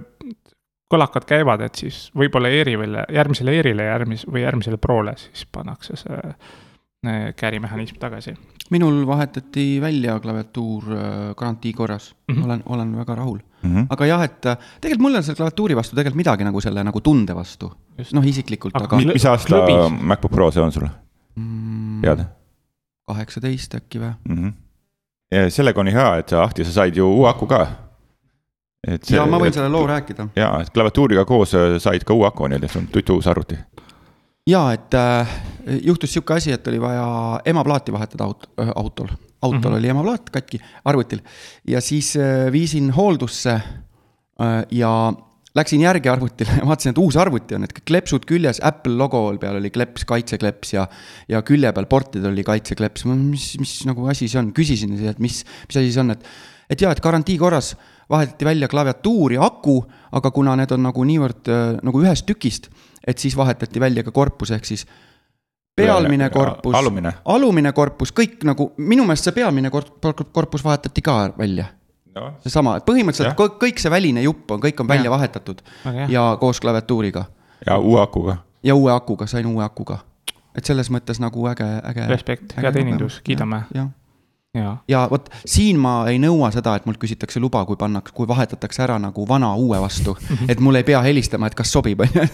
kõlakad 0.90 1.28
käivad, 1.28 1.62
et 1.62 1.78
siis 1.78 2.08
võib-olla 2.18 2.50
ERI-le, 2.50 3.06
järgmisele 3.14 3.54
ERI-le 3.60 3.86
järgmis- 3.86 4.26
või 4.26 4.42
järgmisele 4.42 4.80
Prole 4.82 5.14
siis 5.20 5.46
pannakse 5.52 5.98
see 6.00 6.18
äh, 6.18 6.58
käärimehhanism 7.36 7.96
tagasi. 7.98 8.34
minul 8.70 9.06
vahetati 9.06 9.80
välja 9.80 10.18
klaviatuur 10.20 10.84
äh, 10.92 11.34
garantii 11.36 11.72
korras 11.72 12.14
mm. 12.28 12.34
-hmm. 12.36 12.44
olen, 12.44 12.62
olen 12.66 12.96
väga 12.96 13.14
rahul. 13.14 13.38
Mhm. 13.62 13.86
aga 13.90 14.06
jah, 14.06 14.22
et 14.22 14.46
äh, 14.46 14.56
tegelikult 14.80 15.00
mul 15.00 15.14
on 15.14 15.22
selle 15.22 15.36
klaviatuuri 15.36 15.76
vastu 15.76 15.96
tegelikult 15.96 16.16
midagi 16.16 16.44
nagu 16.44 16.60
selle 16.60 16.84
nagu 16.84 17.00
tunde 17.00 17.34
vastu 17.34 17.72
noh, 18.12 18.24
isiklikult, 18.26 18.74
Aga 18.76 18.84
aga 18.84 18.96
mi- 18.96 19.12
mis 19.12 19.24
aasta 19.26 19.46
klubis. 19.46 20.00
MacBook 20.02 20.32
Pro 20.32 20.50
see 20.50 20.62
on 20.62 20.72
sul, 20.72 20.86
mm, 21.36 22.00
tead 22.02 22.24
kaheksateist 23.10 23.74
äkki 23.74 23.98
või? 23.98 24.12
mm? 24.28 24.36
-hmm. 24.36 24.52
ja 25.34 25.50
sellega 25.50 25.80
on 25.80 25.86
nii 25.86 25.94
hea, 25.94 26.16
et 26.16 26.28
sa 26.28 26.42
Ahti, 26.42 26.64
sa 26.64 26.72
said 26.72 26.96
ju 26.96 27.06
uue 27.08 27.28
aku 27.28 27.46
ka. 27.46 27.66
et 28.88 29.10
ja 29.10 29.26
ma 29.26 29.38
võin 29.38 29.52
selle 29.52 29.68
loo 29.68 29.86
rääkida. 29.86 30.28
jaa, 30.36 30.60
et 30.60 30.70
klaviatuuriga 30.70 31.24
koos 31.24 31.54
äh, 31.54 31.78
said 31.78 32.04
ka 32.04 32.14
uue 32.14 32.26
aku, 32.26 32.46
nii 32.46 32.56
et 32.62 32.70
sul 32.70 32.80
on 32.80 32.86
tutu 32.86 33.14
uus 33.14 33.26
arvuti. 33.26 33.58
Ja 34.46 34.62
et 34.72 34.94
äh, 34.94 35.40
juhtus 35.83 36.12
sihuke 36.12 36.35
asi, 36.35 36.53
et 36.53 36.66
oli 36.68 36.81
vaja 36.81 37.40
emaplaati 37.44 37.92
vahetada 37.92 38.24
aut-, 38.24 38.48
autol. 38.74 39.09
autol 39.42 39.59
mm. 39.59 39.64
-hmm. 39.64 39.79
oli 39.79 39.88
emaplaat 39.88 40.31
katki 40.31 40.61
arvutil 40.85 41.20
ja 41.68 41.81
siis 41.81 42.16
äh, 42.16 42.53
viisin 42.53 42.90
hooldusse 42.90 43.53
äh, 43.53 44.64
ja 44.70 45.12
läksin 45.55 45.81
järgi 45.81 46.09
arvutile 46.09 46.50
ja 46.61 46.66
vaatasin, 46.66 46.94
et 46.94 46.98
uus 46.98 47.16
arvuti 47.16 47.55
on, 47.55 47.66
et 47.66 47.74
kleepsud 47.87 48.26
küljes, 48.29 48.61
Apple 48.64 48.94
logo 48.98 49.22
peal 49.40 49.59
oli 49.59 49.70
kleeps, 49.70 50.05
kaitsekleeps 50.09 50.74
ja. 50.76 50.87
ja 51.29 51.42
külje 51.42 51.72
peal 51.72 51.88
portidel 51.90 52.31
oli 52.33 52.44
kaitsekleeps, 52.46 53.05
mis, 53.11 53.53
mis 53.59 53.74
nagu 53.88 54.07
asi 54.11 54.29
see 54.31 54.40
on, 54.40 54.53
küsisin 54.57 54.94
et 55.11 55.18
mis, 55.18 55.42
mis 55.68 55.81
asi 55.83 55.90
see 55.90 56.05
on, 56.05 56.14
et. 56.14 56.29
et 56.70 56.81
jaa, 56.81 56.92
et 56.94 57.03
garantii 57.03 57.38
korras 57.38 57.74
vahetati 58.11 58.46
välja 58.46 58.68
klaviatuur 58.70 59.35
ja 59.35 59.42
aku, 59.46 59.81
aga 60.12 60.31
kuna 60.35 60.55
need 60.59 60.70
on 60.74 60.87
nagu 60.87 61.05
niivõrd 61.07 61.50
äh, 61.50 61.66
nagu 61.87 62.03
ühest 62.03 62.26
tükist, 62.31 62.70
et 63.06 63.18
siis 63.18 63.36
vahetati 63.36 63.80
välja 63.80 64.04
ka 64.06 64.12
korpus, 64.14 64.50
ehk 64.50 64.64
siis 64.64 64.86
pealmine 65.76 66.30
korpus, 66.30 66.74
alumine, 66.74 67.12
alumine 67.24 67.72
korpus, 67.72 68.12
kõik 68.12 68.44
nagu, 68.44 68.70
minu 68.76 69.04
meelest 69.08 69.28
see 69.28 69.36
pealmine 69.36 69.70
korp-, 69.72 70.10
korpus 70.32 70.64
vahetati 70.64 71.02
ka 71.04 71.16
välja. 71.38 71.70
noh, 72.14 72.32
seesama, 72.42 72.76
et 72.80 72.86
põhimõtteliselt 72.86 73.38
Jah. 73.38 73.58
kõik, 73.62 73.78
see 73.78 73.90
väline 73.92 74.22
jupp 74.24 74.50
on, 74.50 74.60
kõik 74.62 74.80
on 74.82 74.88
välja 74.88 75.06
Jah. 75.06 75.14
vahetatud 75.14 75.60
hea. 75.84 76.06
ja 76.10 76.24
koos 76.40 76.60
klaviatuuriga 76.60 77.24
ja 77.66 77.78
uue 77.78 78.00
akuga. 78.02 78.36
ja 78.62 78.74
uue 78.74 78.92
akuga, 78.92 79.26
sain 79.30 79.46
uue 79.46 79.64
akuga. 79.64 80.00
et 80.54 80.64
selles 80.66 80.90
mõttes 80.90 81.20
nagu 81.22 81.46
äge, 81.46 81.68
äge. 81.86 82.06
Respekt, 82.10 82.56
hea 82.56 82.72
teenindus, 82.72 83.20
kiidame 83.24 83.62
jah, 83.74 83.88
ja 84.54 84.76
ja 84.88 85.04
vot 85.10 85.28
siin 85.46 85.78
ma 85.78 85.92
ei 86.10 86.18
nõua 86.22 86.50
seda, 86.54 86.74
et 86.78 86.86
mult 86.88 86.98
küsitakse 87.00 87.40
luba, 87.42 87.62
kui 87.68 87.78
pannakse, 87.78 88.14
kui 88.14 88.26
vahetatakse 88.28 88.82
ära 88.82 88.96
nagu 89.02 89.26
vana 89.28 89.52
uue 89.54 89.78
vastu. 89.82 90.16
et 90.48 90.60
mul 90.60 90.80
ei 90.80 90.86
pea 90.86 91.02
helistama, 91.04 91.46
et 91.50 91.54
kas 91.58 91.70
sobib, 91.70 92.02
on 92.02 92.10
ju. 92.14 92.24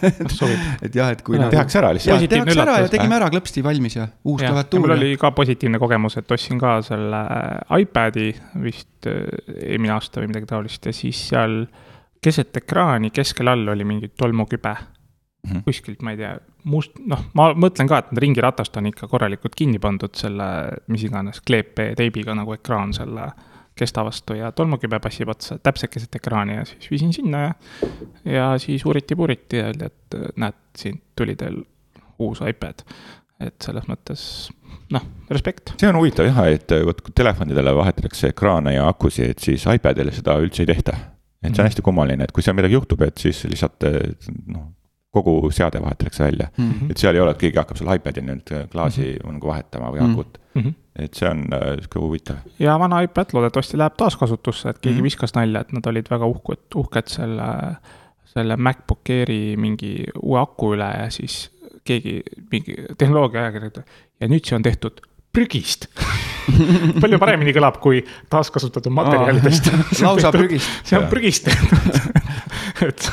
et 0.86 0.96
jah, 0.96 1.12
et 1.12 1.22
kui 1.22 1.36
Jaa. 1.36 1.44
nagu. 1.44 1.52
tehakse 1.52 1.80
ära 1.82 1.92
lihtsalt. 1.96 2.28
Tehakse 2.32 2.56
ära 2.56 2.64
ja 2.64 2.86
üllatus, 2.86 2.94
tegime 2.96 3.18
ära 3.18 3.28
klõpsti 3.34 3.64
valmis 3.66 3.98
ja 3.98 4.08
uus 4.24 4.40
ja, 4.40 4.48
ja 4.48 4.54
mul 4.54 4.62
klaviatuur. 4.62 4.96
oli 4.96 5.20
ka 5.20 5.32
positiivne 5.36 5.82
kogemus, 5.82 6.16
et 6.20 6.36
ostsin 6.38 6.60
ka 6.62 6.78
selle 6.86 7.22
iPad'i 7.82 8.30
vist 8.64 9.10
äh, 9.10 9.26
eelmine 9.60 9.96
aasta 9.98 10.24
või 10.24 10.32
midagi 10.32 10.48
taolist 10.54 10.88
ja 10.88 10.96
siis 10.96 11.20
seal 11.28 11.64
keset 12.24 12.56
ekraani 12.64 13.12
keskel 13.14 13.52
all 13.52 13.68
oli 13.76 13.84
mingi 13.84 14.08
tolmukübe 14.16 14.72
mm. 15.44 15.50
Mhm. 15.50 15.56
-hmm. 15.56 15.64
kuskilt, 15.64 16.02
ma 16.02 16.14
ei 16.14 16.16
tea, 16.16 16.36
must, 16.64 16.98
noh, 17.06 17.26
ma 17.34 17.50
mõtlen 17.54 17.88
ka, 17.88 17.98
et 17.98 18.12
need 18.12 18.22
ringiratast 18.26 18.76
on 18.76 18.86
ikka 18.86 19.08
korralikult 19.08 19.54
kinni 19.54 19.78
pandud 19.78 20.14
selle, 20.14 20.46
mis 20.88 21.04
iganes, 21.04 21.40
kleepteibiga 21.46 22.34
nagu 22.34 22.56
ekraan 22.56 22.94
selle 22.96 23.30
kesta 23.76 24.04
vastu 24.04 24.34
ja 24.34 24.52
tolmukübe 24.56 24.98
passib 25.04 25.28
otsa 25.28 25.58
täpselt 25.58 25.92
keset 25.92 26.14
ekraani 26.16 26.54
ja 26.56 26.64
siis 26.64 26.90
viisin 26.90 27.12
sinna 27.12 27.42
ja 27.42 27.54
ja 28.24 28.58
siis 28.58 28.84
uuriti-puuriti 28.88 29.60
ja 29.60 29.66
öeldi, 29.66 29.90
et 29.90 30.16
näed, 30.36 30.56
siin 30.78 31.02
tuli 31.16 31.36
teil 31.36 31.60
uus 32.18 32.40
iPad. 32.40 32.86
et 33.40 33.60
selles 33.60 33.84
mõttes 33.84 34.22
noh, 34.94 35.02
respekt. 35.30 35.74
see 35.80 35.90
on 35.90 35.98
huvitav 36.00 36.28
jah, 36.28 36.40
et 36.48 36.72
vot 36.88 37.02
kui 37.04 37.12
telefonidele 37.16 37.74
vahetatakse 37.76 38.32
ekraane 38.32 38.72
ja 38.78 38.88
akusid, 38.88 39.34
et 39.34 39.44
siis 39.44 39.66
iPadile 39.74 40.14
seda 40.14 40.38
üldse 40.40 40.64
ei 40.64 40.72
tehta. 40.72 40.96
et 41.42 41.52
see 41.52 41.62
on 41.62 41.68
hästi 41.68 41.84
kummaline, 41.84 42.24
et 42.24 42.32
kui 42.32 42.42
seal 42.42 42.56
midagi 42.56 42.78
juhtub, 42.78 43.04
et 43.04 43.18
siis 43.20 43.44
lihtsalt 43.44 43.84
noh, 44.46 44.70
kogu 45.16 45.50
seade 45.50 45.80
vahetatakse 45.82 46.24
välja. 46.24 46.48
Mhm. 46.58 46.90
et 46.90 46.96
seal 47.02 47.14
ei 47.14 47.20
ole, 47.20 47.30
et 47.30 47.38
keegi 47.38 47.58
hakkab 47.58 47.78
seal 47.80 47.94
iPadil 47.96 48.26
nüüd 48.26 48.52
klaasi 48.72 49.00
mm 49.02 49.14
-hmm. 49.24 49.32
nagu 49.38 49.46
vahetama 49.52 49.90
või 49.94 50.02
akut. 50.04 50.38
et 50.96 51.14
see 51.14 51.28
on 51.28 51.42
äh, 51.52 51.74
sihuke 51.80 51.98
huvitav. 52.00 52.36
ja 52.58 52.78
vana 52.78 53.00
iPad 53.02 53.32
loodetavasti 53.32 53.78
läheb 53.78 53.96
taaskasutusse, 53.96 54.68
et 54.68 54.78
keegi 54.78 54.96
Mhm. 54.98 55.04
viskas 55.04 55.34
nalja, 55.34 55.60
et 55.60 55.72
nad 55.72 55.86
olid 55.86 56.06
väga 56.10 56.26
uhked, 56.26 56.74
uhked 56.74 57.08
selle, 57.08 57.76
selle 58.24 58.56
MacBook 58.56 59.10
Airi 59.10 59.56
mingi 59.56 60.04
uue 60.22 60.40
aku 60.40 60.72
üle 60.74 60.88
ja 61.02 61.10
siis 61.10 61.50
keegi, 61.84 62.22
mingi 62.52 62.74
tehnoloogia 62.98 63.40
ajakirjanik, 63.40 63.84
ja 64.20 64.28
nüüd 64.28 64.44
see 64.48 64.56
on 64.56 64.62
tehtud 64.62 65.00
prügist. 65.36 65.88
palju 67.02 67.18
paremini 67.20 67.52
kõlab 67.56 67.80
kui 67.82 68.00
taaskasutatud 68.32 68.94
materjalidest. 68.94 69.68
lausa 70.00 70.32
prügist. 70.34 70.70
see 70.86 70.98
on 70.98 71.08
prügist 71.10 71.48
tehtud. 71.50 72.00
et, 72.86 73.08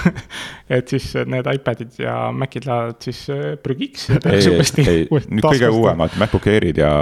et 0.77 0.93
siis 0.93 1.09
need 1.29 1.47
iPadid 1.55 1.99
ja 2.01 2.15
Macid 2.35 2.67
lähevad 2.69 2.99
siis 3.03 3.23
äh, 3.33 3.53
prügiks 3.63 4.09
nüüd 4.13 5.45
kõige. 5.45 5.71
uuemad 5.73 6.17
MacBook 6.19 6.47
Airid 6.51 6.79
ja, 6.81 6.93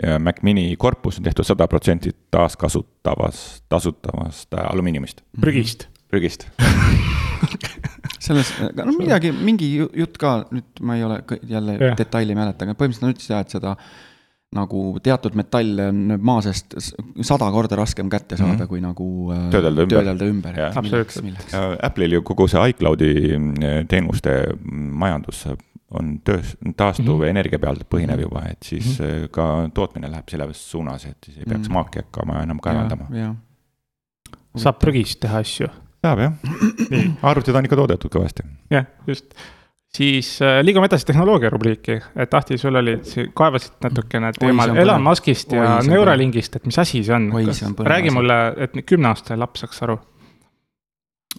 ja 0.00 0.18
Mac 0.22 0.42
mini 0.46 0.68
korpus 0.80 1.20
on 1.20 1.28
tehtud 1.28 1.48
sada 1.48 1.68
protsenti 1.70 2.12
taaskasutavast, 2.32 3.64
tasutavast 3.72 4.54
äh, 4.56 4.66
alumiiniumist, 4.70 5.24
prügist. 5.40 5.88
prügist. 6.10 6.48
selles, 8.20 8.52
no 8.76 8.92
midagi, 8.94 9.32
mingi 9.32 9.72
ju- 9.80 9.90
jutt 10.02 10.18
ka, 10.20 10.36
nüüd 10.52 10.84
ma 10.86 10.96
ei 10.98 11.04
ole 11.06 11.20
jälle 11.48 11.76
Jah. 11.80 11.96
detaili 11.98 12.34
ei 12.34 12.38
mäleta, 12.38 12.66
aga 12.66 12.76
põhimõtteliselt 12.78 13.06
nad 13.06 13.16
ütlesid 13.16 13.34
jah, 13.34 13.44
et 13.44 13.54
seda 13.56 13.74
nagu 14.54 14.98
teatud 15.02 15.36
metalle 15.38 15.84
on 15.92 16.14
maa 16.26 16.40
seest 16.42 16.74
sada 17.22 17.46
korda 17.54 17.76
raskem 17.78 18.08
kätte 18.10 18.36
saada 18.36 18.52
mm. 18.52 18.58
-hmm. 18.58 18.68
kui 18.68 18.80
nagu 18.80 19.32
äh, 19.32 19.50
Töödelda 19.50 19.82
ümber. 19.82 19.96
töödelda 19.98 20.24
ümber. 20.26 20.60
Absoluutselt. 20.74 21.52
ja 21.52 21.76
Apple'il 21.82 22.12
ju 22.12 22.22
kogu 22.22 22.48
see 22.48 22.68
iCloudi 22.72 23.38
mm, 23.38 23.86
teenuste 23.88 24.34
majandus 25.04 25.46
on 25.90 26.20
töös, 26.24 26.56
taastuv 26.76 27.06
mm. 27.16 27.20
-hmm. 27.20 27.28
energia 27.30 27.58
peal 27.58 27.78
põhinev 27.94 28.20
juba, 28.20 28.42
et 28.50 28.62
siis 28.62 28.98
mm 28.98 29.06
-hmm. 29.06 29.28
ka 29.28 29.70
tootmine 29.74 30.10
läheb 30.10 30.28
selles 30.28 30.70
suunas, 30.70 31.06
et 31.06 31.16
siis 31.24 31.38
ei 31.38 31.44
peaks 31.48 31.68
Mhm. 31.68 31.72
maaki 31.72 31.98
hakkama 31.98 32.42
enam 32.42 32.58
kaevandama. 32.60 33.06
saab 34.56 34.78
prügist 34.78 35.20
teha 35.20 35.38
asju 35.38 35.68
saab 36.02 36.18
jah, 36.18 36.32
arvutid 37.22 37.54
on 37.54 37.64
ikka 37.64 37.76
toodetud 37.76 38.10
kõvasti. 38.10 38.42
jah, 38.70 38.86
just. 39.06 39.34
Siis 39.96 40.42
äh, 40.42 40.60
liigume 40.62 40.86
edasi 40.86 41.06
tehnoloogia 41.06 41.50
rubriiki, 41.50 41.98
et 42.16 42.34
Ahti, 42.34 42.58
sul 42.58 42.78
olid, 42.78 43.08
kaevasid 43.36 43.80
natukene 43.84 44.32
teemal. 44.38 44.76
Elon 44.78 45.02
Muskist 45.02 45.52
ja 45.56 45.80
Neuralinkist, 45.86 46.60
et 46.60 46.68
mis 46.68 46.78
asi 46.78 47.02
see 47.04 47.16
on 47.16 47.32
räägi 47.86 48.14
mulle, 48.14 48.38
et 48.56 48.80
kümneaastane 48.86 49.40
laps 49.40 49.66
saaks 49.66 49.82
aru. 49.86 49.98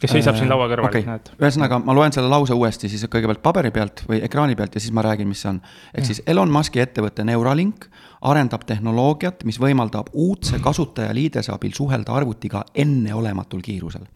kes 0.02 0.14
seisab 0.16 0.38
siin 0.40 0.50
laua 0.50 0.66
kõrval 0.72 0.88
okay., 0.88 1.04
näed. 1.06 1.28
ühesõnaga 1.36 1.78
ma 1.84 1.94
loen 1.94 2.14
selle 2.16 2.30
lause 2.32 2.56
uuesti 2.56 2.88
siis 2.90 3.04
kõigepealt 3.12 3.42
paberi 3.44 3.74
pealt 3.76 4.06
või 4.08 4.22
ekraani 4.24 4.56
pealt 4.56 4.76
ja 4.76 4.82
siis 4.82 4.94
ma 4.96 5.04
räägin, 5.04 5.28
mis 5.28 5.42
see 5.44 5.50
on. 5.52 5.60
ehk 5.94 6.08
siis 6.08 6.22
Elon 6.32 6.52
Musk'i 6.52 6.80
ettevõte 6.82 7.26
Neuralink 7.28 7.86
arendab 8.22 8.64
tehnoloogiat, 8.66 9.44
mis 9.44 9.60
võimaldab 9.60 10.10
uudse 10.14 10.60
kasutajaliidese 10.64 11.52
abil 11.52 11.76
suhelda 11.76 12.16
arvutiga 12.16 12.64
enneolematul 12.76 13.62
kiirusel. 13.62 14.08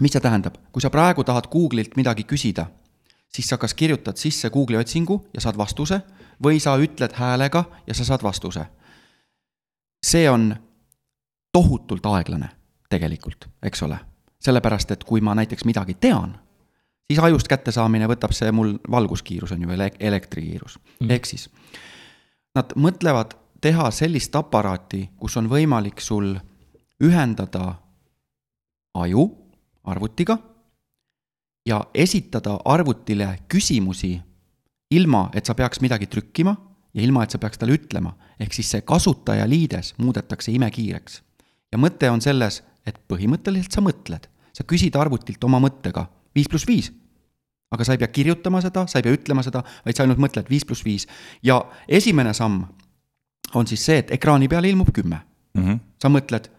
mis 0.00 0.14
see 0.14 0.22
tähendab, 0.22 0.56
kui 0.72 0.82
sa 0.82 0.90
praegu 0.90 1.24
tahad 1.24 1.50
Google'ilt 1.50 1.98
midagi 1.98 2.24
küsida, 2.24 2.66
siis 3.34 3.48
sa 3.48 3.58
kas 3.58 3.74
kirjutad 3.74 4.16
sisse 4.16 4.50
Google'i 4.50 4.80
otsingu 4.80 5.26
ja 5.34 5.40
saad 5.40 5.58
vastuse 5.58 6.00
või 6.44 6.60
sa 6.60 6.76
ütled 6.78 7.16
häälega 7.18 7.64
ja 7.86 7.94
sa 7.94 8.04
saad 8.04 8.22
vastuse. 8.22 8.66
see 10.06 10.30
on 10.30 10.56
tohutult 11.52 12.06
aeglane 12.06 12.48
tegelikult, 12.90 13.48
eks 13.62 13.82
ole. 13.82 13.98
sellepärast, 14.44 14.90
et 14.90 15.04
kui 15.04 15.20
ma 15.20 15.34
näiteks 15.34 15.64
midagi 15.64 15.94
tean, 15.94 16.34
siis 17.06 17.18
ajust 17.18 17.48
kättesaamine 17.48 18.06
võtab 18.06 18.32
see 18.32 18.52
mul 18.52 18.74
valguskiirus 18.90 19.52
on 19.52 19.62
ju 19.62 19.70
ele- 19.70 19.96
elektrikiirus 20.00 20.78
mm., 21.00 21.10
ehk 21.10 21.26
siis 21.26 21.48
nad 22.54 22.74
mõtlevad 22.76 23.34
teha 23.60 23.90
sellist 23.90 24.36
aparaati, 24.36 25.10
kus 25.16 25.36
on 25.36 25.48
võimalik 25.50 26.00
sul 26.00 26.36
ühendada 27.02 27.74
aju 28.94 29.24
arvutiga 29.84 30.38
ja 31.66 31.80
esitada 31.94 32.58
arvutile 32.64 33.38
küsimusi 33.48 34.20
ilma, 34.90 35.28
et 35.34 35.46
sa 35.46 35.54
peaks 35.54 35.80
midagi 35.80 36.06
trükkima 36.06 36.56
ja 36.94 37.02
ilma, 37.02 37.24
et 37.24 37.30
sa 37.30 37.38
peaks 37.38 37.58
talle 37.58 37.78
ütlema. 37.78 38.14
ehk 38.40 38.52
siis 38.52 38.70
see 38.70 38.82
kasutajaliides 38.82 39.94
muudetakse 39.98 40.52
imekiireks. 40.52 41.22
ja 41.72 41.78
mõte 41.78 42.10
on 42.10 42.20
selles, 42.20 42.62
et 42.86 42.98
põhimõtteliselt 43.08 43.72
sa 43.72 43.80
mõtled, 43.80 44.28
sa 44.52 44.64
küsid 44.64 44.96
arvutilt 44.96 45.44
oma 45.44 45.60
mõttega 45.60 46.06
viis 46.34 46.48
pluss 46.48 46.66
viis. 46.66 46.92
aga 47.70 47.84
sa 47.84 47.92
ei 47.92 47.98
pea 47.98 48.08
kirjutama 48.08 48.60
seda, 48.60 48.86
sa 48.86 48.98
ei 48.98 49.02
pea 49.02 49.12
ütlema 49.12 49.42
seda, 49.42 49.64
vaid 49.84 49.96
sa 49.96 50.02
ainult 50.02 50.18
mõtled 50.18 50.50
viis 50.50 50.64
pluss 50.64 50.84
viis 50.84 51.08
ja 51.42 51.64
esimene 51.88 52.34
samm 52.34 52.64
on 53.54 53.66
siis 53.66 53.84
see, 53.86 53.98
et 53.98 54.10
ekraani 54.10 54.48
peale 54.48 54.68
ilmub 54.68 54.92
kümme 54.92 55.20
mm. 55.54 55.62
-hmm. 55.62 55.78
sa 56.02 56.08
mõtled 56.08 56.50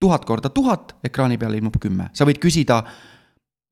tuhat 0.00 0.24
korda 0.24 0.50
tuhat, 0.50 0.96
ekraani 1.04 1.38
peal 1.38 1.54
ilmub 1.54 1.78
kümme, 1.80 2.10
sa 2.12 2.24
võid 2.24 2.40
küsida, 2.42 2.82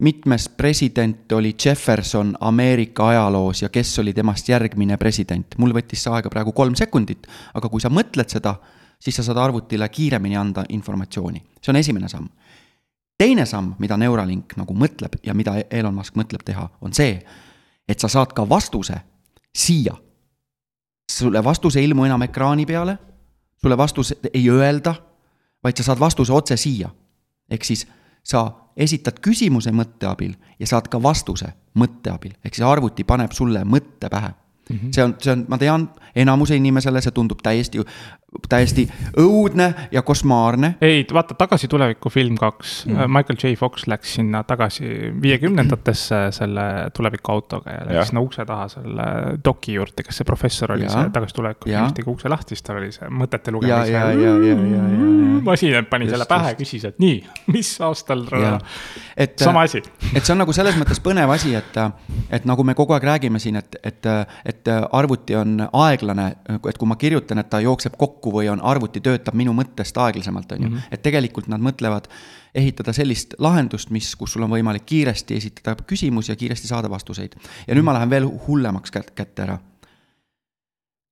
mitmes 0.00 0.48
president 0.48 1.32
oli 1.32 1.54
Jefferson 1.64 2.36
Ameerika 2.40 3.08
ajaloos 3.08 3.62
ja 3.62 3.68
kes 3.68 3.98
oli 3.98 4.12
temast 4.12 4.48
järgmine 4.48 4.96
president. 4.96 5.46
mul 5.58 5.72
võttis 5.72 6.02
see 6.02 6.12
aega 6.12 6.30
praegu 6.30 6.52
kolm 6.52 6.74
sekundit, 6.74 7.26
aga 7.54 7.68
kui 7.68 7.80
sa 7.80 7.88
mõtled 7.88 8.28
seda, 8.28 8.54
siis 8.98 9.16
sa 9.16 9.22
saad 9.22 9.36
arvutile 9.36 9.88
kiiremini 9.88 10.36
anda 10.36 10.64
informatsiooni, 10.68 11.42
see 11.60 11.72
on 11.72 11.76
esimene 11.76 12.08
samm. 12.08 12.28
teine 13.18 13.46
samm, 13.46 13.74
mida 13.78 13.96
Neuralink 13.96 14.56
nagu 14.56 14.74
mõtleb 14.74 15.20
ja 15.22 15.34
mida 15.34 15.54
Elon 15.70 15.94
Musk 15.94 16.16
mõtleb 16.16 16.44
teha, 16.44 16.68
on 16.80 16.92
see, 16.92 17.20
et 17.88 18.00
sa 18.00 18.08
saad 18.08 18.32
ka 18.32 18.48
vastuse 18.48 19.00
siia. 19.54 19.94
sulle 21.10 21.44
vastus 21.44 21.76
ei 21.76 21.84
ilmu 21.84 22.04
enam 22.04 22.22
ekraani 22.22 22.66
peale, 22.66 22.98
sulle 23.62 23.76
vastus 23.76 24.14
ei 24.34 24.48
öelda 24.50 24.94
vaid 25.64 25.76
sa 25.76 25.84
saad 25.84 26.00
vastuse 26.00 26.32
otse 26.32 26.56
siia. 26.56 26.90
ehk 27.50 27.64
siis 27.64 27.86
sa 28.22 28.52
esitad 28.76 29.20
küsimuse 29.22 29.72
mõtte 29.72 30.08
abil 30.10 30.34
ja 30.58 30.66
saad 30.66 30.88
ka 30.88 31.02
vastuse 31.02 31.52
mõtte 31.78 32.12
abil, 32.12 32.34
ehk 32.44 32.54
siis 32.54 32.66
arvuti 32.66 33.04
paneb 33.04 33.32
sulle 33.36 33.64
mõtte 33.64 34.10
pähe 34.10 34.32
mm. 34.70 34.76
-hmm. 34.76 34.92
see 34.94 35.04
on, 35.04 35.14
see 35.18 35.32
on, 35.32 35.44
ma 35.48 35.58
tean, 35.58 35.88
enamuse 36.14 36.56
inimesele 36.56 37.02
see 37.02 37.14
tundub 37.14 37.42
täiesti, 37.42 37.82
täiesti 38.48 38.84
õudne 39.18 39.72
ja 39.90 40.02
košmaarne. 40.06 40.74
ei, 40.80 41.02
vaata 41.12 41.34
Tagasi 41.34 41.68
tulevikku 41.68 42.10
film 42.10 42.36
kaks 42.38 42.86
mm., 42.86 43.10
Michael 43.10 43.38
J 43.42 43.56
Fox 43.58 43.86
läks 43.90 44.14
sinna 44.14 44.42
tagasi 44.46 45.10
viiekümnendatesse 45.22 46.20
selle 46.34 46.66
tulevikuautoga 46.96 47.74
ja 47.74 47.80
läks 47.88 47.98
Jah. 47.98 48.06
sinna 48.06 48.22
ukse 48.22 48.46
taha 48.46 48.68
selle 48.70 49.06
doki 49.44 49.74
juurde, 49.74 50.04
kes 50.06 50.20
see 50.20 50.28
professor 50.28 50.76
oli, 50.76 50.86
see 50.90 51.10
Tagasi 51.14 51.34
tuleviku 51.34 51.70
Jaa. 51.70 51.80
filmis 51.80 51.96
tegi 51.98 52.12
ukse 52.12 52.30
lahti, 52.30 52.54
siis 52.54 52.66
tal 52.66 52.78
oli 52.78 52.92
see 52.94 53.10
mõtete 53.10 53.50
ja, 53.50 53.56
lugemise 53.56 53.96
ja, 53.96 54.04
ja, 54.14 54.36
ja, 54.36 54.54
ja, 54.54 54.60
ja, 54.76 55.42
masin 55.44 55.90
pani 55.90 56.06
Just, 56.06 56.14
selle 56.14 56.28
pähe, 56.30 56.54
küsis, 56.60 56.86
et 56.86 57.02
nii, 57.02 57.18
mis 57.54 57.72
aastal 57.82 58.24
ja. 58.38 58.54
et, 59.16 59.34
sama 59.42 59.66
asi. 59.66 59.82
et 60.14 60.22
see 60.22 60.36
on 60.36 60.42
nagu 60.44 60.54
selles 60.54 60.78
mõttes 60.78 61.02
põnev 61.02 61.34
asi, 61.34 61.56
et, 61.58 61.82
et 62.30 62.46
nagu 62.46 62.62
me 62.66 62.78
kogu 62.78 62.94
aeg 62.94 63.10
räägime 63.10 63.42
siin, 63.42 63.58
et, 63.58 63.80
et, 63.82 64.10
et 64.46 64.72
arvuti 64.92 65.34
on 65.38 65.66
aeglane, 65.66 66.30
et 66.60 66.78
kui 66.78 66.88
ma 66.88 66.98
kirjutan, 67.00 67.42
et 67.42 67.50
ta 67.50 67.62
jookseb 67.64 67.98
kokku 67.98 68.19
või 68.28 68.48
on, 68.52 68.60
arvuti 68.60 69.00
töötab 69.00 69.34
minu 69.34 69.54
mõttest 69.56 69.96
aeglasemalt, 69.96 70.52
on 70.52 70.62
ju, 70.62 70.70
et 70.90 71.02
tegelikult 71.02 71.48
nad 71.48 71.60
mõtlevad 71.60 72.08
ehitada 72.54 72.92
sellist 72.92 73.34
lahendust, 73.38 73.90
mis, 73.90 74.14
kus 74.16 74.32
sul 74.32 74.42
on 74.42 74.50
võimalik 74.50 74.84
kiiresti 74.86 75.36
esitada 75.36 75.76
küsimusi 75.86 76.32
ja 76.32 76.36
kiiresti 76.36 76.68
saada 76.68 76.90
vastuseid. 76.90 77.34
ja 77.66 77.74
nüüd 77.74 77.84
ma 77.84 77.94
lähen 77.94 78.10
veel 78.10 78.28
hullemaks 78.46 78.90
kät- 78.90 79.14
kätte 79.14 79.42
ära. 79.42 79.58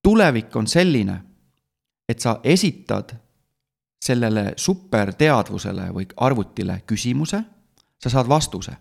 tulevik 0.03 0.57
on 0.57 0.67
selline, 0.67 1.23
et 2.09 2.21
sa 2.21 2.41
esitad 2.45 3.15
sellele 4.05 4.53
superteadvusele 4.57 5.91
või 5.93 6.07
arvutile 6.17 6.83
küsimuse, 6.87 7.43
sa 7.99 8.11
saad 8.11 8.29
vastuse. 8.29 8.73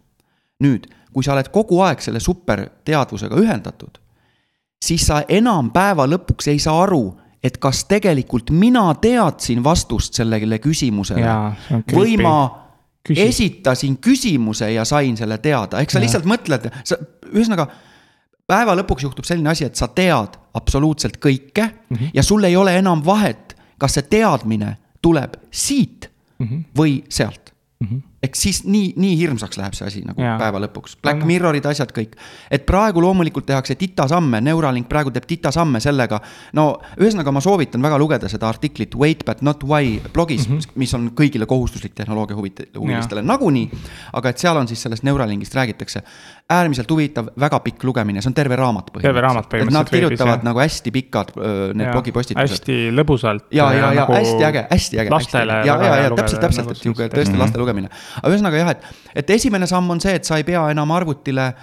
nüüd, 0.60 0.88
kui 1.14 1.24
sa 1.24 1.34
oled 1.34 1.50
kogu 1.54 1.82
aeg 1.82 2.02
selle 2.02 2.20
superteadvusega 2.20 3.36
ühendatud, 3.36 3.98
siis 4.86 5.06
sa 5.08 5.22
enam 5.30 5.72
päeva 5.72 6.08
lõpuks 6.08 6.48
ei 6.50 6.60
saa 6.60 6.84
aru, 6.84 7.20
et 7.48 7.58
kas 7.64 7.86
tegelikult 7.90 8.52
mina 8.52 8.86
teadsin 9.02 9.64
vastust 9.64 10.18
sellele 10.20 10.60
küsimusele 10.64 11.26
Jaa, 11.26 11.52
või 11.94 12.18
ma 12.22 12.38
Küsi- 13.08 13.24
esitasin 13.24 13.98
küsimuse 14.04 14.68
ja 14.74 14.84
sain 14.86 15.16
selle 15.18 15.38
teada, 15.40 15.80
ehk 15.80 15.94
sa 15.94 16.02
lihtsalt 16.04 16.26
mõtled, 16.28 16.66
sa, 16.84 16.98
ühesõnaga 17.32 17.70
päeva 18.48 18.76
lõpuks 18.76 19.06
juhtub 19.06 19.28
selline 19.28 19.52
asi, 19.54 19.68
et 19.68 19.80
sa 19.80 19.88
tead 19.88 20.36
absoluutselt 20.58 21.20
kõike 21.24 21.68
mm 21.68 21.96
-hmm. 21.96 22.12
ja 22.14 22.24
sul 22.24 22.44
ei 22.44 22.56
ole 22.56 22.76
enam 22.78 23.06
vahet, 23.06 23.56
kas 23.78 23.96
see 23.96 24.10
teadmine 24.12 24.76
tuleb 25.02 25.40
siit 25.52 26.10
mm 26.40 26.48
-hmm. 26.48 26.64
või 26.78 27.04
sealt 27.10 27.54
mm. 27.80 27.88
-hmm. 27.88 28.02
Ehk 28.28 28.38
siis 28.38 28.62
nii, 28.68 28.92
nii 29.00 29.16
hirmsaks 29.20 29.60
läheb 29.60 29.76
see 29.78 29.88
asi 29.88 30.04
nagu 30.08 30.22
ja. 30.22 30.36
päeva 30.40 30.62
lõpuks, 30.66 30.98
Black 31.04 31.26
Mirrorid, 31.28 31.66
asjad 31.70 31.92
kõik. 31.96 32.18
et 32.52 32.66
praegu 32.68 33.02
loomulikult 33.04 33.48
tehakse 33.48 33.78
titasamme, 33.80 34.42
Neuralink 34.44 34.90
praegu 34.90 35.12
teeb 35.16 35.28
titasamme 35.30 35.82
sellega. 35.84 36.20
no 36.58 36.68
ühesõnaga, 37.00 37.34
ma 37.34 37.44
soovitan 37.44 37.84
väga 37.84 38.00
lugeda 38.02 38.30
seda 38.32 38.50
artiklit 38.50 38.96
Wait 38.98 39.26
but 39.26 39.42
not 39.42 39.64
why 39.64 40.00
blogis 40.14 40.48
mm, 40.48 40.58
-hmm. 40.58 40.80
mis 40.84 40.94
on 40.94 41.12
kõigile 41.16 41.46
kohustuslik 41.46 41.96
tehnoloogia 41.96 42.38
huvit-, 42.38 42.66
huvilistele 42.78 43.22
nagunii. 43.22 43.70
aga 44.14 44.30
et 44.30 44.38
seal 44.38 44.58
on 44.58 44.68
siis 44.68 44.82
sellest 44.82 45.04
Neuralinkist 45.04 45.56
räägitakse. 45.56 46.02
äärmiselt 46.50 46.92
huvitav, 46.92 47.28
väga 47.40 47.60
pikk 47.60 47.84
lugemine, 47.84 48.22
see 48.22 48.30
on 48.30 48.34
terve 48.34 48.56
raamat 48.56 48.92
Terve 49.02 49.22
raamat 49.22 49.46
et 49.46 49.52
nad 49.52 49.62
põhimõtteliselt 49.62 49.92
veebis, 49.92 50.08
kirjutavad 50.08 50.40
jah. 50.40 50.44
nagu 50.44 50.60
hästi 50.60 50.92
pikad 50.92 51.32
öö, 51.38 51.74
need 51.74 51.92
blogipostitused. 51.92 52.56
hästi 52.56 52.78
lõbusalt. 52.96 53.48
ja, 53.52 53.74
ja, 53.74 53.94
ja 53.94 54.06
hästi 54.06 54.46
äge, 54.48 54.68
hästi 54.72 55.00
äge. 55.00 55.12
lastele 55.12 55.54
ja, 55.66 55.76
ja, 55.84 55.96
ja 56.04 56.10
täpselt, 56.16 56.42
täpselt, 56.42 56.66
nagu 56.66 56.72
et 56.72 56.84
sihuke 56.84 57.10
tõesti 57.12 57.40
laste 57.40 57.60
lugemine. 57.62 57.90
Aga 58.22 58.34
ühesõnaga 58.34 58.62
jah, 58.62 58.76
et, 58.76 58.86
et 59.24 59.36
esimene 59.38 59.68
samm 59.68 59.90
on 59.96 60.02
see, 60.04 60.16
et 60.20 60.26
sa 60.26 60.38
ei 60.38 60.48
pea 60.48 60.70
enam 60.74 60.92
arvutile 60.92 61.54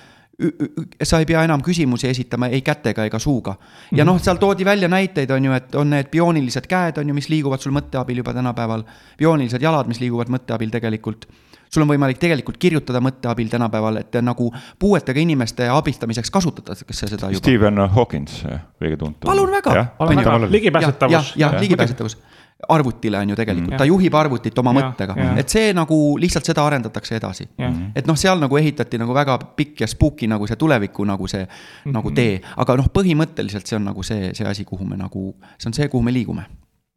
sa 1.03 1.19
ei 1.19 1.27
pea 1.27 1.45
enam 1.47 1.63
küsimusi 1.63 2.09
esitama 2.11 2.49
ei 2.51 2.63
kätega 2.63 3.05
ega 3.07 3.19
suuga. 3.19 3.55
ja 3.95 4.05
noh, 4.05 4.19
seal 4.23 4.41
toodi 4.43 4.65
välja 4.65 4.89
näiteid, 4.89 5.31
on 5.31 5.45
ju, 5.45 5.53
et 5.53 5.75
on 5.79 5.91
need 5.91 6.11
bioonilised 6.11 6.67
käed, 6.67 6.99
on 6.99 7.09
ju, 7.09 7.15
mis 7.15 7.29
liiguvad 7.31 7.63
sul 7.63 7.75
mõtte 7.75 7.99
abil 8.01 8.19
juba 8.19 8.35
tänapäeval. 8.35 8.85
bioonilised 9.19 9.63
jalad, 9.63 9.89
mis 9.91 10.01
liiguvad 10.03 10.33
mõtte 10.35 10.55
abil 10.55 10.71
tegelikult. 10.71 11.29
sul 11.71 11.83
on 11.83 11.89
võimalik 11.89 12.19
tegelikult 12.19 12.59
kirjutada 12.59 13.01
mõtte 13.01 13.29
abil 13.31 13.49
tänapäeval, 13.49 13.97
et 13.97 14.15
nagu 14.23 14.53
puuetega 14.79 15.21
inimeste 15.21 15.69
abistamiseks 15.69 16.31
kasutatakse 16.31 17.07
seda 17.07 17.31
juba. 17.31 17.39
Stephen 17.39 17.79
Hawkins, 17.97 18.43
kõige 18.83 18.97
tuntum. 18.97 19.31
palun 19.31 19.51
väga. 19.51 19.87
Palun 19.99 20.17
väga. 20.17 20.39
ligipääsetavus. 20.51 21.35
jah, 21.37 21.61
ligipääsetavus 21.61 22.19
arvutile 22.69 23.19
on 23.19 23.31
ju 23.31 23.37
tegelikult 23.37 23.75
Mm. 23.75 23.79
ta 23.79 23.85
juhib 23.85 24.15
arvutit 24.15 24.59
oma 24.59 24.73
Ja, 24.73 24.81
mõttega 24.81 25.39
et 25.39 25.49
see 25.49 25.73
nagu 25.73 26.17
lihtsalt 26.19 26.45
seda 26.45 26.67
arendatakse 26.67 27.17
edasi 27.17 27.49
Jah.. 27.59 27.73
et 27.95 28.07
noh, 28.07 28.17
seal 28.17 28.39
nagu 28.39 28.57
ehitati 28.57 28.99
nagu 28.99 29.15
väga 29.15 29.39
pikk 29.57 29.81
ja 29.81 29.87
spooky 29.87 30.27
nagu 30.27 30.47
see 30.47 30.57
tuleviku 30.57 31.05
nagu 31.05 31.27
see 31.29 31.45
mm 31.45 31.49
-hmm. 31.49 31.93
nagu 31.93 32.11
tee, 32.11 32.41
aga 32.57 32.77
noh, 32.77 32.89
põhimõtteliselt 32.89 33.67
see 33.67 33.77
on 33.77 33.85
nagu 33.85 34.03
see, 34.03 34.35
see 34.35 34.47
asi, 34.47 34.65
kuhu 34.65 34.85
me 34.85 34.97
nagu, 34.97 35.35
see 35.59 35.69
on 35.69 35.73
see, 35.73 35.89
kuhu 35.89 36.03
me 36.03 36.13
liigume 36.13 36.45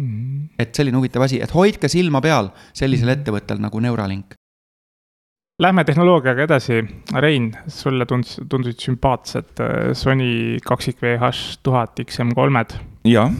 mm. 0.02 0.08
-hmm. 0.08 0.50
et 0.60 0.76
selline 0.76 0.98
huvitav 0.98 1.22
asi, 1.22 1.42
et 1.42 1.54
hoidke 1.54 1.88
silma 1.88 2.22
peal 2.22 2.50
sellisel 2.74 3.10
ettevõttel 3.10 3.60
nagu 3.60 3.80
Neuralink. 3.80 4.36
Lähme 5.58 5.84
tehnoloogiaga 5.84 6.44
edasi, 6.44 6.84
Rein, 7.18 7.48
sulle 7.68 8.06
tundus, 8.06 8.36
tundusid 8.50 8.84
sümpaatsed 8.84 9.58
äh, 9.60 9.94
Sony 9.98 10.60
kaksik 10.62 11.02
VH 11.02 11.32
tuhat 11.64 12.00
XM3-d. 12.00 12.78
jah, 13.12 13.32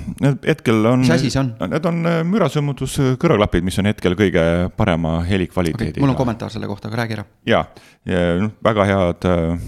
hetkel 0.48 0.86
on. 0.86 1.04
Mis 1.04 1.12
asi 1.14 1.30
see 1.34 1.42
on? 1.42 1.54
Need 1.68 1.86
on 1.90 2.02
äh, 2.08 2.20
mürasummutus 2.28 2.98
kõrvaklapid, 3.22 3.66
mis 3.68 3.78
on 3.82 3.90
hetkel 3.90 4.16
kõige 4.20 4.44
parema 4.78 5.18
Okay, 5.18 5.32
helikvaliteediga 5.34 6.04
mul 6.04 6.14
on 6.14 6.18
kommentaar 6.20 6.52
selle 6.54 6.68
kohta, 6.70 6.90
aga 6.90 7.02
räägi 7.02 7.18
ära. 7.18 7.26
ja, 7.48 7.64
ja 8.06 8.20
noh, 8.42 8.52
väga 8.64 8.86
head 8.88 9.28
äh, 9.30 9.64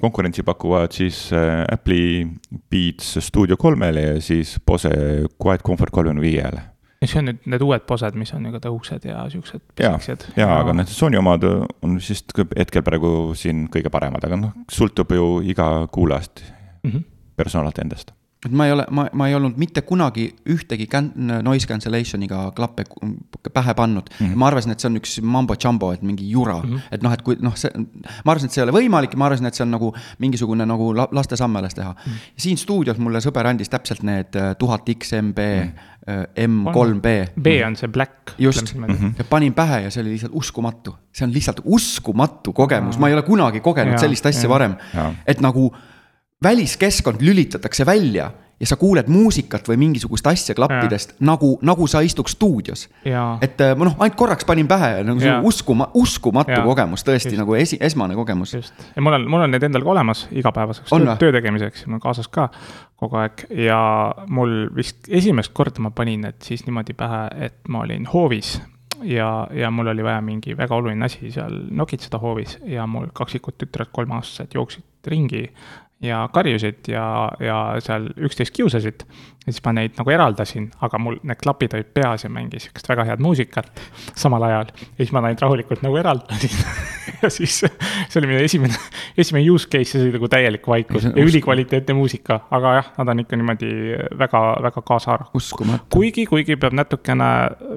konkurentsi 0.00 0.44
pakuvad 0.46 0.92
siis 0.96 1.28
äh, 1.32 1.64
Apple'i 1.72 2.26
Beats 2.70 3.16
Studio 3.24 3.56
kolmele 3.60 4.02
ja 4.02 4.20
siis 4.20 4.58
Bose 4.66 4.90
Quiet 5.42 5.64
Comfort 5.66 5.90
kolmekümne 5.90 6.22
viiele. 6.24 6.62
ja 7.00 7.08
see 7.08 7.22
on 7.22 7.30
nüüd 7.30 7.48
need 7.48 7.64
uued 7.64 7.86
posed, 7.88 8.16
mis 8.20 8.32
on 8.36 8.46
ju 8.46 8.54
ka 8.56 8.62
tõhusad 8.68 9.08
ja 9.08 9.24
siuksed 9.32 9.62
ja, 9.80 9.94
pisikesed. 9.96 10.30
ja 10.36 10.50
aga 10.60 10.76
need 10.76 10.92
Sony 10.92 11.18
omad 11.20 11.46
on 11.46 11.98
vist 11.98 12.36
hetkel 12.36 12.84
praegu 12.86 13.32
siin 13.38 13.66
kõige 13.72 13.92
paremad, 13.92 14.24
aga 14.24 14.38
noh, 14.40 14.56
sõltub 14.72 15.16
ju 15.16 15.32
iga 15.42 15.86
kuulajast 15.92 16.44
mm 16.82 16.90
-hmm. 16.90 17.04
personaalselt 17.36 17.84
endast 17.86 18.19
et 18.46 18.52
ma 18.56 18.66
ei 18.66 18.72
ole, 18.72 18.86
ma, 18.96 19.04
ma 19.12 19.26
ei 19.28 19.34
olnud 19.36 19.58
mitte 19.60 19.82
kunagi 19.84 20.24
ühtegi 20.48 20.86
can-, 20.88 21.10
noise 21.44 21.68
cancellation'iga 21.68 22.46
klappe 22.56 22.86
pähe 23.52 23.74
pannud 23.76 24.08
mm. 24.08 24.26
-hmm. 24.26 24.38
ma 24.40 24.48
arvasin, 24.48 24.72
et 24.72 24.80
see 24.80 24.88
on 24.88 24.96
üks 24.96 25.18
mambo 25.20 25.56
jumbo, 25.60 25.92
et 25.92 26.02
mingi 26.02 26.30
jura 26.30 26.56
mm, 26.62 26.70
-hmm. 26.70 26.94
et 26.96 27.04
noh, 27.04 27.12
et 27.12 27.22
kui 27.22 27.36
noh, 27.40 27.56
see, 27.56 27.70
ma 28.24 28.32
arvasin, 28.32 28.48
et 28.48 28.56
see 28.56 28.62
ei 28.62 28.68
ole 28.68 28.76
võimalik 28.78 29.12
ja 29.12 29.20
ma 29.20 29.28
arvasin, 29.28 29.46
et 29.50 29.58
see 29.58 29.66
on 29.66 29.74
nagu 29.76 29.92
mingisugune 30.24 30.66
nagu 30.66 30.92
laste 30.96 31.36
sammelas 31.36 31.76
teha 31.76 31.92
mm. 31.92 32.12
-hmm. 32.12 32.32
siin 32.36 32.56
stuudios 32.56 32.98
mulle 32.98 33.20
sõber 33.20 33.46
andis 33.46 33.68
täpselt 33.68 34.02
need 34.02 34.36
äh, 34.36 34.56
tuhat 34.58 34.88
XMB 34.88 35.38
mm. 35.38 35.68
-hmm. 35.68 35.88
M3B. 36.10 37.06
B 37.40 37.46
on 37.66 37.76
see 37.76 37.88
black. 37.88 38.32
just, 38.38 38.74
ja 39.18 39.24
panin 39.24 39.54
pähe 39.54 39.82
ja 39.82 39.90
see 39.90 40.00
oli 40.00 40.10
lihtsalt 40.10 40.32
uskumatu, 40.34 40.96
see 41.12 41.26
on 41.26 41.32
lihtsalt 41.34 41.60
uskumatu 41.64 42.52
kogemus, 42.52 42.98
ma 42.98 43.08
ei 43.08 43.14
ole 43.14 43.22
kunagi 43.22 43.60
kogenud 43.60 43.92
ja, 43.92 43.98
sellist 43.98 44.26
asja 44.26 44.42
ja. 44.42 44.48
varem, 44.48 44.74
et 45.26 45.40
nagu 45.40 45.74
väliskeskkond 46.44 47.20
lülitatakse 47.20 47.86
välja 47.86 48.30
ja 48.60 48.66
sa 48.68 48.76
kuuled 48.76 49.08
muusikat 49.08 49.68
või 49.68 49.78
mingisugust 49.80 50.26
asja 50.28 50.54
klappidest 50.54 51.14
ja. 51.14 51.16
nagu, 51.30 51.54
nagu 51.64 51.86
sa 51.88 52.02
istuks 52.04 52.34
stuudios. 52.36 52.88
et 53.40 53.60
äh, 53.60 53.72
ma 53.76 53.88
noh, 53.88 53.96
ainult 53.98 54.16
korraks 54.20 54.44
panin 54.44 54.68
pähe 54.68 55.02
nagu 55.04 55.20
ja. 55.24 55.38
uskuma, 55.44 55.88
uskumatu 55.94 56.52
ja. 56.52 56.64
kogemus, 56.64 57.04
tõesti 57.06 57.32
just. 57.34 57.40
nagu 57.40 57.56
esi, 57.56 57.78
esmane 57.80 58.16
kogemus. 58.18 58.54
just, 58.54 58.84
ja 58.96 59.02
mul 59.02 59.16
on, 59.16 59.28
mul 59.32 59.46
on 59.46 59.54
need 59.56 59.64
endal 59.68 59.84
ka 59.84 59.94
olemas 59.94 60.26
igapäevaseks 60.30 60.92
töö, 60.92 61.16
töö 61.22 61.32
tegemiseks, 61.38 61.86
mul 61.86 62.00
on 62.00 62.04
kaasas 62.04 62.28
ka 62.28 62.50
kogu 63.00 63.20
aeg 63.22 63.46
ja 63.64 63.80
mul 64.28 64.68
vist 64.76 65.08
esimest 65.08 65.56
korda 65.56 65.80
ma 65.80 65.94
panin 65.96 66.28
need 66.28 66.44
siis 66.44 66.66
niimoodi 66.68 66.96
pähe, 66.96 67.24
et 67.48 67.56
ma 67.68 67.86
olin 67.86 68.04
hoovis 68.12 68.58
ja, 69.08 69.48
ja 69.56 69.70
mul 69.72 69.88
oli 69.88 70.04
vaja 70.04 70.20
mingi 70.20 70.56
väga 70.56 70.76
oluline 70.76 71.08
asi 71.08 71.32
seal 71.32 71.62
nokitseda 71.70 72.20
hoovis 72.20 72.58
ja 72.68 72.84
mul 72.86 73.08
kaksikud 73.16 73.56
tütred, 73.56 73.88
kolmeaastased, 73.92 74.52
jooksid 74.54 74.84
ringi 75.08 75.46
ja 76.00 76.22
karjusid 76.32 76.88
ja, 76.88 77.04
ja 77.40 77.58
seal 77.84 78.08
üksteist 78.16 78.54
kiusasid. 78.56 79.04
ja 79.46 79.52
siis 79.52 79.60
ma 79.64 79.72
neid 79.76 79.96
nagu 79.98 80.12
eraldasin, 80.12 80.70
aga 80.84 80.98
mul 81.00 81.18
need 81.26 81.40
klapid 81.42 81.74
olid 81.76 81.90
peas 81.96 82.24
ja 82.24 82.30
mängis 82.32 82.66
sihukest 82.66 82.88
väga 82.88 83.04
head 83.08 83.20
muusikat 83.24 83.82
samal 84.16 84.42
ajal. 84.48 84.72
ja 84.78 84.96
siis 85.02 85.12
ma 85.12 85.22
neid 85.26 85.42
rahulikult 85.42 85.84
nagu 85.84 86.00
eraldasin 86.00 86.56
ja 87.22 87.30
siis 87.32 87.60
see 87.60 88.20
oli 88.20 88.32
minu 88.32 88.40
esimene, 88.44 88.80
esimene 89.16 89.44
use 89.50 89.68
case 89.68 89.90
ja 89.90 89.92
see 89.98 90.08
oli 90.08 90.16
nagu 90.16 90.32
täielik 90.32 90.68
vaikus 90.68 91.08
ja 91.10 91.12
ülikvaliteetne 91.20 91.96
muusika, 92.00 92.40
aga 92.50 92.74
jah, 92.80 92.92
nad 92.98 93.14
on 93.14 93.24
ikka 93.24 93.40
niimoodi 93.40 93.72
väga, 94.18 94.44
väga 94.68 94.84
kaasaarv. 94.92 95.32
kuigi, 95.92 96.26
kuigi 96.26 96.56
peab 96.56 96.76
natukene 96.80 97.30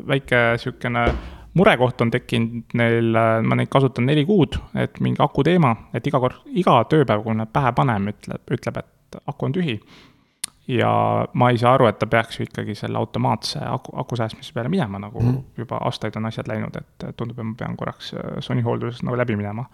väike 0.07 0.45
sihukene 0.63 1.07
murekoht 1.53 2.01
on 2.01 2.11
tekkinud 2.13 2.73
neil, 2.79 3.11
ma 3.45 3.57
neid 3.57 3.69
kasutan 3.71 4.07
neli 4.09 4.25
kuud, 4.25 4.57
et 4.79 4.97
mingi 5.03 5.21
aku 5.23 5.43
teema, 5.45 5.73
et 5.93 6.07
iga 6.07 6.21
kord, 6.23 6.41
iga 6.49 6.79
tööpäev, 6.89 7.21
kui 7.25 7.37
nad 7.37 7.51
pähe 7.53 7.73
paneme, 7.77 8.15
ütleb, 8.15 8.41
ütleb, 8.57 8.81
et 8.81 9.21
aku 9.27 9.49
on 9.49 9.55
tühi. 9.59 9.77
ja 10.67 10.89
ma 11.33 11.49
ei 11.51 11.57
saa 11.59 11.73
aru, 11.75 11.89
et 11.91 11.97
ta 11.99 12.07
peaks 12.07 12.39
ju 12.39 12.45
ikkagi 12.45 12.75
selle 12.79 12.97
automaatse 12.97 13.59
aku, 13.67 13.97
aku 13.99 14.15
säästmise 14.15 14.53
peale 14.55 14.69
minema, 14.71 14.99
nagu 14.99 15.19
mm. 15.19 15.41
juba 15.59 15.81
aastaid 15.83 16.15
on 16.15 16.29
asjad 16.29 16.47
läinud, 16.47 16.77
et 16.79 17.05
tundub, 17.17 17.39
et 17.39 17.49
ma 17.49 17.55
pean 17.59 17.75
korraks 17.77 18.13
äh, 18.13 18.37
Sony 18.39 18.63
hooldusest 18.63 19.03
nagu 19.03 19.19
läbi 19.19 19.35
minema. 19.35 19.65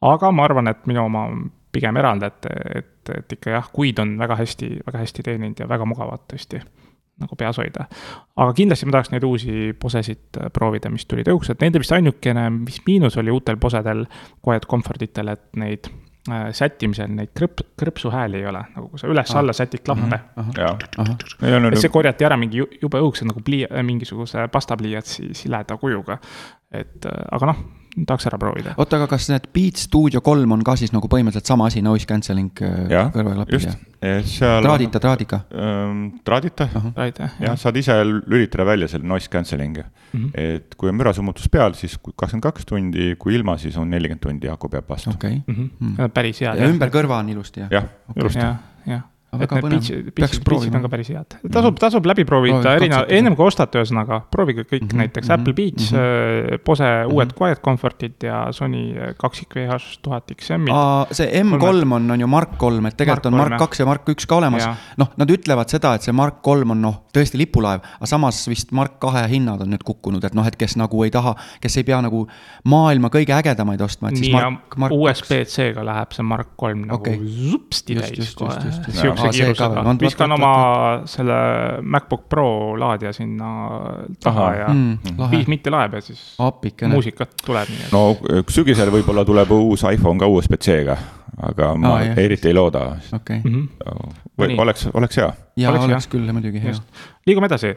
aga 0.00 0.30
ma 0.32 0.44
arvan, 0.48 0.72
et 0.72 0.86
minu 0.88 1.04
oma 1.04 1.26
pigem 1.72 1.96
erand, 1.96 2.22
et, 2.22 2.46
et, 2.74 3.10
et 3.18 3.32
ikka 3.36 3.52
jah, 3.52 3.68
kuid 3.72 4.00
on 4.00 4.16
väga 4.18 4.40
hästi, 4.40 4.70
väga 4.86 5.04
hästi 5.04 5.22
teeninud 5.28 5.60
ja 5.60 5.68
väga 5.68 5.84
mugavad 5.86 6.24
tõesti 6.32 6.62
nagu 7.20 7.38
peas 7.38 7.58
hoida. 7.60 7.86
aga 8.36 8.52
kindlasti 8.56 8.88
ma 8.88 8.96
tahaks 8.96 9.12
neid 9.14 9.26
uusi 9.28 9.72
posesid 9.80 10.40
äh, 10.40 10.52
proovida, 10.54 10.92
mis 10.92 11.06
tulid 11.08 11.30
õhusad, 11.32 11.60
nende 11.62 11.82
vist 11.82 11.94
ainukene, 11.96 12.46
mis 12.60 12.80
miinus 12.86 13.18
oli 13.20 13.34
uutel 13.34 13.58
posedel, 13.60 14.06
Quiet 14.44 14.68
Comfortitel, 14.70 15.32
et 15.34 15.44
neid 15.60 15.90
äh, 16.30 16.48
sättimisel 16.56 17.10
neid 17.16 17.34
krõp-, 17.36 17.64
krõpsuhääli 17.80 18.40
ei 18.40 18.48
ole, 18.50 18.62
nagu 18.76 18.88
kui 18.92 19.02
sa 19.02 19.10
üles-alla 19.10 19.56
sätid 19.56 19.84
klappe. 19.86 20.20
see 21.80 21.92
korjati 21.92 22.28
ära 22.28 22.40
mingi 22.40 22.62
jube 22.62 23.02
õhukese 23.02 23.28
nagu 23.28 23.44
plia-, 23.44 23.84
mingisuguse 23.86 24.48
pastapliiatsi 24.52 25.34
sileda 25.44 25.76
kujuga. 25.80 26.20
et 26.70 27.06
äh, 27.06 27.22
aga 27.36 27.52
noh 27.52 27.68
tahaks 28.06 28.26
ära 28.30 28.38
proovida. 28.40 28.74
oota, 28.78 28.98
aga 29.00 29.08
kas 29.10 29.28
need 29.32 29.48
Beat 29.54 29.80
Studio 29.80 30.22
kolm 30.24 30.52
on 30.56 30.64
ka 30.66 30.76
siis 30.78 30.92
nagu 30.94 31.08
põhimõtteliselt 31.10 31.50
sama 31.50 31.68
asi, 31.70 31.82
noise 31.84 32.08
cancelling 32.08 32.50
kõrvaklapid? 32.54 33.56
just, 33.56 33.78
seal 34.34 34.64
traadita, 34.64 35.02
traadiga 35.02 35.42
ähm,? 35.50 36.06
traadita 36.24 36.68
uh, 36.70 36.76
-huh. 36.76 36.94
traadita, 36.96 37.30
jah, 37.42 37.58
saad 37.60 37.76
ise 37.76 37.98
lülitada 38.04 38.66
välja 38.66 38.88
selle 38.88 39.08
noise 39.08 39.28
cancelling'i 39.32 39.82
mm. 39.82 40.20
-hmm. 40.20 40.30
et 40.34 40.74
kui 40.76 40.88
on 40.88 40.96
mürasummutus 40.96 41.48
peal, 41.48 41.74
siis 41.74 41.98
kakskümmend 41.98 42.46
kaks 42.48 42.66
tundi, 42.66 43.14
kui 43.18 43.34
ilma, 43.34 43.58
siis 43.58 43.76
on 43.76 43.90
nelikümmend 43.90 44.22
tundi 44.22 44.48
aku 44.48 44.68
peab 44.68 44.88
vastu. 44.88 45.10
okei 45.10 45.42
mm 45.46 45.70
-hmm. 45.80 46.08
päris 46.08 46.40
hea. 46.40 46.54
ja 46.54 46.68
ümber 46.68 46.90
kõrva 46.90 47.20
on 47.20 47.28
ilusti, 47.28 47.60
jah? 47.60 47.70
jah 47.70 47.84
okay., 48.08 48.20
ilusti. 48.22 48.46
jah 48.86 49.09
et 49.38 49.52
need 49.54 49.66
pitch'id, 49.70 50.08
pitch'id, 50.14 50.42
pitch'id 50.46 50.74
on 50.74 50.82
ka 50.84 50.90
päris 50.90 51.10
head. 51.12 51.36
tasub, 51.54 51.76
tasub 51.78 52.06
läbi 52.08 52.24
proovida. 52.26 52.74
Erinev, 52.78 53.06
ennem 53.14 53.36
kui 53.38 53.46
ostate, 53.46 53.78
ühesõnaga, 53.78 54.24
proovige 54.32 54.64
kõik 54.64 54.82
mm 54.82 54.88
-hmm, 54.88 55.02
näiteks 55.04 55.28
mm 55.28 55.34
-hmm, 55.34 55.40
Apple 55.40 55.54
Beats 55.54 55.92
mm, 55.92 55.98
-hmm. 55.98 56.64
Bose 56.66 56.84
mm 56.84 56.88
-hmm. 56.88 57.12
uued 57.14 57.34
Quiet 57.38 57.60
Comfortid 57.62 58.14
ja 58.22 58.46
Sony 58.52 58.94
kaksik 59.16 59.54
VH 59.54 60.02
tuhat 60.02 60.32
XM-id. 60.34 61.14
see 61.14 61.42
M3 61.42 61.92
on, 61.92 62.10
on 62.10 62.20
ju 62.20 62.26
Mark 62.26 62.58
kolm, 62.58 62.86
et 62.86 62.96
tegelikult 62.96 63.32
Mark 63.32 63.44
on 63.44 63.50
Mark 63.50 63.60
kaks 63.62 63.80
ja 63.80 63.86
Mark 63.86 64.08
üks 64.08 64.26
ka 64.26 64.36
olemas. 64.36 64.68
noh, 64.96 65.12
nad 65.16 65.30
ütlevad 65.30 65.68
seda, 65.68 65.94
et 65.94 66.02
see 66.02 66.12
Mark 66.12 66.42
kolm 66.42 66.70
on 66.70 66.82
noh, 66.82 67.02
tõesti 67.14 67.38
lipulaev, 67.38 67.80
aga 67.98 68.06
samas 68.06 68.48
vist 68.48 68.72
Mark 68.72 68.98
kahe 68.98 69.28
hinnad 69.28 69.60
on 69.60 69.70
nüüd 69.70 69.84
kukkunud, 69.84 70.24
et 70.24 70.34
noh, 70.34 70.46
et 70.46 70.56
kes 70.56 70.76
nagu 70.76 71.04
ei 71.04 71.10
taha, 71.10 71.36
kes 71.60 71.76
ei 71.76 71.84
pea 71.84 72.00
nagu 72.02 72.26
maailma 72.64 73.08
kõige 73.08 73.34
ägedamaid 73.36 73.80
ostma, 73.80 74.08
et 74.08 74.16
siis 74.16 74.26
Nii, 74.26 74.34
Mark, 74.34 74.76
Mark 74.76 74.92
USB-C-ga 74.92 75.84
läheb 75.84 76.12
see 76.12 76.22
Mark 76.26 76.48
kolm 76.56 76.86
nagu 76.86 77.00
okay. 77.00 77.18
zupsti 77.50 77.94
täis 77.94 78.34
kohe 78.34 79.19
sihukese 79.20 79.44
kiirusega, 79.44 79.94
viskan 80.00 80.34
oma 80.36 80.52
selle 81.10 81.38
MacBook 81.82 82.28
Pro 82.28 82.48
laadija 82.80 83.12
sinna 83.16 83.50
taha 84.22 84.46
Aha. 84.46 84.54
ja 84.58 84.68
mm, 84.72 85.30
viis 85.30 85.48
minti 85.50 85.72
laeb 85.72 85.94
ja 85.98 86.02
siis 86.04 86.22
Appikene. 86.38 86.92
muusikat 86.94 87.34
tuleb. 87.46 87.72
no 87.92 88.04
sügisel 88.48 88.92
võib-olla 88.94 89.24
tuleb 89.28 89.54
uus 89.56 89.84
iPhone 89.92 90.20
ka 90.20 90.28
USB-C-ga, 90.30 90.96
aga 91.50 91.72
ma 91.78 91.96
ah, 91.98 92.18
eriti 92.24 92.50
ei 92.50 92.56
looda 92.56 92.86
okay.. 93.16 93.40
Mm 93.44 93.54
-hmm. 93.54 94.14
või 94.38 94.58
oleks, 94.58 94.88
oleks 94.94 95.22
hea. 95.22 95.32
ja 95.56 95.70
oleks, 95.70 95.84
oleks 95.84 96.08
küll 96.08 96.32
muidugi 96.32 96.62
hea. 96.62 96.74
liigume 97.26 97.50
edasi 97.50 97.76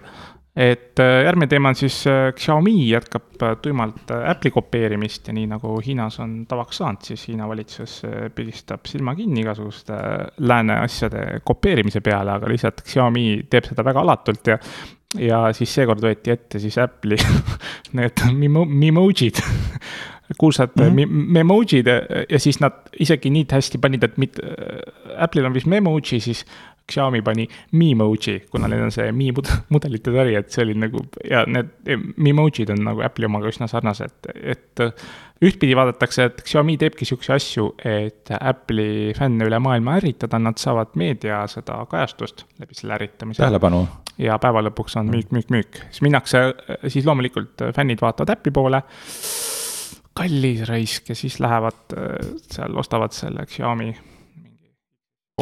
et 0.55 0.99
äh, 1.01 1.23
järgmine 1.25 1.49
teema 1.49 1.71
on 1.73 1.77
siis 1.77 1.95
äh, 2.07 2.29
Xiaomi 2.37 2.75
jätkab 2.85 3.41
äh, 3.41 3.55
tuimalt 3.61 4.11
Apple'i 4.13 4.51
kopeerimist 4.53 5.27
ja 5.27 5.33
nii 5.33 5.47
nagu 5.49 5.79
Hiinas 5.81 6.19
on 6.21 6.43
tavaks 6.49 6.77
saanud, 6.77 7.01
siis 7.07 7.25
Hiina 7.27 7.47
valitsus 7.49 8.01
pigistab 8.35 8.85
silma 8.85 9.15
kinni 9.17 9.41
igasuguste 9.41 9.97
lääne 10.37 10.77
asjade 10.83 11.41
kopeerimise 11.43 12.03
peale, 12.05 12.35
aga 12.37 12.51
lihtsalt 12.51 12.85
Xiaomi 12.85 13.47
teeb 13.49 13.71
seda 13.71 13.85
väga 13.85 14.05
alatult 14.05 14.53
ja 14.53 14.59
ja 15.21 15.43
siis 15.53 15.69
seekord 15.73 16.01
võeti 16.01 16.33
ette 16.33 16.61
siis 16.61 16.77
Apple'i 16.81 17.17
need 17.97 18.25
mimo-, 18.37 18.69
Mimojid 18.69 19.41
kuulsad 20.37 20.69
mm 20.75 20.83
-hmm. 20.83 21.07
memojid 21.33 21.87
ja 22.29 22.39
siis 22.39 22.59
nad 22.59 22.73
isegi 22.99 23.29
nii 23.29 23.45
hästi 23.51 23.77
panid, 23.77 24.03
et 24.03 24.17
mitte, 24.17 24.41
Apple'il 25.17 25.45
on 25.45 25.53
vist 25.53 25.67
memoji, 25.67 26.19
siis 26.19 26.45
Xiaomi 26.91 27.21
pani 27.23 27.47
Memoji, 27.71 28.39
kuna 28.51 28.67
neil 28.67 28.83
on 28.83 28.91
see 28.91 29.11
Mi 29.15 29.29
mudelite 29.73 30.11
sari, 30.13 30.35
et 30.35 30.51
see 30.51 30.65
oli 30.65 30.75
nagu 30.79 31.03
ja 31.29 31.43
need 31.47 31.71
Memojid 32.17 32.73
on 32.75 32.83
nagu 32.89 33.03
Apple'i 33.05 33.29
omaga 33.29 33.51
üsna 33.51 33.69
sarnased, 33.71 34.29
et 34.35 34.83
ühtpidi 35.43 35.75
vaadatakse, 35.75 36.27
et 36.29 36.43
Xiaomi 36.47 36.75
teebki 36.81 37.07
siukseid 37.07 37.35
asju, 37.39 37.69
et 37.87 38.31
Apple'i 38.39 39.13
fänne 39.17 39.47
üle 39.47 39.59
maailma 39.63 39.97
ärritada, 39.99 40.39
nad 40.43 40.59
saavad 40.61 40.95
meedia 40.99 41.43
seda 41.51 41.79
kajastust 41.91 42.45
läbi 42.61 42.77
selle 42.77 42.97
ärritamise. 42.97 43.43
tähelepanu. 43.43 43.85
ja 44.17 44.37
päeva 44.39 44.63
lõpuks 44.67 44.99
on 44.99 45.11
müük, 45.11 45.31
müük, 45.35 45.49
müük, 45.55 45.83
siis 45.89 46.03
minnakse, 46.05 46.45
siis 46.87 47.07
loomulikult 47.07 47.69
fännid 47.75 48.03
vaatavad 48.03 48.35
Apple'i 48.35 48.55
poole 48.55 48.83
kallis 50.13 50.67
raisk 50.69 51.09
ja 51.09 51.15
siis 51.17 51.39
lähevad 51.41 51.95
seal, 52.51 52.75
ostavad 52.77 53.15
selle 53.15 53.47
Xiaomi 53.49 53.93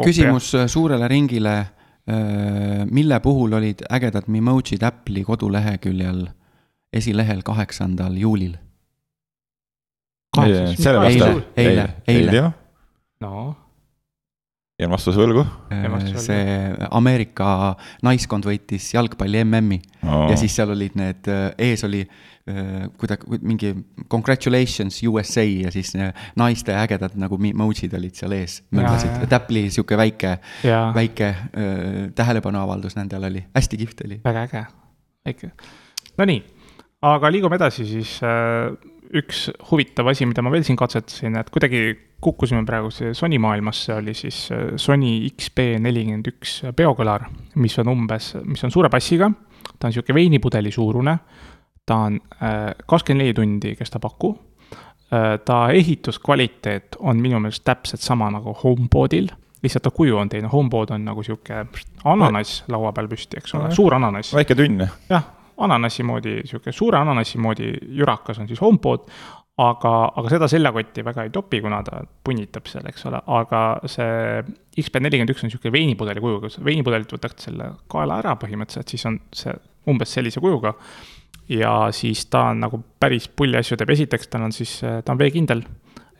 küsimus 0.00 0.54
äh, 0.54 0.66
suurele 0.66 1.08
ringile. 1.08 1.56
Äh, 2.08 2.84
mille 2.90 3.20
puhul 3.20 3.52
olid 3.52 3.84
ägedad 3.90 4.26
Memojid 4.26 4.82
Apple'i 4.82 5.22
koduleheküljel 5.24 6.26
esilehel 6.92 7.42
kaheksandal 7.42 8.16
juulil? 8.18 8.56
eile, 10.38 11.44
eile, 11.56 11.88
eile. 12.08 12.50
no 13.20 13.61
jään 14.82 14.92
vastuse 14.92 15.22
võlgu. 15.22 15.46
Äh, 15.72 16.10
see 16.20 16.58
Ameerika 16.90 17.48
naiskond 18.04 18.46
võitis 18.48 18.90
jalgpalli 18.94 19.44
MM-i 19.46 19.80
oh. 20.02 20.28
ja 20.32 20.36
siis 20.40 20.58
seal 20.58 20.74
olid 20.74 20.98
need, 20.98 21.32
ees 21.58 21.86
oli 21.88 22.04
Äh, 22.42 22.88
kuidagi 22.98 23.38
mingi 23.46 23.68
congratulations 24.10 24.96
USA 25.06 25.44
ja 25.44 25.70
siis 25.70 25.92
äh, 25.94 26.10
naiste 26.34 26.74
ägedad 26.74 27.14
nagu 27.14 27.36
emotsid 27.38 27.92
olid 27.94 28.18
seal 28.18 28.32
ees. 28.34 28.56
möllasid, 28.74 29.30
Apple'i 29.30 29.70
sihuke 29.70 29.94
väike, 29.94 30.32
väike 30.96 31.28
äh, 31.28 32.08
tähelepanuavaldus 32.18 32.98
nendel 32.98 33.28
oli, 33.30 33.44
hästi 33.54 33.78
kihvt 33.84 34.02
oli. 34.08 34.18
väga 34.24 34.42
äge, 34.48 34.64
väike. 35.22 35.52
Nonii, 36.18 36.42
aga 37.12 37.30
liigume 37.30 37.60
edasi 37.62 37.86
siis 37.86 38.16
äh, 38.26 38.74
üks 39.22 39.44
huvitav 39.70 40.10
asi, 40.10 40.26
mida 40.26 40.42
ma 40.42 40.50
veel 40.50 40.66
siin 40.66 40.80
katsetasin, 40.82 41.38
et 41.38 41.54
kuidagi 41.54 41.94
kukkusime 42.22 42.62
praegu 42.66 42.90
see 42.94 43.14
Sony 43.18 43.40
maailmasse, 43.42 43.94
oli 43.98 44.14
siis 44.16 44.44
äh, 44.54 44.72
Sony 44.80 45.14
XB41 45.30 46.72
biokõlar, 46.78 47.26
mis 47.62 47.78
on 47.82 47.92
umbes, 47.92 48.32
mis 48.46 48.62
on 48.64 48.74
suure 48.74 48.90
passiga, 48.92 49.30
ta 49.78 49.88
on 49.88 49.92
niisugune 49.92 50.18
veinipudeli 50.20 50.72
suurune, 50.74 51.18
ta 51.86 52.00
on 52.06 52.18
äh, 52.38 52.72
kakskümmend 52.86 53.24
neli 53.26 53.36
tundi 53.36 53.76
kestab 53.78 54.08
aku, 54.08 54.34
ta 55.44 55.56
ehituskvaliteet 55.76 56.96
on 57.04 57.18
minu 57.20 57.36
meelest 57.40 57.64
täpselt 57.68 58.00
sama 58.00 58.30
nagu 58.32 58.54
HomePodil, 58.62 59.28
lihtsalt 59.62 59.84
ta 59.84 59.90
kuju 59.94 60.16
on 60.18 60.28
teine, 60.28 60.48
HomePod 60.48 60.94
on 60.96 61.04
nagu 61.04 61.20
niisugune 61.20 61.66
ananass 62.08 62.64
laua 62.72 62.92
peal 62.96 63.10
püsti, 63.10 63.38
eks 63.38 63.54
ole, 63.58 63.70
suur 63.76 63.94
ananass. 63.98 64.34
väike 64.34 64.56
tünn. 64.58 64.86
jah. 65.10 65.30
Ananassi 65.62 66.02
moodi, 66.02 66.38
niisugune 66.40 66.72
suure 66.74 66.98
ananassi 66.98 67.38
moodi 67.38 67.68
jürakas 67.98 68.40
on 68.40 68.48
siis 68.48 68.60
HomePod, 68.60 69.04
aga, 69.60 69.92
aga 70.16 70.32
seda 70.32 70.48
seljakotti 70.48 71.04
väga 71.04 71.26
ei 71.26 71.32
topi, 71.34 71.60
kuna 71.64 71.82
ta 71.84 72.00
punnitab 72.24 72.68
seal, 72.70 72.86
eks 72.88 73.04
ole, 73.10 73.20
aga 73.36 73.62
see 73.90 74.40
XP41 74.80 75.26
on 75.26 75.50
niisugune 75.50 75.74
veinipudeli 75.74 76.22
kujuga, 76.24 76.52
veinipudelilt 76.64 77.12
võtad 77.12 77.36
selle 77.42 77.72
kaela 77.92 78.22
ära 78.22 78.36
põhimõtteliselt, 78.40 78.94
siis 78.94 79.04
on 79.10 79.20
see 79.36 79.52
umbes 79.92 80.14
sellise 80.14 80.40
kujuga. 80.40 80.74
ja 81.52 81.90
siis 81.92 82.26
ta 82.32 82.46
on 82.52 82.62
nagu 82.64 82.78
päris 83.00 83.28
pulli 83.28 83.58
asju 83.58 83.76
teeb, 83.76 83.90
esiteks 83.92 84.30
tal 84.32 84.46
on 84.46 84.52
siis, 84.56 84.78
ta 84.80 85.12
on 85.12 85.20
veekindel 85.20 85.64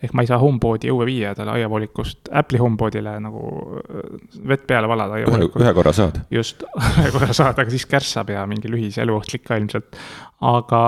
ehk 0.02 0.14
ma 0.18 0.24
ei 0.24 0.28
saa 0.30 0.40
HomePodi 0.42 0.90
õue 0.90 1.06
viia 1.06 1.30
talle 1.38 1.54
aiavoolikust 1.56 2.30
Apple'i 2.34 2.60
HomePodile 2.60 3.14
nagu 3.22 3.42
äh, 3.78 4.08
vett 4.50 4.66
peale 4.66 4.90
valada 4.90 5.18
aiavoolikust. 5.20 5.62
ühe 5.62 5.74
korra 5.76 5.92
saad. 5.96 6.18
just, 6.34 6.64
ühe 6.98 7.12
korra 7.14 7.30
saad, 7.36 7.54
aga 7.54 7.70
siis 7.70 7.86
kärssab 7.90 8.32
ja 8.34 8.42
mingi 8.50 8.70
lühis 8.70 8.98
eluohtlik 9.02 9.46
ka 9.46 9.60
ilmselt. 9.62 9.98
aga 10.52 10.82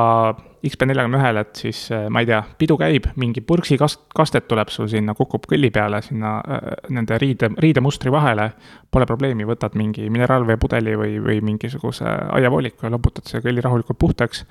XP41-l, 0.64 1.40
et 1.42 1.60
siis 1.64 1.80
äh, 1.92 2.06
ma 2.12 2.22
ei 2.22 2.28
tea, 2.28 2.40
pidu 2.58 2.76
käib, 2.80 3.10
mingi 3.20 3.42
purksi 3.44 3.78
kast-, 3.80 4.06
kastet 4.16 4.46
tuleb 4.50 4.70
sul 4.72 4.88
sinna, 4.90 5.14
kukub 5.18 5.48
kõlli 5.50 5.70
peale 5.74 6.00
sinna 6.04 6.36
äh, 6.40 6.70
nende 6.94 7.18
riide, 7.20 7.50
riidemustri 7.60 8.12
vahele. 8.14 8.50
Pole 8.94 9.08
probleemi, 9.10 9.46
võtad 9.48 9.76
mingi 9.78 10.08
mineraalveepudeli 10.12 10.96
või, 11.00 11.18
või 11.24 11.42
mingisuguse 11.44 12.08
aiavooliku 12.38 12.86
ja 12.86 12.94
loputad 12.94 13.28
selle 13.28 13.44
kõlli 13.46 13.64
rahulikult 13.64 14.00
puhtaks 14.00 14.44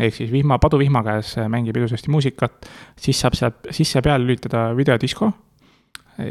ehk 0.00 0.14
siis 0.16 0.30
vihma, 0.32 0.56
paduvihma 0.56 1.02
käes 1.04 1.34
mängib 1.52 1.76
ilusasti 1.76 2.08
muusikat, 2.10 2.68
siis 2.96 3.18
saab 3.20 3.36
sealt 3.36 3.66
sisse 3.76 4.00
peale 4.00 4.24
lülitada 4.24 4.70
videodisko, 4.72 5.28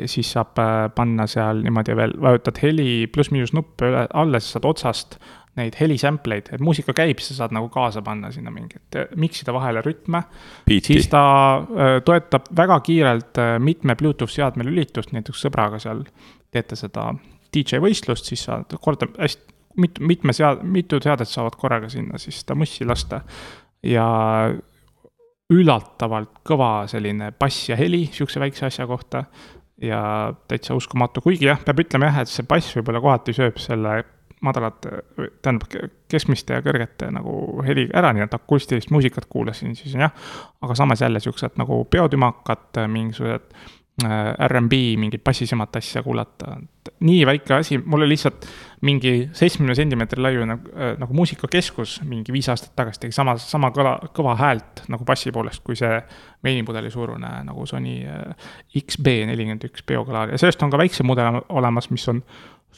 siis 0.10 0.32
saab 0.34 0.60
äh, 0.62 0.88
panna 0.96 1.28
seal 1.30 1.62
niimoodi 1.66 1.96
veel, 1.98 2.14
vajutad 2.22 2.60
heli 2.62 3.08
pluss-miinus 3.12 3.54
nuppe 3.58 3.90
üle, 3.90 4.06
alla, 4.14 4.42
siis 4.42 4.56
saad 4.56 4.68
otsast 4.70 5.18
neid 5.60 5.76
helisample 5.76 6.38
eid, 6.40 6.50
et 6.56 6.62
muusika 6.64 6.94
käib, 6.96 7.20
sa 7.20 7.36
saad 7.36 7.56
nagu 7.56 7.68
kaasa 7.74 8.04
panna 8.06 8.30
sinna 8.32 8.54
mingit, 8.54 8.96
mix 9.20 9.44
ida 9.44 9.52
vahele 9.56 9.84
rütme. 9.84 10.24
siis 10.72 11.10
ta 11.12 11.24
äh, 11.60 11.98
toetab 12.06 12.48
väga 12.58 12.80
kiirelt 12.86 13.38
äh, 13.42 13.58
mitme 13.60 13.96
Bluetooth 14.00 14.32
seadme 14.32 14.64
lülitust, 14.68 15.12
näiteks 15.12 15.44
sõbraga 15.48 15.80
seal 15.80 16.06
teete 16.52 16.76
seda 16.80 17.12
DJ 17.52 17.82
võistlust, 17.84 18.32
siis 18.32 18.46
saad 18.48 18.72
korda 18.80 19.10
hästi 19.20 19.52
mit-, 19.78 20.00
mitme 20.00 20.34
sead-, 20.34 20.64
mitu 20.64 21.00
seadet 21.04 21.30
saavad 21.30 21.56
korraga 21.60 21.90
sinna 21.92 22.20
siis 22.22 22.42
seda 22.42 22.56
mussi 22.56 22.88
lasta. 22.88 23.22
ja 23.84 24.06
üllatavalt 25.52 26.42
kõva 26.48 26.86
selline 26.88 27.32
bass 27.40 27.70
ja 27.70 27.76
heli 27.76 28.06
sihukese 28.12 28.40
väikse 28.40 28.66
asja 28.66 28.88
kohta. 28.88 29.26
ja 29.82 30.34
täitsa 30.48 30.76
uskumatu, 30.78 31.22
kuigi 31.26 31.48
jah, 31.48 31.60
peab 31.66 31.80
ütlema 31.82 32.12
jah, 32.12 32.22
et 32.22 32.30
see 32.30 32.46
bass 32.46 32.76
võib-olla 32.78 33.02
kohati 33.02 33.34
sööb 33.34 33.58
selle 33.60 33.96
madalate, 34.42 35.02
tähendab 35.42 35.70
keskmiste 36.10 36.58
ja 36.58 36.64
kõrgete 36.66 37.12
nagu 37.14 37.62
heli 37.66 37.88
ära, 37.94 38.12
nii 38.16 38.26
et 38.26 38.34
akustilist 38.34 38.92
muusikat 38.94 39.28
kuulasin, 39.30 39.76
siis 39.78 39.94
jah. 39.96 40.14
aga 40.62 40.76
samas 40.76 41.02
jälle 41.02 41.20
siuksed 41.20 41.60
nagu 41.62 41.84
peotümakad, 41.86 42.82
mingisugused 42.88 43.54
RMB 44.48 44.74
mingit 44.98 45.24
bassisemat 45.24 45.76
asja 45.76 46.02
kuulata, 46.04 46.56
et 46.58 46.92
nii 47.04 47.26
väike 47.28 47.54
asi, 47.54 47.78
mul 47.78 48.02
oli 48.02 48.14
lihtsalt 48.14 48.46
mingi 48.88 49.12
seitsmekümne 49.36 49.76
sentimeetri 49.76 50.22
laiune 50.24 50.48
nagu, 50.54 50.72
äh, 50.72 50.94
nagu 50.98 51.14
muusikakeskus 51.14 51.98
mingi 52.08 52.34
viis 52.34 52.48
aastat 52.50 52.72
tagasi 52.80 53.04
tegi 53.04 53.16
sama, 53.16 53.36
sama 53.38 53.70
kõla, 53.76 53.98
kõva 54.16 54.38
häält 54.40 54.86
nagu 54.90 55.06
bassi 55.06 55.34
poolest, 55.36 55.62
kui 55.68 55.76
see 55.78 56.00
veinipudeli 56.44 56.90
suurune 56.92 57.34
nagu 57.46 57.66
Sony 57.70 57.98
äh, 58.08 58.48
XB41 58.80 59.84
biokõlar 59.92 60.32
ja 60.34 60.40
sellest 60.42 60.64
on 60.64 60.72
ka 60.72 60.80
väiksem 60.82 61.06
mudel 61.12 61.42
olemas, 61.50 61.92
mis 61.92 62.08
on 62.10 62.24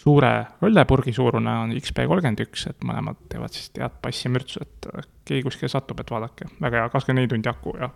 suure 0.03 0.33
õllepurgi 0.65 1.13
suurune 1.13 1.53
on 1.67 1.75
XB31, 1.77 2.65
et 2.73 2.89
mõlemad 2.89 3.21
teevad 3.29 3.53
siis 3.53 3.69
head 3.77 4.01
bassi 4.01 4.25
ja 4.25 4.33
mürtsu, 4.33 4.65
et 4.65 4.89
keegi 5.29 5.45
kuskile 5.45 5.69
satub, 5.71 6.01
et 6.01 6.11
vaadake, 6.11 6.49
väga 6.57 6.81
hea, 6.81 6.91
kakskümmend 6.97 7.21
neli 7.21 7.33
tundi 7.35 7.53
aku 7.53 7.77
ja 7.77 7.93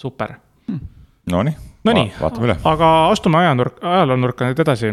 super. 0.00 0.38
Hmm 0.66 1.01
Nonii 1.30 1.54
Nonii, 1.84 2.12
aga 2.68 2.88
astume 3.10 3.40
ajanurk, 3.40 3.80
ajaloonurka 3.82 4.46
nüüd 4.46 4.60
edasi. 4.62 4.92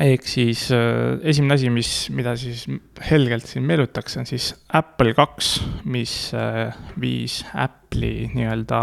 ehk 0.00 0.26
siis 0.28 0.66
äh, 0.72 1.20
esimene 1.28 1.56
asi, 1.56 1.70
mis, 1.72 1.92
mida 2.12 2.34
siis 2.36 2.66
helgelt 3.08 3.48
siin 3.48 3.64
meenutaks, 3.68 4.18
on 4.20 4.28
siis 4.28 4.50
Apple 4.72 5.14
kaks, 5.16 5.54
mis 5.84 6.14
äh, 6.36 6.74
viis 7.00 7.42
Apple'i 7.56 8.28
nii-öelda 8.34 8.82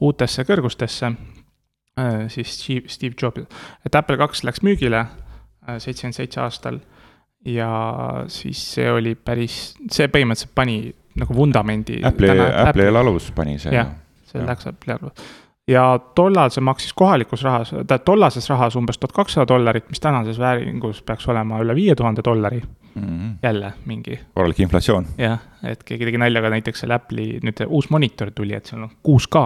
uutesse 0.00 0.44
kõrgustesse 0.48 1.10
äh,. 2.00 2.24
siis 2.32 2.54
Steve, 2.56 2.88
Steve 2.88 3.16
Jobs, 3.20 3.44
et 3.84 4.00
Apple 4.00 4.16
kaks 4.20 4.44
läks 4.48 4.64
müügile 4.64 5.04
äh, 5.04 5.76
seitsekümmend 5.76 6.16
seitse 6.16 6.40
aastal 6.40 6.80
ja 7.44 7.70
siis 8.32 8.64
see 8.72 8.88
oli 8.92 9.14
päris, 9.16 9.74
see 9.92 10.08
põhimõtteliselt 10.08 10.56
pani 10.56 10.80
nagu 11.20 11.36
vundamendi. 11.36 12.00
Apple'i, 12.04 12.40
Apple'i 12.40 12.88
alus 12.88 13.28
pani 13.36 13.58
see. 13.60 13.72
jah, 13.76 13.92
see 14.32 14.48
läks 14.48 14.68
Apple'i 14.72 14.96
alus 14.96 15.30
ja 15.70 15.84
tollal 16.14 16.50
see 16.50 16.64
maksis 16.64 16.92
kohalikus 16.96 17.44
rahas, 17.46 17.70
tähendab 17.70 18.04
tollases 18.04 18.48
rahas 18.50 18.76
umbes 18.78 18.98
tuhat 18.98 19.14
kakssada 19.14 19.46
dollarit, 19.48 19.88
mis 19.90 20.02
tänases 20.02 20.38
vääringus 20.38 21.02
peaks 21.06 21.28
olema 21.30 21.60
üle 21.62 21.74
viie 21.78 21.94
tuhande 21.94 22.24
dollari 22.26 22.60
mm. 22.60 23.02
-hmm. 23.02 23.32
jälle 23.42 23.72
mingi. 23.86 24.20
korralik 24.34 24.60
inflatsioon. 24.60 25.06
jah, 25.18 25.38
et 25.62 25.84
keegi 25.84 26.04
tegi 26.04 26.18
nalja 26.18 26.42
ka 26.42 26.50
näiteks 26.50 26.80
selle 26.84 26.94
Apple'i 26.94 27.40
nüüd 27.42 27.64
uus 27.66 27.90
monitor 27.90 28.30
tuli, 28.30 28.54
et 28.54 28.66
seal 28.66 28.82
on 28.82 28.90
6K, 29.08 29.44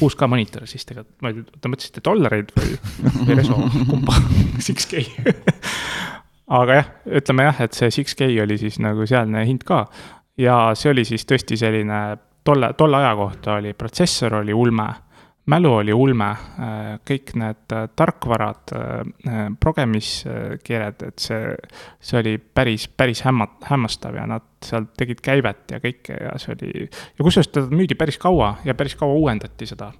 6K 0.00 0.28
monitor, 0.28 0.66
siis 0.66 0.86
tegelikult 0.86 1.22
ma 1.22 1.28
ei 1.28 1.34
tea, 1.34 1.60
te 1.60 1.68
mõtlesite 1.68 2.04
dollareid 2.04 2.52
või, 2.58 2.78
või 3.26 3.36
reso, 3.36 3.60
kumba 3.90 4.18
6K 4.58 5.06
aga 6.60 6.80
jah, 6.80 6.90
ütleme 7.20 7.48
jah, 7.48 7.60
et 7.60 7.72
see 7.72 7.88
6K 8.02 8.28
oli 8.42 8.58
siis 8.58 8.80
nagu 8.80 9.06
sealne 9.06 9.46
hind 9.46 9.64
ka 9.64 9.86
ja 10.38 10.58
see 10.74 10.92
oli 10.92 11.04
siis 11.08 11.24
tõesti 11.28 11.56
selline 11.56 12.02
tolle, 12.44 12.72
tolle 12.76 13.00
aja 13.00 13.16
kohta 13.16 13.56
oli, 13.60 13.72
protsessor 13.72 14.34
oli 14.42 14.52
ulme 14.52 14.90
mälu 15.46 15.72
oli 15.74 15.94
ulme, 15.94 16.28
äh, 16.30 17.00
kõik 17.08 17.34
need 17.38 17.74
äh, 17.74 17.88
tarkvarad, 17.98 18.74
äh, 18.76 19.40
progemiskeeled, 19.60 21.02
et 21.08 21.24
see, 21.24 21.56
see 22.00 22.20
oli 22.20 22.36
päris, 22.38 22.86
päris 22.88 23.24
hämma-, 23.26 23.50
hämmastav 23.66 24.16
ja 24.18 24.26
nad 24.30 24.46
seal 24.62 24.86
tegid 24.98 25.22
käivet 25.24 25.74
ja 25.74 25.82
kõike 25.82 26.20
ja 26.28 26.36
see 26.38 26.54
oli, 26.54 26.86
ja 26.86 27.26
kusjuures 27.26 27.50
teda 27.50 27.74
müüdi 27.74 27.98
päris 27.98 28.20
kaua 28.22 28.54
ja 28.64 28.76
päris 28.78 28.94
kaua 28.98 29.18
uuendati 29.18 29.66
seda 29.66 29.90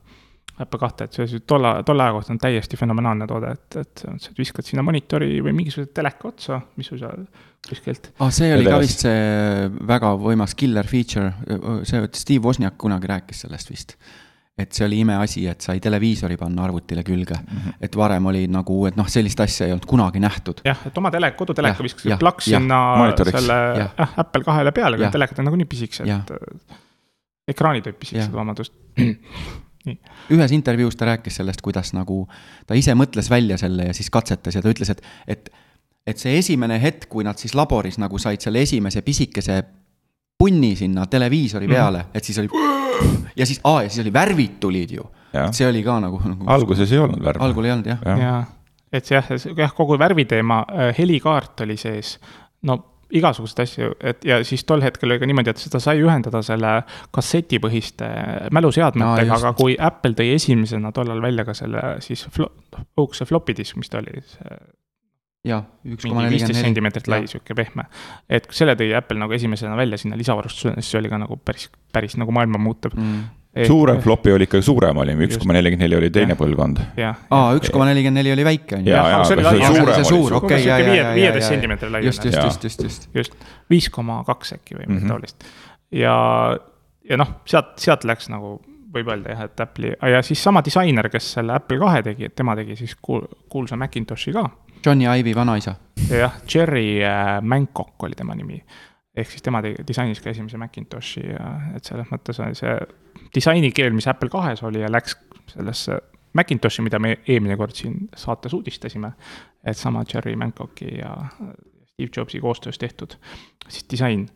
Apple 0.60 0.78
kahte, 0.78 1.08
et 1.08 1.16
see 1.16 1.40
tolle, 1.48 1.70
tolle 1.88 2.04
aja 2.04 2.12
kohta 2.14 2.34
on 2.34 2.38
täiesti 2.38 2.76
fenomenaalne 2.78 3.26
toode, 3.26 3.54
et, 3.56 3.76
et 3.80 4.02
sa 4.20 4.34
viskad 4.36 4.66
sinna 4.68 4.84
monitori 4.86 5.40
või 5.42 5.54
mingisuguse 5.56 5.90
teleka 5.96 6.28
otsa, 6.28 6.60
mis 6.78 6.92
sul 6.92 7.00
seal 7.00 7.24
kuskilt. 7.66 8.12
aa, 8.12 8.28
ah, 8.28 8.34
see 8.36 8.52
oli 8.54 8.68
ka 8.68 8.78
vist 8.82 9.02
see 9.08 9.70
väga 9.88 10.12
võimas 10.20 10.54
killer 10.54 10.86
feature, 10.86 11.32
see 11.88 12.04
Steve 12.14 12.44
Wozniak 12.44 12.76
kunagi 12.78 13.10
rääkis 13.10 13.42
sellest 13.46 13.72
vist 13.72 13.96
et 14.58 14.72
see 14.76 14.84
oli 14.84 14.98
imeasi, 15.00 15.46
et 15.48 15.64
sai 15.64 15.80
televiisori 15.80 16.36
panna 16.36 16.66
arvutile 16.66 17.02
külge 17.06 17.34
mm. 17.34 17.56
-hmm. 17.56 17.76
et 17.80 17.96
varem 17.96 18.26
oli 18.26 18.46
nagu, 18.52 18.84
et 18.86 18.96
noh, 18.96 19.08
sellist 19.08 19.40
asja 19.40 19.66
ei 19.66 19.72
olnud 19.72 19.86
kunagi 19.88 20.20
nähtud. 20.20 20.60
jah, 20.64 20.86
et 20.86 20.98
oma 20.98 21.10
tele, 21.10 21.30
koduteleka 21.30 21.82
viskasid 21.82 22.18
plaks 22.18 22.44
sinna 22.44 22.80
Monitoriks. 22.96 23.38
selle 23.38 23.58
äh, 23.80 24.14
Apple 24.16 24.44
kahele 24.44 24.72
peale, 24.72 24.96
aga 24.96 25.10
telekad 25.10 25.38
on 25.38 25.48
nagunii 25.50 25.66
pisikesed. 25.66 26.06
Ekraanid 27.48 27.86
olid 27.86 27.98
pisikesed, 27.98 28.32
vabandust 28.32 28.74
nii. 29.86 29.98
ühes 30.36 30.52
intervjuus 30.52 30.96
ta 30.96 31.08
rääkis 31.08 31.40
sellest, 31.40 31.64
kuidas 31.64 31.92
nagu 31.96 32.28
ta 32.66 32.74
ise 32.74 32.94
mõtles 32.94 33.30
välja 33.30 33.58
selle 33.58 33.88
ja 33.88 33.94
siis 33.94 34.10
katsetas 34.10 34.54
ja 34.54 34.62
ta 34.62 34.70
ütles, 34.70 34.92
et, 34.92 35.02
et, 35.26 35.50
et 36.06 36.18
see 36.18 36.36
esimene 36.38 36.80
hetk, 36.82 37.08
kui 37.08 37.24
nad 37.24 37.40
siis 37.40 37.54
laboris 37.54 37.98
nagu 37.98 38.18
said 38.18 38.40
selle 38.40 38.62
esimese 38.62 39.02
pisikese 39.02 39.62
punni 40.38 40.76
sinna 40.76 41.06
televiisori 41.06 41.66
mhm. 41.66 41.74
peale 41.74 41.98
mm, 41.98 42.04
-hmm. 42.04 42.16
et 42.16 42.24
siis 42.24 42.38
oli 42.38 42.48
ja 43.36 43.46
siis, 43.46 43.60
aa, 43.64 43.82
ja 43.82 43.90
siis 43.90 44.04
oli 44.04 44.12
värvid 44.12 44.58
tulid 44.60 44.96
ju. 44.98 45.08
see 45.50 45.68
oli 45.68 45.82
ka 45.84 45.98
nagu, 46.00 46.20
nagu. 46.24 46.46
alguses 46.52 46.92
ei 46.92 47.00
olnud 47.00 47.22
värve. 47.24 47.44
algul 47.44 47.68
ei 47.68 47.74
olnud 47.74 47.90
jah 47.92 48.06
ja.. 48.06 48.16
jaa, 48.20 48.40
et 48.92 49.08
see 49.08 49.16
jah, 49.16 49.28
jah, 49.56 49.74
kogu 49.76 49.98
värviteema, 49.98 50.64
äh, 50.70 50.94
helikaart 50.98 51.64
oli 51.66 51.76
sees, 51.80 52.18
no 52.68 52.78
igasuguseid 53.12 53.62
asju, 53.66 53.94
et 54.08 54.24
ja 54.24 54.38
siis 54.46 54.64
tol 54.64 54.80
hetkel 54.84 55.10
oli 55.12 55.20
ka 55.20 55.28
niimoodi, 55.28 55.52
et 55.52 55.60
seda 55.60 55.80
sai 55.84 56.00
ühendada 56.00 56.40
selle 56.44 56.78
kassetipõhiste 57.12 58.08
mäluseadmetega 58.56 59.28
no,, 59.28 59.40
aga 59.40 59.52
kui 59.58 59.76
Apple 59.76 60.16
tõi 60.16 60.30
esimesena 60.36 60.92
tollal 60.96 61.20
välja 61.24 61.44
ka 61.48 61.56
selle 61.56 61.82
siis 62.04 62.24
flo-, 62.32 62.48
õhukese 62.96 63.28
floppy 63.28 63.56
disk, 63.58 63.76
mis 63.80 63.92
ta 63.92 64.00
oli, 64.00 64.22
see 64.32 64.56
jah, 65.48 65.64
üks 65.88 66.04
koma 66.06 66.22
viisteist 66.30 66.52
nelikümmend 66.54 66.54
neli. 66.54 66.66
sentimeetrit 66.68 67.08
lai, 67.10 67.20
sihuke 67.30 67.54
pehme. 67.58 67.84
et 68.30 68.46
selle 68.54 68.76
tõi 68.78 68.92
Apple 68.96 69.18
nagu 69.18 69.34
esimesena 69.34 69.76
välja 69.78 69.98
sinna 69.98 70.16
lisavarustusena, 70.20 70.78
siis 70.78 70.92
see 70.94 71.00
oli 71.00 71.10
ka 71.10 71.18
nagu 71.18 71.38
päris, 71.42 71.68
päris 71.92 72.14
nagu 72.20 72.34
maailma 72.34 72.60
muutev. 72.62 72.94
Mm. 72.94 73.24
suurem 73.66 73.98
flopi 74.00 74.32
oli 74.32 74.46
ikka 74.48 74.62
suurem 74.64 74.96
oli, 75.02 75.16
üks 75.26 75.36
koma 75.42 75.52
nelikümmend 75.58 75.84
neli 75.84 75.98
oli 75.98 76.10
teine 76.14 76.36
põlvkond. 76.38 76.78
aa, 77.02 77.50
üks 77.58 77.72
koma 77.74 77.88
nelikümmend 77.90 78.22
neli 78.22 78.32
oli 78.32 78.44
väike, 78.46 78.78
on 78.78 78.86
ju? 78.86 78.94
Jaa, 78.94 79.08
jaa, 79.10 79.24
see 79.26 80.04
suur, 80.08 80.38
okei, 80.38 80.62
ja, 80.64 80.78
ja, 80.78 80.86
ja, 80.86 80.94
ja, 81.02 81.14
viieteist 81.18 81.48
ja, 81.48 81.54
sentimeetri 81.56 81.90
lai. 81.90 82.04
just, 82.06 82.24
just, 82.24 82.38
Jaa. 82.38 82.46
just, 82.46 82.64
just, 82.64 82.82
just. 82.86 83.08
just, 83.14 83.34
viis 83.70 83.90
koma 83.92 84.22
kaks 84.24 84.54
äkki 84.60 84.78
või 84.78 84.86
midagi 84.86 85.04
Mhm. 85.04 85.08
taolist. 85.10 85.44
ja, 85.92 86.14
ja 87.10 87.16
noh, 87.20 87.34
sealt, 87.44 87.74
sealt 87.82 88.04
läks 88.08 88.30
nagu 88.32 88.60
võib 88.92 89.08
öelda 89.08 89.34
jah, 89.34 89.44
et 89.50 89.60
Apple'i, 89.60 89.92
ja 90.12 90.22
siis 90.22 90.40
sama 90.42 90.62
disainer, 90.64 91.08
kes 91.12 91.32
selle 91.34 91.52
Apple 91.56 91.78
kahe 91.80 92.02
tegi, 92.02 92.24
et 92.30 92.34
tema 92.36 92.54
tegi 92.56 92.76
siis 92.76 92.94
kuul-, 93.02 93.26
kuulsa 93.52 93.76
Macintoshi 93.76 94.32
ka. 94.32 94.46
Johnny 94.86 95.06
Ive'i 95.06 95.34
vanaisa. 95.34 95.74
jah, 96.10 96.32
Jerry 96.54 97.02
äh, 97.04 97.42
Mancock 97.42 98.02
oli 98.02 98.14
tema 98.14 98.34
nimi. 98.34 98.62
ehk 99.16 99.30
siis 99.30 99.42
tema 99.42 99.60
tegi, 99.62 99.84
disainis 99.88 100.20
ka 100.24 100.30
esimese 100.30 100.56
Macintoshi 100.58 101.20
ja 101.26 101.48
et 101.76 101.84
selles 101.84 102.08
mõttes 102.08 102.38
oli 102.40 102.56
see 102.56 102.72
disainikeel, 103.34 103.92
mis 103.92 104.08
Apple 104.08 104.30
kahes 104.32 104.62
oli 104.64 104.80
ja 104.80 104.88
läks 104.90 105.16
sellesse 105.52 105.98
Macintoshi, 106.32 106.82
mida 106.82 106.98
me 106.98 107.18
eelmine 107.28 107.58
kord 107.60 107.76
siin 107.76 108.08
saates 108.16 108.54
uudistasime. 108.56 109.12
et 109.64 109.76
sama 109.76 110.04
Jerry 110.14 110.36
Mancocki 110.36 110.96
ja 110.98 111.16
Steve 111.92 112.10
Jobsi 112.16 112.40
koostöös 112.40 112.78
tehtud 112.78 113.14
siis 113.68 113.86
disain. 113.90 114.28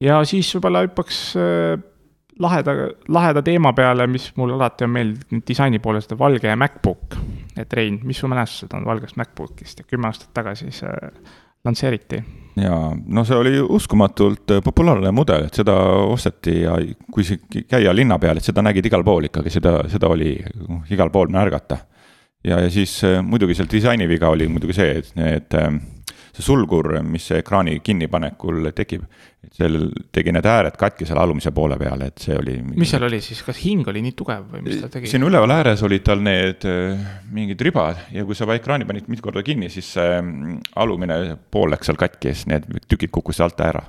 ja 0.00 0.24
siis 0.24 0.54
võib-olla 0.56 0.82
hüppaks 0.86 1.22
äh, 1.38 1.78
laheda, 2.38 2.72
laheda 3.08 3.42
teema 3.42 3.72
peale, 3.72 4.06
mis 4.06 4.30
mulle 4.36 4.54
alati 4.54 4.84
on 4.84 4.90
meeldinud 4.90 5.44
disaini 5.48 5.78
poolest, 5.78 6.14
valge 6.18 6.56
MacBook. 6.56 7.16
et 7.56 7.72
Rein, 7.72 8.00
mis 8.04 8.18
su 8.18 8.28
mälestused 8.28 8.72
on 8.76 8.84
valgest 8.86 9.16
MacBookist 9.16 9.78
ja 9.78 9.84
kümme 9.88 10.08
aastat 10.08 10.30
tagasi 10.34 10.70
see 10.72 10.92
lansseeriti? 11.64 12.22
ja 12.56 12.92
no 13.06 13.24
see 13.24 13.36
oli 13.36 13.60
uskumatult 13.60 14.50
äh, 14.50 14.62
populaarne 14.64 15.10
mudel, 15.10 15.46
et 15.48 15.54
seda 15.56 15.74
osteti 16.04 16.60
ja 16.62 16.74
kui 17.12 17.24
käia 17.68 17.94
linna 17.94 18.18
peal, 18.20 18.36
et 18.36 18.44
seda 18.44 18.64
nägid 18.64 18.86
igal 18.90 19.04
pool 19.04 19.28
ikkagi, 19.28 19.50
seda, 19.50 19.78
seda 19.88 20.10
oli 20.12 20.34
noh, 20.68 20.82
igal 20.90 21.10
pool 21.10 21.32
märgata. 21.32 21.78
ja, 22.44 22.60
ja 22.60 22.70
siis 22.70 22.98
äh, 23.08 23.22
muidugi 23.24 23.56
seal 23.56 23.70
disaini 23.72 24.08
viga 24.08 24.28
oli 24.28 24.48
muidugi 24.48 24.76
see, 24.76 24.98
et 25.00 25.12
need, 25.16 25.58
see 26.32 26.44
sulgur, 26.44 26.88
mis 27.04 27.26
ekraani 27.36 27.78
kinnipanekul 27.84 28.70
tekib, 28.76 29.04
et 29.44 29.56
seal 29.58 29.90
tegi 30.14 30.32
need 30.32 30.46
ääred 30.48 30.76
katki 30.80 31.06
selle 31.08 31.20
alumise 31.20 31.52
poole 31.54 31.76
peal, 31.80 32.04
et 32.06 32.24
see 32.24 32.36
oli. 32.38 32.56
mis 32.72 32.92
seal 32.92 33.04
oli 33.08 33.20
siis, 33.24 33.42
kas 33.44 33.60
hing 33.64 33.88
oli 33.92 34.04
nii 34.06 34.16
tugev 34.16 34.46
või 34.54 34.64
mis 34.66 34.80
ta 34.80 34.88
tegi? 34.92 35.10
siin 35.12 35.26
üleval 35.28 35.52
ääres 35.58 35.84
olid 35.84 36.04
tal 36.06 36.22
need 36.24 36.64
äh, 36.68 37.08
mingid 37.32 37.60
ribad 37.64 38.00
ja 38.14 38.24
kui 38.28 38.38
sa 38.38 38.48
ekraani 38.54 38.88
panid 38.88 39.10
mitu 39.12 39.26
korda 39.28 39.44
kinni, 39.46 39.68
siis 39.72 39.92
see 39.98 40.14
mm, 40.20 40.60
alumine 40.80 41.18
pool 41.52 41.72
läks 41.74 41.90
seal 41.90 42.00
katki 42.00 42.32
ja 42.32 42.38
siis 42.38 42.48
need 42.52 42.68
tükid 42.88 43.12
kukkusid 43.12 43.48
alt 43.48 43.60
ära. 43.68 43.84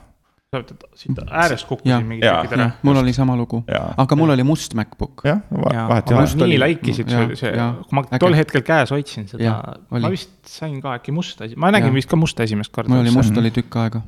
Siit 0.95 1.19
äärest 1.29 1.63
Jaa. 1.65 1.69
kukkusid 1.69 2.07
mingid 2.07 2.25
Jaa. 2.27 2.41
tükid 2.43 2.59
ära. 2.59 2.71
mul 2.83 2.97
oli 3.01 3.13
sama 3.13 3.35
lugu, 3.39 3.63
aga 3.97 4.15
mul 4.15 4.29
oli 4.35 4.43
must 4.43 4.73
MacBook. 4.73 5.21
jah, 5.25 5.39
vahet 5.51 6.11
ei 6.11 6.17
aga 6.17 6.23
ole. 6.23 6.25
nii 6.35 6.43
oli- 6.45 6.59
läikisid, 6.59 7.09
see 7.09 7.35
see 7.35 7.51
kui 7.53 7.95
ma 7.99 8.03
tol 8.19 8.33
hetkel 8.37 8.61
käes 8.61 8.91
hoidsin 8.95 9.27
seda 9.27 9.55
ma 9.89 10.09
vist 10.09 10.31
sain 10.47 10.81
ka 10.81 10.95
äkki 10.99 11.11
musta, 11.11 11.45
ma 11.55 11.71
nägin 11.71 11.91
Jaa. 11.91 11.93
vist 12.01 12.09
ka 12.09 12.15
musta 12.15 12.43
esimest 12.43 12.71
korda. 12.71 12.89
mul 12.93 13.01
oli 13.05 13.11
must 13.11 13.37
oli 13.37 13.51
tükk 13.51 13.75
aega. 13.83 14.01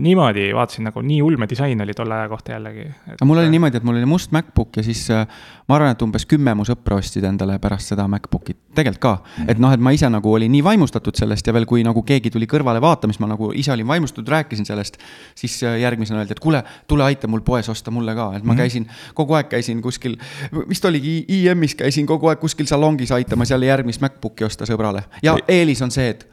Niimoodi 0.00 0.48
vaatasin 0.54 0.84
nagu 0.88 1.02
nii 1.02 1.20
ulme 1.22 1.46
disain 1.50 1.80
oli 1.80 1.94
tolle 1.94 2.14
aja 2.14 2.28
kohta 2.28 2.52
jällegi. 2.52 2.86
aga 3.12 3.24
mul 3.24 3.38
oli 3.38 3.50
niimoodi, 3.50 3.76
et 3.76 3.84
mul 3.84 3.96
oli 3.96 4.06
must 4.06 4.32
MacBook 4.32 4.76
ja 4.76 4.82
siis 4.82 5.10
äh, 5.10 5.26
ma 5.68 5.76
arvan, 5.76 5.94
et 5.94 6.02
umbes 6.02 6.26
kümme 6.26 6.54
mu 6.54 6.66
sõpra 6.66 6.98
ostsid 6.98 7.24
endale 7.24 7.58
pärast 7.62 7.92
seda 7.92 8.06
MacBooki, 8.10 8.56
tegelikult 8.74 9.02
ka. 9.04 9.44
et 9.48 9.60
noh, 9.62 9.72
et 9.74 9.80
ma 9.80 9.92
ise 9.94 10.08
nagu 10.10 10.32
olin 10.32 10.52
nii 10.52 10.64
vaimustatud 10.64 11.16
sellest 11.18 11.46
ja 11.46 11.54
veel, 11.56 11.66
kui 11.70 11.84
nagu 11.86 12.02
keegi 12.06 12.32
tuli 12.34 12.48
kõrvale 12.50 12.82
vaatama, 12.82 13.14
siis 13.14 13.22
ma 13.22 13.30
nagu 13.30 13.52
ise 13.54 13.72
olin 13.72 13.88
vaimustatud, 13.88 14.28
rääkisin 14.36 14.66
sellest. 14.68 14.98
siis 15.38 15.60
äh, 15.62 15.78
järgmisena 15.84 16.22
öeldi, 16.22 16.36
et 16.36 16.42
kuule, 16.42 16.64
tule 16.90 17.04
aita 17.04 17.30
mul 17.30 17.44
poes 17.46 17.68
osta 17.68 17.94
mulle 17.94 18.14
ka, 18.14 18.30
et 18.38 18.44
ma 18.44 18.58
käisin, 18.58 18.88
kogu 19.14 19.38
aeg 19.38 19.50
käisin 19.52 19.82
kuskil, 19.82 20.18
vist 20.68 20.84
oligi 20.84 21.24
IM-is 21.28 21.78
käisin 21.78 22.06
kogu 22.06 22.32
aeg 22.32 22.42
kuskil 22.42 22.66
salongis 22.66 23.12
aitamas 23.12 23.50
jälle 23.50 23.70
järgmist 23.70 24.02
MacBooki 24.04 24.44
osta 24.44 24.66
sõbrale. 24.68 25.04
ja 25.22 25.36
eelis 25.48 25.82
on 25.82 25.94
see, 25.94 26.10
et 26.14 26.28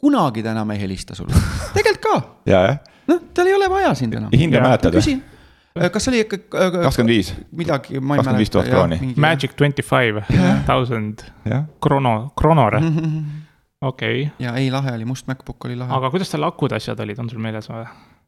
kunagi 0.00 0.42
ta 0.42 0.52
enam 0.52 0.70
ei 0.70 0.80
helista 0.80 1.14
sulle, 1.14 1.34
tegelikult 1.76 2.04
ka 2.06 2.16
ja, 2.52 2.62
jah, 2.68 2.78
noh, 3.08 3.20
tal 3.34 3.46
ei 3.46 3.54
ole 3.54 3.68
vaja 3.70 3.94
sind 3.94 4.14
enam. 4.14 4.30
hinda 4.32 4.60
mäletad 4.64 4.94
või? 4.94 5.02
küsin, 5.02 5.22
kas 5.92 6.08
oli 6.08 6.20
ikka. 6.24 6.38
kakskümmend 6.50 7.12
viis, 7.14 7.34
midagi, 7.52 8.00
ma 8.00 8.16
ei 8.16 8.22
25 8.24 8.54
000 8.58 8.64
mäleta. 8.64 8.70
krooni. 8.76 9.14
Magic 9.26 9.54
twenty 9.56 9.82
five 9.82 10.24
thousand 10.66 11.24
krono, 11.80 12.32
kronore, 12.38 12.80
okei. 13.82 14.28
ja 14.38 14.54
ei, 14.56 14.70
lahe 14.70 14.92
oli, 14.96 15.04
must 15.04 15.26
MacBook 15.28 15.64
oli 15.68 15.76
lahe. 15.76 15.92
aga 15.92 16.10
kuidas 16.10 16.30
tal 16.32 16.44
akud 16.48 16.72
asjad 16.76 17.00
olid, 17.04 17.18
on 17.22 17.30
sul 17.30 17.38
meeles 17.42 17.68
või? 17.70 17.86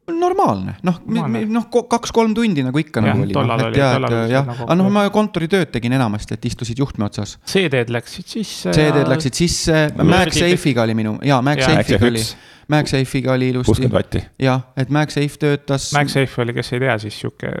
normaalne, 0.09 0.73
noh, 0.87 0.95
noh, 1.05 1.65
kaks-kolm 1.69 2.31
tundi 2.33 2.63
nagu 2.65 2.79
ikka 2.81 2.97
Jah, 3.03 3.11
nagu 3.13 3.27
oli. 3.27 3.33
tollal 3.35 3.61
oli- 3.67 3.77
jah 3.77 3.91
tollal, 3.93 4.13
oli 4.23 4.33
jah, 4.33 4.45
nagu- 4.47 4.63
aga 4.65 4.75
noh, 4.79 4.87
ma 4.89 5.03
kontoritööd 5.13 5.69
tegin 5.69 5.93
enamasti, 5.93 6.33
et 6.33 6.45
istusid 6.49 6.79
juhtme 6.81 7.05
otsas. 7.05 7.35
CD-d 7.45 7.93
läksid 7.93 8.25
sisse. 8.25 8.71
CD-d 8.73 9.05
läksid 9.11 9.37
sisse, 9.37 9.83
MagSafe'iga 10.01 10.81
oli 10.87 10.95
minu, 10.97 11.19
jaa, 11.21 11.43
MagSafe'iga 11.45 12.07
oli, 12.09 12.23
MagSafe'iga 12.69 13.33
oli 13.33 13.49
ilusti 13.49 13.71
kuuskümmend. 13.71 13.93
vatti. 13.97 14.21
jah, 14.39 14.61
et 14.77 14.89
MagSafe 14.93 15.41
töötas. 15.41 15.89
MagSafe 15.95 16.41
oli, 16.43 16.53
kes 16.53 16.73
ei 16.73 16.83
tea, 16.83 16.97
siis 17.01 17.19
sihuke, 17.23 17.51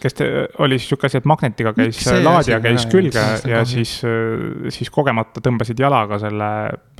kes 0.00 0.18
te, 0.18 0.28
oli 0.60 0.78
siis 0.78 0.90
sihuke 0.92 1.08
asi, 1.08 1.20
et 1.20 1.28
magnetiga 1.30 1.72
käis 1.76 2.00
laadija 2.24 2.60
käis 2.64 2.84
jaa, 2.84 2.92
külge 2.92 3.24
on 3.24 3.54
ja 3.54 3.64
siis, 3.68 3.96
siis 4.76 4.92
kogemata 4.92 5.42
tõmbasid 5.44 5.80
jalaga 5.80 6.20
selle 6.22 6.50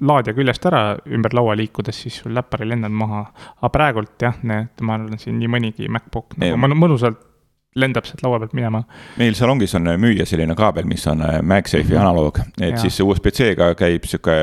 laadija 0.00 0.36
küljest 0.36 0.68
ära 0.70 0.84
ümber 1.08 1.36
laua 1.36 1.56
liikudes, 1.61 2.02
siis 2.06 2.20
sul 2.22 2.34
läppar 2.36 2.64
ei 2.64 2.72
lennanud 2.72 3.00
maha. 3.04 3.24
aga 3.61 3.72
praegult 3.74 4.28
jah, 4.28 4.40
need, 4.42 4.72
ma 4.86 4.96
arvan, 4.96 5.20
siin 5.20 5.38
nii 5.40 5.52
mõnigi 5.56 5.90
MacBook 5.92 6.38
nagu 6.40 6.80
mõnusalt 6.80 7.29
lendab 7.78 8.06
sealt 8.08 8.22
laua 8.24 8.40
pealt 8.42 8.54
minema. 8.56 8.82
meil 9.20 9.36
salongis 9.38 9.74
on 9.78 9.86
müüa 10.02 10.26
selline 10.26 10.56
kaabel, 10.58 10.88
mis 10.90 11.06
on 11.10 11.22
äh, 11.22 11.38
MagSafe'i 11.46 11.98
analoog, 11.98 12.40
et 12.58 12.74
Jaa. 12.74 12.82
siis 12.82 12.98
USB-C-ga 13.04 13.70
käib 13.78 14.08
sihuke 14.10 14.34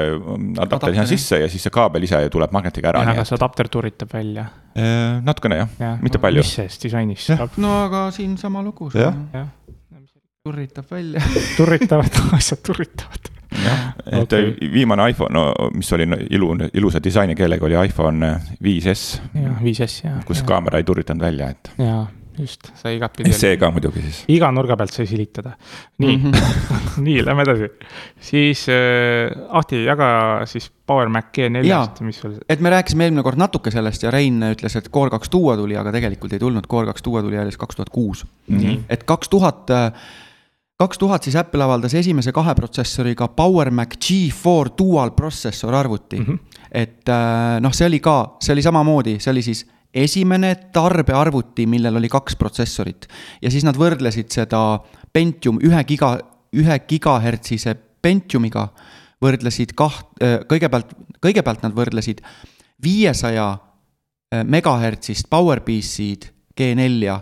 adapter 0.63 0.93
sinna 0.95 1.07
sisse 1.09 1.41
ja 1.43 1.49
siis 1.51 1.67
see 1.67 1.73
kaabel 1.75 2.07
ise 2.07 2.21
tuleb 2.31 2.55
magnetiga 2.55 2.93
ära, 2.93 3.03
nii 3.03 3.17
aga 3.17 3.27
see 3.27 3.35
adapter 3.35 3.67
turitab 3.73 4.13
välja. 4.15 4.47
äh, 4.79 5.19
natukene 5.27 5.59
jah 5.59 5.73
jah, 5.79 5.97
mitte 6.01 6.21
palju. 6.23 6.45
mis 6.45 6.55
sellest 6.55 6.87
disainist 6.87 7.33
Jah. 7.33 7.43
saab, 7.43 7.57
no 7.61 7.73
aga 7.85 8.07
siin 8.15 8.37
sama 8.39 8.63
lugu. 8.63 8.91
Jah. 8.95 9.15
jah, 9.33 9.49
turritab 10.47 10.91
välja. 10.91 11.23
turritavad, 11.57 12.21
asjad 12.37 12.61
turritavad. 12.63 13.31
jah, 13.51 13.89
et 14.07 14.21
okay. 14.23 14.53
viimane 14.71 15.09
iPhone, 15.11 15.33
no 15.35 15.71
mis 15.75 15.91
oli 15.93 16.07
ilu, 16.29 16.53
ilusa 16.73 17.03
disainikeel 17.03 17.57
oli 17.59 17.75
iPhone 17.83 18.31
5S, 18.63 19.19
jah, 19.35 19.59
5S 19.63 19.99
jah. 20.05 20.23
kus 20.27 20.43
kaamera 20.47 20.79
ei 20.79 20.87
turritanud 20.87 21.27
välja, 21.27 21.51
et 21.55 21.71
jaa, 21.81 22.05
just, 22.39 22.69
sai 22.77 22.95
igatpidi. 22.97 23.33
see 23.35 23.57
ka 23.59 23.69
muidugi 23.73 24.01
siis. 24.05 24.19
iga 24.33 24.49
nurga 24.53 24.77
pealt 24.79 24.93
sai 24.93 25.07
silitada. 25.09 25.55
nii 26.03 26.17
mm, 26.17 26.31
-hmm. 26.31 27.01
nii, 27.07 27.25
lähme 27.25 27.45
edasi. 27.47 27.69
siis 28.19 28.65
äh, 28.69 29.31
Ahti, 29.49 29.83
jaga 29.85 30.09
siis 30.45 30.69
Power 30.85 31.09
Mac 31.09 31.31
G4-st, 31.37 32.03
mis 32.05 32.19
sul, 32.19 32.37
et 32.49 32.61
me 32.61 32.69
rääkisime 32.69 33.07
eelmine 33.07 33.23
kord 33.23 33.37
natuke 33.37 33.71
sellest 33.71 34.03
ja 34.03 34.11
Rein 34.11 34.39
ütles, 34.51 34.77
et 34.77 34.89
Core 34.89 35.11
kaks 35.13 35.29
tuua 35.29 35.57
tuli, 35.57 35.77
aga 35.77 35.91
tegelikult 35.91 36.33
ei 36.33 36.39
tulnud, 36.39 36.67
Core 36.67 36.91
kaks 36.91 37.03
tuua 37.03 37.21
tuli 37.25 37.37
alles 37.37 37.57
kaks 37.57 37.75
tuhat 37.75 37.89
kuus. 37.89 38.25
nii, 38.47 38.79
et 38.89 39.03
kaks 39.03 39.29
tuhat, 39.29 39.73
kaks 40.77 40.97
tuhat 40.97 41.23
siis 41.23 41.35
Apple 41.35 41.63
avaldas 41.63 41.93
esimese 41.93 42.31
kahe 42.31 42.55
protsessoriga 42.55 43.27
Power 43.27 43.71
Mac 43.71 43.97
G4 43.97 44.75
dual 44.77 45.11
processor 45.11 45.75
arvuti 45.75 46.19
mm. 46.19 46.23
Mhm. 46.23 46.33
-hmm. 46.33 46.61
et 46.71 47.09
äh, 47.09 47.59
noh, 47.61 47.73
see 47.73 47.87
oli 47.87 47.99
ka, 47.99 48.37
see 48.39 48.53
oli 48.53 48.61
samamoodi, 48.61 49.19
see 49.19 49.31
oli 49.31 49.41
siis 49.41 49.65
esimene 50.03 50.53
tarbearvuti, 50.73 51.65
millel 51.69 51.99
oli 51.99 52.09
kaks 52.11 52.37
protsessorit 52.39 53.07
ja 53.41 53.51
siis 53.53 53.65
nad 53.67 53.77
võrdlesid 53.79 54.31
seda 54.33 54.79
Pentium 55.13 55.59
ühe 55.63 55.83
giga, 55.87 56.17
ühe 56.53 56.79
gigahertsise 56.89 57.75
Pentiumiga, 58.01 58.67
võrdlesid 59.23 59.73
kaht, 59.75 60.11
kõigepealt, 60.47 60.91
kõigepealt 61.23 61.63
nad 61.65 61.73
võrdlesid 61.75 62.21
viiesaja 62.83 63.47
megahertsist 64.45 65.29
PowerPC-d 65.31 66.29
G4-ja 66.57 67.17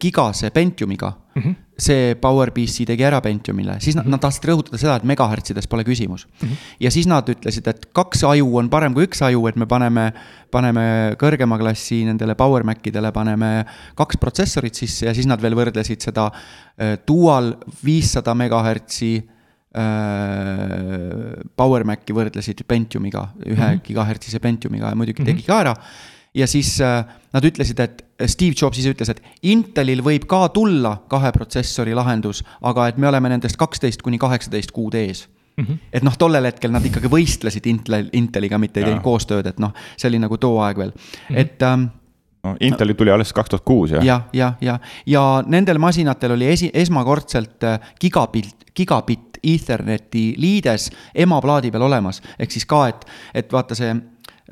gigase 0.00 0.50
Pentiumiga 0.50 1.12
mm. 1.12 1.42
-hmm. 1.42 1.54
See 1.78 2.14
PowerPC 2.20 2.84
tegi 2.86 3.04
ära 3.06 3.20
Pentiumile, 3.24 3.78
siis 3.80 3.96
nad, 3.96 4.06
nad 4.10 4.20
tahtsid 4.20 4.44
rõhutada 4.50 4.78
seda, 4.80 4.96
et 5.00 5.06
megahertsides 5.08 5.68
pole 5.70 5.84
küsimus 5.86 6.26
mm. 6.26 6.48
-hmm. 6.48 6.56
ja 6.84 6.90
siis 6.92 7.08
nad 7.08 7.28
ütlesid, 7.28 7.68
et 7.68 7.86
kaks 7.96 8.24
aju 8.28 8.56
on 8.60 8.68
parem 8.70 8.94
kui 8.94 9.06
üks 9.08 9.22
aju, 9.24 9.46
et 9.48 9.56
me 9.56 9.66
paneme, 9.66 10.12
paneme 10.52 11.16
kõrgema 11.20 11.58
klassi 11.58 12.04
nendele 12.04 12.34
Power 12.36 12.62
Macidele 12.64 13.12
paneme 13.12 13.64
kaks 13.96 14.16
protsessorit 14.20 14.74
sisse 14.74 15.06
ja 15.06 15.14
siis 15.14 15.26
nad 15.26 15.40
veel 15.42 15.56
võrdlesid 15.56 16.00
seda 16.04 16.28
äh, 16.32 16.98
dual 17.08 17.54
viissada 17.84 18.34
megahertsi 18.34 19.16
äh, 19.16 19.82
Power 21.56 21.84
Maci 21.84 22.12
võrdlesid 22.12 22.64
Pentiumiga, 22.68 23.28
ühe 23.46 23.56
mm 23.56 23.68
-hmm. 23.68 23.80
gigahertsise 23.82 24.38
Pentiumiga 24.38 24.88
ja 24.88 24.94
muidugi 24.94 25.24
tegi 25.24 25.42
ka 25.42 25.60
ära 25.60 25.76
ja 26.34 26.46
siis 26.46 26.80
äh, 26.80 27.04
nad 27.32 27.44
ütlesid, 27.44 27.80
et 27.80 28.02
Steve 28.26 28.54
Jobs 28.60 28.78
ise 28.78 28.92
ütles, 28.94 29.10
et 29.12 29.22
Intelil 29.42 30.02
võib 30.04 30.26
ka 30.30 30.46
tulla 30.54 30.96
kahe 31.10 31.32
protsessori 31.34 31.94
lahendus, 31.94 32.42
aga 32.62 32.88
et 32.88 33.00
me 33.00 33.08
oleme 33.08 33.32
nendest 33.32 33.58
kaksteist 33.60 34.02
kuni 34.02 34.20
kaheksateist 34.22 34.72
kuud 34.72 34.94
ees 34.94 35.26
mm. 35.56 35.64
-hmm. 35.64 35.78
et 35.92 36.02
noh, 36.02 36.16
tollel 36.18 36.48
hetkel 36.48 36.72
nad 36.72 36.84
ikkagi 36.84 37.10
võistlesid 37.12 37.66
Intel, 37.68 38.08
Inteliga, 38.12 38.58
mitte 38.58 38.80
ei 38.80 38.88
teinud 38.88 39.04
koostööd, 39.04 39.46
et 39.46 39.58
noh, 39.60 39.74
see 39.96 40.08
oli 40.08 40.22
nagu 40.22 40.38
too 40.38 40.60
aeg 40.60 40.78
veel 40.78 40.94
mm, 40.94 41.34
-hmm. 41.34 41.38
et 41.38 41.62
ähm, 41.62 41.90
no 42.44 42.56
Inteli 42.60 42.94
tuli 42.94 43.10
alles 43.10 43.32
kaks 43.32 43.50
tuhat 43.50 43.64
kuus 43.64 43.90
jah? 43.90 44.04
jah, 44.04 44.24
jah, 44.32 44.56
ja, 44.60 44.78
ja 45.06 45.42
nendel 45.46 45.78
masinatel 45.78 46.38
oli 46.38 46.48
esi, 46.48 46.70
esmakordselt 46.74 47.64
äh, 47.64 47.80
gigabitt, 48.00 48.72
gigabitt 48.74 49.28
Etherneti 49.42 50.34
liides 50.38 50.90
emaplaadi 51.14 51.70
peal 51.70 51.82
olemas. 51.82 52.22
ehk 52.38 52.50
siis 52.50 52.66
ka, 52.66 52.86
et, 52.88 53.06
et 53.34 53.52
vaata 53.52 53.74
see 53.74 53.94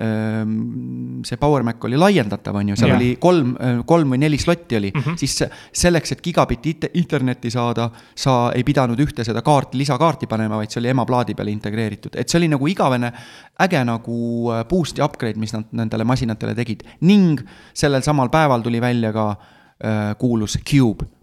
see 0.01 1.37
Power 1.37 1.63
Mac 1.67 1.85
oli 1.85 1.99
laiendatav, 2.01 2.57
on 2.57 2.71
ju, 2.73 2.77
seal 2.81 2.95
Jah. 2.95 2.97
oli 2.97 3.11
kolm, 3.21 3.51
kolm 3.87 4.15
või 4.15 4.23
neli 4.23 4.39
slotti 4.41 4.79
oli 4.79 4.91
mm. 4.95 5.03
-hmm. 5.03 5.19
siis 5.21 5.37
se- 5.43 5.51
selleks, 5.73 6.13
et 6.13 6.23
gigabitti 6.25 6.77
internetti 6.95 7.51
saada, 7.51 7.91
sa 8.17 8.53
ei 8.57 8.65
pidanud 8.65 9.01
ühte 9.01 9.25
seda 9.25 9.43
kaarti, 9.43 9.79
lisakaarti 9.79 10.27
panema, 10.31 10.57
vaid 10.57 10.73
see 10.73 10.81
oli 10.81 10.93
emaplaadi 10.95 11.35
peale 11.35 11.53
integreeritud, 11.53 12.17
et 12.17 12.29
see 12.29 12.41
oli 12.41 12.49
nagu 12.49 12.67
igavene 12.67 13.13
äge 13.61 13.85
nagu 13.85 14.19
äh, 14.55 14.65
boost 14.69 14.99
ja 14.99 15.05
upgrade, 15.05 15.39
mis 15.41 15.53
nad 15.53 15.69
nendele 15.73 16.05
masinatele 16.05 16.55
tegid 16.55 16.85
ning 17.01 17.41
sellel 17.75 18.03
samal 18.03 18.33
päeval 18.33 18.63
tuli 18.65 18.81
välja 18.81 19.13
ka 19.13 19.31
äh, 19.31 20.17
kuulus 20.19 20.59
Cube 20.65 21.20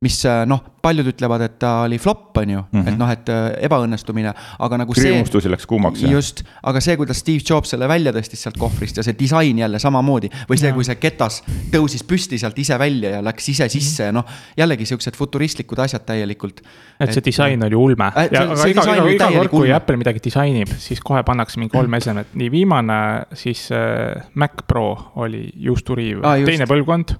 mis 0.00 0.16
äh, 0.24 0.46
noh, 0.48 0.62
paljud 0.80 1.10
ütlevad, 1.10 1.42
et 1.44 1.58
ta 1.60 1.82
oli 1.84 1.98
flop, 2.00 2.38
on 2.40 2.50
ju 2.50 2.58
mm, 2.60 2.68
Mhm. 2.72 2.84
-hmm. 2.86 2.92
et 2.92 2.98
noh, 2.98 3.10
et 3.12 3.28
äh, 3.28 3.64
ebaõnnestumine, 3.66 4.30
aga 4.58 4.76
nagu 4.80 4.94
see. 4.96 5.10
rõõmustusi 5.10 5.50
läks 5.52 5.66
kuumaks 5.68 6.02
just, 6.08 6.42
aga 6.62 6.80
see, 6.80 6.96
kuidas 6.96 7.18
Steve 7.20 7.42
Jobs 7.50 7.68
selle 7.74 7.88
välja 7.88 8.12
tõstis 8.12 8.40
sealt 8.40 8.56
kohvrist 8.56 8.96
ja 8.96 9.02
see 9.02 9.12
disain 9.18 9.58
jälle 9.58 9.78
samamoodi 9.78 10.30
või 10.48 10.56
see, 10.56 10.72
kui 10.72 10.84
see 10.84 10.94
ketas 10.96 11.42
tõusis 11.72 12.04
püsti 12.06 12.38
sealt 12.40 12.58
ise 12.58 12.78
välja 12.78 13.10
ja 13.10 13.20
läks 13.24 13.48
ise 13.52 13.68
sisse 13.68 14.04
ja 14.08 14.12
noh, 14.12 14.24
jällegi 14.56 14.86
siuksed 14.88 15.16
futuristlikud 15.16 15.78
asjad 15.78 16.06
täielikult. 16.06 16.62
et 17.00 17.12
see 17.12 17.24
disain 17.24 17.62
oli 17.62 17.74
ulme 17.74 18.04
Äh, 18.16 18.30
aga 18.32 18.56
see 18.56 18.70
iga, 18.72 18.82
iga, 18.82 19.04
iga 19.10 19.28
kord, 19.34 19.50
kui 19.50 19.60
ulme. 19.68 19.74
Apple 19.74 19.96
midagi 19.96 20.20
disainib, 20.24 20.68
siis 20.78 21.00
kohe 21.04 21.22
pannakse 21.22 21.60
mingi 21.60 21.72
kolm 21.76 21.94
esemet, 21.94 22.32
nii 22.34 22.50
viimane, 22.50 23.26
siis 23.34 23.68
äh, 23.72 24.22
Mac 24.34 24.64
Pro 24.66 25.12
oli 25.16 25.50
juusturiiv 25.56 26.24
ah,, 26.24 26.38
just. 26.40 26.48
teine 26.48 26.64
põlvkond, 26.66 27.14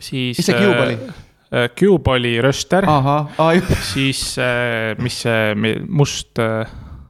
siis. 0.00 0.36
Mis 0.38 0.46
see 0.46 0.58
Cube 0.58 0.82
oli? 0.82 0.98
äh, 1.08 1.25
Cube 1.78 2.10
oli 2.16 2.34
röster 2.44 2.84
ah. 2.88 3.26
siis 3.92 4.36
äh, 4.38 4.94
mis 5.02 5.20
see 5.22 5.54
must 5.88 6.38
äh, 6.38 6.66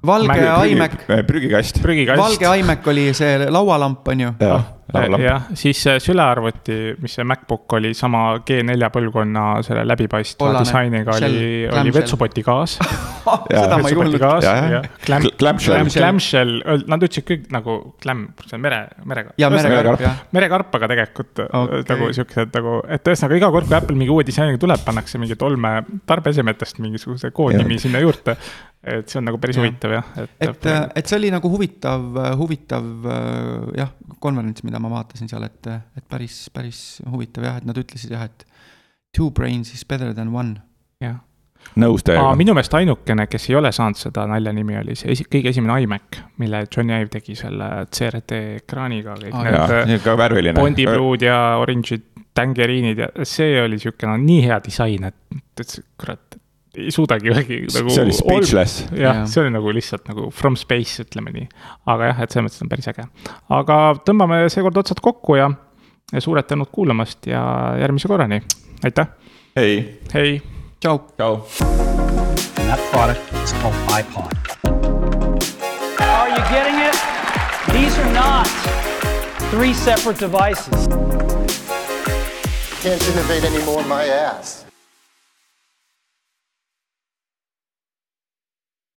valge 0.06 0.28
Mac- 0.28 0.70
iMac, 0.70 0.92
prügikast. 1.26 1.80
valge 2.22 2.52
iMac 2.60 2.86
oli 2.92 3.08
see 3.14 3.48
laualamp, 3.50 4.06
on 4.08 4.20
ju. 4.20 4.30
jah, 4.86 5.02
laulamp. 5.02 5.24
jah, 5.24 5.46
siis 5.58 5.80
see 5.82 6.00
sülearvuti, 6.02 6.78
mis 7.02 7.16
see 7.18 7.26
MacBook 7.26 7.76
oli 7.78 7.92
sama 7.96 8.24
G4 8.46 8.90
põlvkonna 8.94 9.46
selle 9.66 9.82
läbipaistva 9.88 10.46
Kollane. 10.46 10.64
disainiga 10.64 11.16
Shell, 11.18 11.38
oli, 11.40 11.80
oli 11.80 11.94
vetsupoti 11.96 12.44
gaas. 12.46 12.76
seda 13.50 13.80
ma 13.82 13.90
ei 13.90 13.98
kuulnud. 13.98 14.20
ja 14.46 14.82
clamshell. 15.06 15.90
Clamshell, 15.96 16.54
nad 16.86 17.02
ütlesid 17.02 17.26
kõik 17.26 17.48
nagu 17.54 17.78
clam, 18.02 18.26
see 18.44 18.58
on 18.58 18.62
mere, 18.62 18.80
merega. 19.08 19.34
ja 19.40 19.50
merekarp 19.52 20.04
jah. 20.04 20.22
merekarp, 20.36 20.78
aga 20.78 20.90
tegelikult 20.94 21.42
Okei. 21.46 21.64
okay. 21.64 21.88
nagu 21.90 22.12
siuksed 22.20 22.54
nagu, 22.60 22.78
et 22.96 23.10
ühesõnaga 23.12 23.40
iga 23.40 23.50
kord, 23.54 23.68
kui 23.70 23.78
Apple 23.80 23.98
mingi 23.98 24.14
uue 24.14 24.26
disainiga 24.26 24.62
tuleb, 24.62 24.86
pannakse 24.86 25.20
mingi 25.22 25.38
tolme 25.40 25.74
tarbeesemetest 26.06 26.80
mingisuguse 26.84 27.32
koodnimi 27.36 27.80
sinna 27.82 28.02
juurde. 28.04 28.36
et 28.86 29.10
see 29.10 29.18
on 29.18 29.24
nagu 29.26 29.38
päris 29.42 29.56
Jah. 29.56 29.64
huvitav 29.64 29.92
jah, 29.96 30.10
et, 30.22 30.34
et, 30.46 30.66
et 31.00 31.08
see 31.10 31.16
oli 31.18 31.30
nagu 31.34 31.48
huvitav, 31.50 32.04
huvitav 32.38 32.84
äh, 33.10 33.80
jah, 33.80 33.90
konverents, 34.22 34.62
mida 34.62 34.78
ma 34.78 34.85
vaatasin 34.92 35.30
seal, 35.30 35.46
et, 35.46 35.70
et 35.70 36.04
päris, 36.08 36.46
päris 36.54 36.82
huvitav 37.10 37.46
jah, 37.46 37.60
et 37.60 37.68
nad 37.68 37.78
ütlesid 37.80 38.12
jah, 38.14 38.26
et 38.28 38.44
two 39.16 39.30
brains 39.30 39.72
is 39.74 39.84
better 39.84 40.12
than 40.14 40.34
one. 40.34 40.60
jah. 41.00 41.18
nõus 41.82 42.04
täiega. 42.06 42.28
minu 42.38 42.54
meelest 42.54 42.74
ainukene, 42.78 43.26
kes 43.30 43.48
ei 43.50 43.58
ole 43.58 43.72
saanud 43.74 43.98
seda 43.98 44.26
nalja 44.30 44.52
nimi, 44.54 44.76
oli 44.78 44.96
see 44.98 45.10
esi, 45.14 45.26
kõige 45.30 45.50
esimene 45.54 45.80
iMac, 45.86 46.20
mille 46.42 46.64
Johnny 46.66 46.94
Ive 47.00 47.10
tegi 47.16 47.36
selle 47.38 47.70
CRT 47.90 48.42
ekraaniga 48.62 49.16
need 49.18 50.04
ka 50.04 50.16
värviline. 50.18 50.56
Bondi 50.58 50.86
Blue'd 50.88 51.26
ja 51.26 51.40
Orange'id, 51.62 52.12
Tangerine'id 52.36 53.00
ja 53.00 53.10
see 53.24 53.56
oli 53.62 53.80
sihuke 53.80 54.08
no 54.08 54.18
nii 54.20 54.42
hea 54.44 54.60
disain, 54.64 55.08
et, 55.08 55.40
et 55.60 55.78
kurat, 55.98 56.38
ei 56.76 56.90
suudagi 56.92 57.30
ühegi 57.32 57.60
nagu. 57.72 57.90
see 57.90 58.02
oli 58.04 58.14
speechless. 58.16 58.84
jah 58.90 59.22
Jah., 59.22 59.22
see 59.30 59.42
oli 59.42 59.52
nagu 59.54 59.72
lihtsalt 59.74 60.08
nagu 60.10 60.30
from 60.34 60.56
space, 60.60 61.04
ütleme 61.04 61.32
nii. 61.34 61.46
aga 61.92 62.10
jah, 62.10 62.24
et 62.24 62.34
selles 62.34 62.48
mõttes 62.48 62.64
on 62.64 62.72
päris 62.72 62.90
äge. 62.92 63.06
aga 63.58 63.78
tõmbame 64.06 64.42
seekord 64.52 64.82
otsad 64.82 65.00
kokku 65.04 65.38
ja, 65.40 65.48
ja 66.12 66.24
suured 66.24 66.48
tänud 66.48 66.70
kuulamast 66.72 67.26
ja 67.30 67.42
järgmise 67.80 68.10
korrani. 68.12 68.42
aitäh, 68.84 69.08
ei, 69.56 69.80
hei 70.14 70.40
tšau. 70.80 71.00
tšau. 71.16 71.40
And 72.58 72.68
that 72.68 72.80
product 72.90 73.20
is 73.44 73.52
called 73.62 73.76
iPod. 73.90 74.32
Are 76.00 76.28
you 76.28 76.42
getting 76.50 76.78
it? 76.80 76.96
These 77.72 77.98
are 77.98 78.12
not 78.12 78.46
three 79.50 79.72
separate 79.72 80.18
devices. 80.18 80.88
Can't 82.82 83.02
innovate 83.08 83.44
anymore, 83.44 83.82
my 83.84 84.04
ass. 84.04 84.65